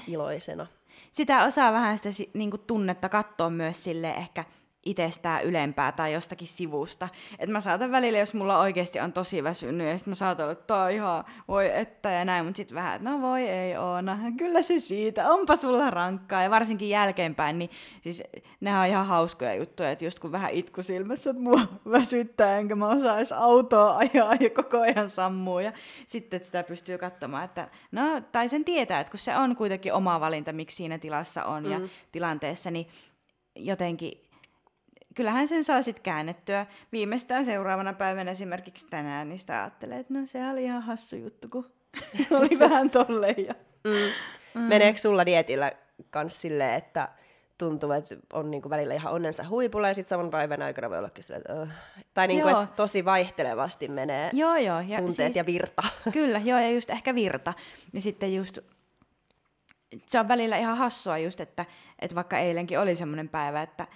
iloisena? 0.07 0.67
Sitä 1.11 1.43
osaa 1.43 1.73
vähän 1.73 1.97
sitä 1.97 2.09
niin 2.33 2.51
kuin, 2.51 2.61
tunnetta 2.67 3.09
katsoa 3.09 3.49
myös 3.49 3.83
sille 3.83 4.11
ehkä 4.11 4.45
itsestään 4.87 5.43
ylempää 5.43 5.91
tai 5.91 6.13
jostakin 6.13 6.47
sivusta. 6.47 7.09
Et 7.39 7.49
mä 7.49 7.61
saatan 7.61 7.91
välillä, 7.91 8.19
jos 8.19 8.33
mulla 8.33 8.59
oikeasti 8.59 8.99
on 8.99 9.13
tosi 9.13 9.43
väsynyt, 9.43 9.87
ja 9.87 9.97
sitten 9.97 10.11
mä 10.11 10.15
saatan 10.15 10.43
olla, 10.43 10.51
että 10.51 10.73
tää 10.73 10.89
ihan, 10.89 11.23
voi 11.47 11.71
että 11.73 12.11
ja 12.11 12.25
näin, 12.25 12.45
mutta 12.45 12.57
sitten 12.57 12.75
vähän, 12.75 12.95
että 12.95 13.09
no 13.09 13.21
voi 13.21 13.41
ei 13.41 13.77
Oona, 13.77 14.17
kyllä 14.37 14.61
se 14.61 14.79
siitä, 14.79 15.29
onpa 15.29 15.55
sulla 15.55 15.89
rankkaa. 15.89 16.43
Ja 16.43 16.49
varsinkin 16.49 16.89
jälkeenpäin, 16.89 17.59
niin 17.59 17.69
siis 18.01 18.23
nehän 18.59 18.81
on 18.81 18.87
ihan 18.87 19.05
hauskoja 19.07 19.55
juttuja, 19.55 19.91
että 19.91 20.05
just 20.05 20.19
kun 20.19 20.31
vähän 20.31 20.51
itku 20.51 20.83
silmässä, 20.83 21.29
että 21.29 21.43
mua 21.43 21.61
väsyttää, 21.91 22.59
enkä 22.59 22.75
mä 22.75 22.87
osaa 22.87 23.17
edes 23.17 23.31
autoa 23.31 23.97
ajaa 23.97 24.35
ja 24.39 24.49
koko 24.49 24.81
ajan 24.81 25.09
sammuu. 25.09 25.59
Ja 25.59 25.71
sitten 26.07 26.43
sitä 26.43 26.63
pystyy 26.63 26.97
katsomaan, 26.97 27.43
että 27.43 27.67
no, 27.91 28.21
tai 28.31 28.49
sen 28.49 28.65
tietää, 28.65 28.99
että 28.99 29.11
kun 29.11 29.19
se 29.19 29.37
on 29.37 29.55
kuitenkin 29.55 29.93
oma 29.93 30.19
valinta, 30.19 30.53
miksi 30.53 30.75
siinä 30.75 30.97
tilassa 30.97 31.45
on 31.45 31.63
mm. 31.63 31.71
ja 31.71 31.79
tilanteessa, 32.11 32.71
niin 32.71 32.87
jotenkin 33.55 34.26
kyllähän 35.17 35.47
sen 35.47 35.63
saa 35.63 35.81
sitten 35.81 36.03
käännettyä. 36.03 36.65
Viimeistään 36.91 37.45
seuraavana 37.45 37.93
päivänä 37.93 38.31
esimerkiksi 38.31 38.87
tänään, 38.89 39.29
niin 39.29 39.39
sitä 39.39 39.61
ajattelee, 39.61 39.99
että 39.99 40.13
no 40.13 40.25
se 40.25 40.49
oli 40.49 40.63
ihan 40.63 40.81
hassu 40.81 41.15
juttu, 41.15 41.47
kun 41.49 41.71
oli 42.39 42.59
vähän 42.59 42.89
tolleen. 42.89 43.45
Ja... 43.45 43.53
Mm. 43.83 43.91
Mm. 44.53 44.61
Meneekö 44.61 44.99
sulla 44.99 45.25
dietillä 45.25 45.71
kans 46.09 46.41
silleen, 46.41 46.75
että 46.75 47.09
tuntuu, 47.57 47.91
että 47.91 48.15
on 48.33 48.51
niinku 48.51 48.69
välillä 48.69 48.93
ihan 48.93 49.13
onnensa 49.13 49.49
huipulla 49.49 49.87
ja 49.87 49.93
sitten 49.93 50.09
saman 50.09 50.29
päivän 50.29 50.61
aikana 50.61 50.89
voi 50.89 50.99
ollakin 50.99 51.23
silleen, 51.23 51.41
että, 51.41 51.61
uh. 51.61 51.69
tai 52.13 52.27
niinku, 52.27 52.47
että 52.47 52.75
tosi 52.75 53.05
vaihtelevasti 53.05 53.87
menee 53.87 54.29
joo, 54.33 54.55
joo. 54.55 54.79
Ja 54.79 54.97
tunteet 54.97 55.33
siis, 55.33 55.35
ja 55.35 55.45
virta. 55.45 55.83
Kyllä, 56.13 56.39
joo, 56.39 56.59
ja 56.59 56.71
just 56.71 56.89
ehkä 56.89 57.15
virta. 57.15 57.53
Ja 57.93 58.01
sitten 58.01 58.35
just 58.35 58.59
se 60.05 60.19
on 60.19 60.27
välillä 60.27 60.57
ihan 60.57 60.77
hassua 60.77 61.17
just, 61.17 61.39
että, 61.39 61.65
että 61.99 62.15
vaikka 62.15 62.37
eilenkin 62.37 62.79
oli 62.79 62.95
semmoinen 62.95 63.29
päivä, 63.29 63.61
että 63.61 63.87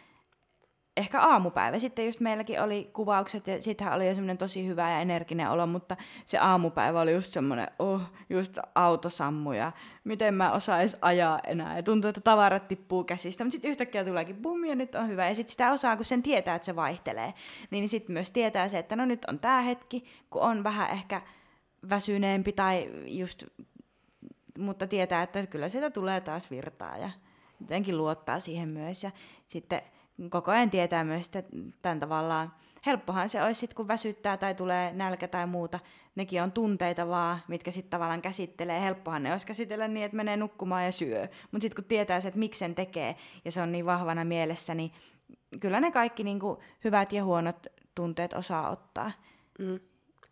ehkä 0.98 1.22
aamupäivä. 1.22 1.80
Sitten 1.80 2.06
just 2.06 2.20
meilläkin 2.20 2.62
oli 2.62 2.89
kuvaukset 2.94 3.48
ja 3.48 3.62
sittenhän 3.62 3.96
oli 3.96 4.08
jo 4.08 4.16
semmoinen 4.16 4.38
tosi 4.38 4.68
hyvä 4.68 4.92
ja 4.92 5.00
energinen 5.00 5.50
olo, 5.50 5.68
mutta 5.68 5.98
se 6.26 6.38
aamupäivä 6.38 7.02
oli 7.02 7.14
just 7.14 7.34
semmoinen, 7.34 7.68
oh, 7.80 8.02
just 8.30 8.58
autosammu 8.76 9.52
ja 9.52 9.72
miten 10.04 10.34
mä 10.34 10.52
osais 10.52 10.98
ajaa 11.02 11.39
enää. 11.48 11.76
Ja 11.76 11.84
tuntuu, 11.84 12.10
että 12.10 12.22
tavarat 12.22 12.68
tippuu 12.68 13.04
käsistä, 13.04 13.44
mutta 13.44 13.52
sitten 13.52 13.72
yhtäkkiä 13.72 14.06
tuleekin 14.06 14.36
bum 14.36 14.66
ja 14.66 14.76
nyt 14.76 14.96
on 14.96 15.08
hyvä. 15.08 15.30
Ja 15.30 15.36
sitten 15.36 15.52
sitä 15.52 15.72
osaa, 15.72 15.96
kun 15.96 16.06
sen 16.06 16.24
tietää, 16.24 16.56
että 16.56 16.66
se 16.66 16.76
vaihtelee, 16.76 17.34
niin 17.72 17.89
sitten 17.89 18.14
myös 18.14 18.32
tietää 18.32 18.70
se, 18.70 18.80
että 18.80 18.96
no 18.96 19.06
nyt 19.06 19.26
on 19.26 19.39
tämä 19.39 19.62
hetki, 19.62 20.06
kun 20.30 20.42
on 20.42 20.64
vähän 20.64 20.89
ehkä 20.89 21.22
väsyneempi 21.89 22.52
tai 22.52 22.89
just 23.06 23.46
mutta 24.58 24.88
tietää, 24.88 25.24
että 25.24 25.48
kyllä 25.48 25.70
sieltä 25.70 25.89
tulee 25.89 26.22
taas 26.22 26.52
virtaa 26.52 26.98
ja 26.98 27.10
jotenkin 27.62 27.98
luottaa 27.98 28.39
siihen 28.39 28.74
myös. 28.74 29.04
Ja 29.04 29.12
sitten 29.48 29.82
koko 30.30 30.51
ajan 30.51 30.69
tietää 30.69 31.03
myös, 31.03 31.26
että 31.26 31.43
tämän 31.82 31.99
tavallaan 31.99 32.51
helppohan 32.86 33.30
se 33.30 33.43
olisi 33.43 33.59
sitten, 33.59 33.76
kun 33.76 33.88
väsyttää 33.88 34.38
tai 34.38 34.55
tulee 34.55 34.93
nälkä 34.93 35.28
tai 35.28 35.47
muuta. 35.47 35.80
Nekin 36.15 36.43
on 36.43 36.51
tunteita 36.51 37.07
vaan, 37.07 37.39
mitkä 37.47 37.72
sitten 37.72 37.89
tavallaan 37.89 38.22
käsittelee. 38.22 38.82
Helppohan 38.82 39.24
ne 39.24 39.32
olisi 39.32 39.47
käsitellä 39.47 39.88
niin, 39.88 40.05
että 40.05 40.17
menee 40.17 40.38
nukkumaan 40.38 40.86
ja 40.86 40.91
syö. 40.91 41.28
Mutta 41.51 41.61
sitten 41.61 41.84
kun 41.84 41.89
tietää 41.89 42.22
se, 42.22 42.28
että 42.28 42.39
miksi 42.39 42.59
sen 42.59 42.76
tekee, 42.76 43.15
ja 43.45 43.51
se 43.51 43.61
on 43.61 43.72
niin 43.72 43.86
vahvana 43.86 44.26
mielessä, 44.26 44.76
niin 44.76 44.91
kyllä 45.59 45.80
ne 45.80 45.91
kaikki 45.91 46.24
niin 46.24 46.39
kuin 46.39 46.59
hyvät 46.84 47.13
ja 47.13 47.24
huonot 47.24 47.67
tunteet 47.95 48.34
osaa 48.34 48.69
ottaa. 48.69 49.11
Mm. 49.59 49.80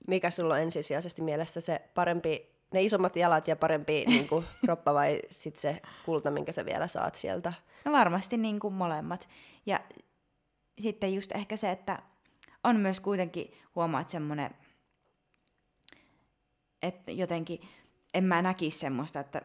Mikä 0.08 0.32
sulla 0.32 0.54
on 0.54 0.62
ensisijaisesti 0.62 1.22
mielessä 1.22 1.62
se 1.62 1.82
parempi, 1.94 2.59
ne 2.74 2.84
isommat 2.84 3.16
jalat 3.16 3.48
ja 3.48 3.56
parempi 3.56 4.06
niin 4.08 4.28
kuin, 4.28 4.46
kroppa 4.66 4.94
vai 4.94 5.20
sitten 5.30 5.62
se 5.62 5.82
kulta, 6.06 6.32
minkä 6.32 6.52
sä 6.52 6.66
vielä 6.66 6.88
saat 6.88 7.16
sieltä? 7.16 7.54
No 7.86 7.92
varmasti 7.92 8.38
niin 8.38 8.60
kuin 8.60 8.74
molemmat. 8.74 9.30
Ja 9.66 9.80
sitten 10.80 11.14
just 11.14 11.32
ehkä 11.32 11.58
se, 11.58 11.72
että 11.72 12.00
on 12.64 12.80
myös 12.80 13.00
kuitenkin 13.00 13.54
huomaat 13.76 14.10
semmoinen, 14.10 14.52
että 16.82 17.12
jotenkin 17.12 17.62
en 18.14 18.24
mä 18.24 18.42
näkisi 18.42 18.80
semmoista, 18.80 19.20
että 19.20 19.42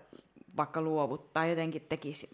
vaikka 0.57 0.83
luovuttaa 0.83 1.47
jotenkin 1.47 1.83
tekisi 1.83 2.29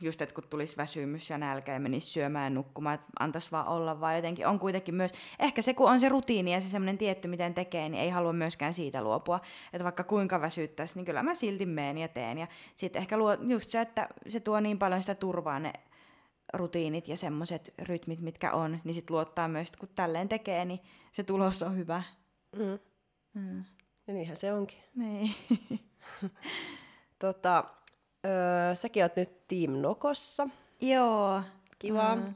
just, 0.00 0.22
että 0.22 0.34
kun 0.34 0.44
tulisi 0.50 0.76
väsymys 0.76 1.30
ja 1.30 1.38
nälkä 1.38 1.72
ja 1.72 1.80
menisi 1.80 2.10
syömään 2.10 2.44
ja 2.44 2.50
nukkumaan, 2.50 2.94
että 2.94 3.06
antaisi 3.20 3.52
vaan 3.52 3.68
olla, 3.68 4.00
vaan 4.00 4.16
jotenkin 4.16 4.46
on 4.46 4.58
kuitenkin 4.58 4.94
myös, 4.94 5.10
ehkä 5.38 5.62
se 5.62 5.74
kun 5.74 5.90
on 5.90 6.00
se 6.00 6.08
rutiini 6.08 6.52
ja 6.52 6.60
se 6.60 6.68
semmoinen 6.68 6.98
tietty, 6.98 7.28
miten 7.28 7.54
tekee, 7.54 7.88
niin 7.88 8.02
ei 8.02 8.10
halua 8.10 8.32
myöskään 8.32 8.74
siitä 8.74 9.02
luopua. 9.02 9.40
Että 9.72 9.84
vaikka 9.84 10.04
kuinka 10.04 10.40
väsyttäisi, 10.40 10.94
niin 10.96 11.04
kyllä 11.04 11.22
mä 11.22 11.34
silti 11.34 11.66
meen 11.66 11.98
ja 11.98 12.08
teen. 12.08 12.38
Ja 12.38 12.46
sitten 12.76 13.00
ehkä 13.00 13.16
luo 13.16 13.34
just 13.34 13.70
se, 13.70 13.80
että 13.80 14.08
se 14.28 14.40
tuo 14.40 14.60
niin 14.60 14.78
paljon 14.78 15.00
sitä 15.00 15.14
turvaa 15.14 15.58
ne 15.58 15.72
rutiinit 16.52 17.08
ja 17.08 17.16
semmoiset 17.16 17.74
rytmit, 17.78 18.20
mitkä 18.20 18.52
on, 18.52 18.80
niin 18.84 18.94
sitten 18.94 19.14
luottaa 19.14 19.48
myös, 19.48 19.68
että 19.68 19.78
kun 19.78 19.88
tälleen 19.94 20.28
tekee, 20.28 20.64
niin 20.64 20.80
se 21.12 21.22
tulos 21.22 21.62
on 21.62 21.76
hyvä. 21.76 22.02
Mm. 22.56 22.78
Mm. 23.34 23.64
Ja 24.06 24.14
niinhän 24.14 24.36
se 24.36 24.52
onkin. 24.52 24.78
Niin. 24.94 25.34
tota, 27.18 27.64
öö, 28.24 28.74
säkin 28.74 29.02
oot 29.02 29.16
nyt 29.16 29.48
Team 29.48 29.70
Nokossa. 29.70 30.48
Joo. 30.80 31.42
Kiva. 31.78 32.16
Mm. 32.16 32.34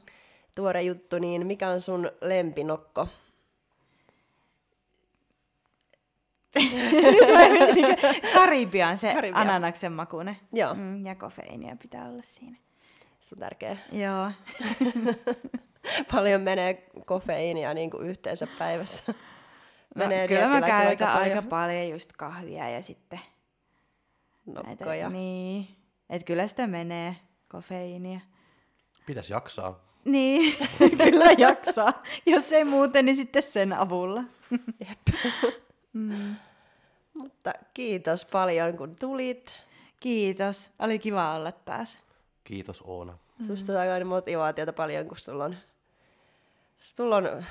Tuore 0.55 0.81
juttu, 0.83 1.19
niin 1.19 1.47
mikä 1.47 1.69
on 1.69 1.81
sun 1.81 2.11
lempinokko? 2.21 3.07
Karibian 8.33 8.97
se 8.97 9.15
ananaksen 9.33 9.91
makune. 9.91 10.37
Joo. 10.53 10.73
Mm, 10.73 11.05
ja 11.05 11.15
kofeiinia 11.15 11.75
pitää 11.81 12.09
olla 12.09 12.21
siinä. 12.23 12.57
Se 13.21 13.35
on 13.35 13.39
tärkeä. 13.39 13.77
Joo. 13.91 14.31
paljon 16.11 16.41
menee 16.41 16.89
kofeiinia 17.05 17.73
niin 17.73 17.89
kuin 17.89 18.07
yhteensä 18.07 18.47
päivässä. 18.59 19.03
No, 19.07 19.13
menee 19.95 20.27
kyllä 20.27 20.47
mä 20.47 20.61
käytän 20.61 20.87
aika, 20.87 21.05
paljon. 21.05 21.23
aika 21.23 21.41
paljon 21.41 21.89
just 21.89 22.13
kahvia 22.13 22.69
ja 22.69 22.81
sitten 22.81 23.19
Nokkoja. 24.45 25.09
Niin. 25.09 25.78
Et 26.09 26.23
kyllä 26.23 26.47
sitä 26.47 26.67
menee 26.67 27.15
kofeiinia. 27.47 28.19
Pitäisi 29.05 29.33
jaksaa. 29.33 29.79
Niin, 30.05 30.55
kyllä 31.03 31.31
jaksaa. 31.37 32.03
Jos 32.25 32.53
ei 32.53 32.63
muuten, 32.63 33.05
niin 33.05 33.15
sitten 33.15 33.43
sen 33.43 33.73
avulla. 33.73 34.23
Mm. 35.93 36.35
Mutta 37.13 37.53
kiitos 37.73 38.25
paljon, 38.25 38.77
kun 38.77 38.95
tulit. 38.95 39.53
Kiitos. 39.99 40.69
Oli 40.79 40.99
kiva 40.99 41.35
olla 41.35 41.51
taas. 41.51 41.99
Kiitos 42.43 42.81
Oona. 42.85 43.17
Susta 43.47 43.73
saa 43.73 43.81
aina 43.93 44.05
motivaatiota 44.05 44.73
paljon, 44.73 45.07
kun 45.07 45.17
sulla 45.17 45.45
on, 45.45 45.55
sulla 46.79 47.15
on 47.15 47.45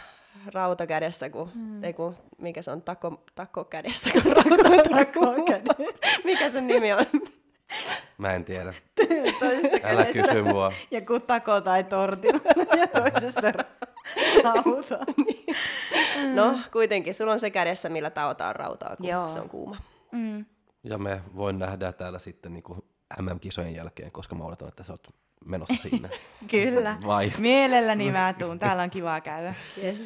rauta 0.47 0.87
kädessä, 0.87 1.31
kun, 1.31 1.51
mm. 1.55 1.85
ei 1.85 1.93
kun, 1.93 2.17
mikä 2.39 2.63
se 2.63 2.71
on, 2.71 2.83
tako, 2.83 3.23
tako 3.35 3.65
kädessä, 3.65 4.11
kun 4.13 4.23
tako, 4.97 5.35
mikä 6.25 6.51
sen 6.51 6.67
nimi 6.67 6.93
on? 6.93 7.07
Mä 8.19 8.35
en 8.35 8.45
tiedä. 8.45 8.75
Toisessa 9.41 9.79
Älä 9.89 10.05
kädessä 10.05 10.23
kysy 10.23 10.43
mua. 10.43 10.73
Joku 10.91 11.21
tako 11.21 11.61
tai 11.61 11.85
tortilla 11.85 12.41
ja 12.81 12.87
toisessa 12.87 13.53
rauta. 14.45 14.99
No, 16.35 16.59
kuitenkin, 16.73 17.15
sulla 17.15 17.33
on 17.33 17.41
se 17.41 17.51
kädessä, 17.51 17.89
millä 17.89 18.11
taotaan 18.11 18.57
rautaa, 18.57 18.97
kun 18.97 19.07
Joo. 19.07 19.29
se 19.29 19.41
on 19.41 19.49
kuuma. 19.49 19.77
Mm. 20.13 20.45
Ja 20.85 20.99
me 20.99 21.23
voin 21.37 21.59
nähdä 21.59 21.93
täällä 21.93 22.19
sitten 22.19 22.53
niin 22.53 22.63
kuin 22.63 22.81
MM-kisojen 23.21 23.75
jälkeen, 23.75 24.13
koska 24.13 24.35
mä 24.35 24.45
odotan, 24.45 24.69
että 24.69 24.83
sä 24.83 24.93
oot 24.93 25.09
menossa 25.45 25.75
sinne. 25.77 26.11
Kyllä. 26.51 26.97
Vai? 27.07 27.33
Mielelläni 27.39 28.11
mä 28.11 28.35
tuun. 28.39 28.59
Täällä 28.59 28.83
on 28.83 28.91
kivaa 28.91 29.21
käydä. 29.21 29.55
Yes. 29.83 30.05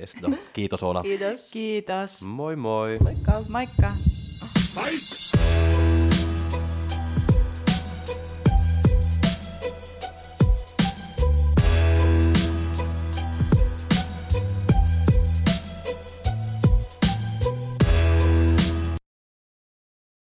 Yes, 0.00 0.20
no. 0.22 0.36
Kiitos 0.52 0.82
Oona. 0.82 1.02
Kiitos. 1.02 1.50
Kiitos. 1.52 2.22
Moi 2.22 2.56
moi. 2.56 2.98
Moikka. 3.02 3.42
Moikka. 3.48 3.92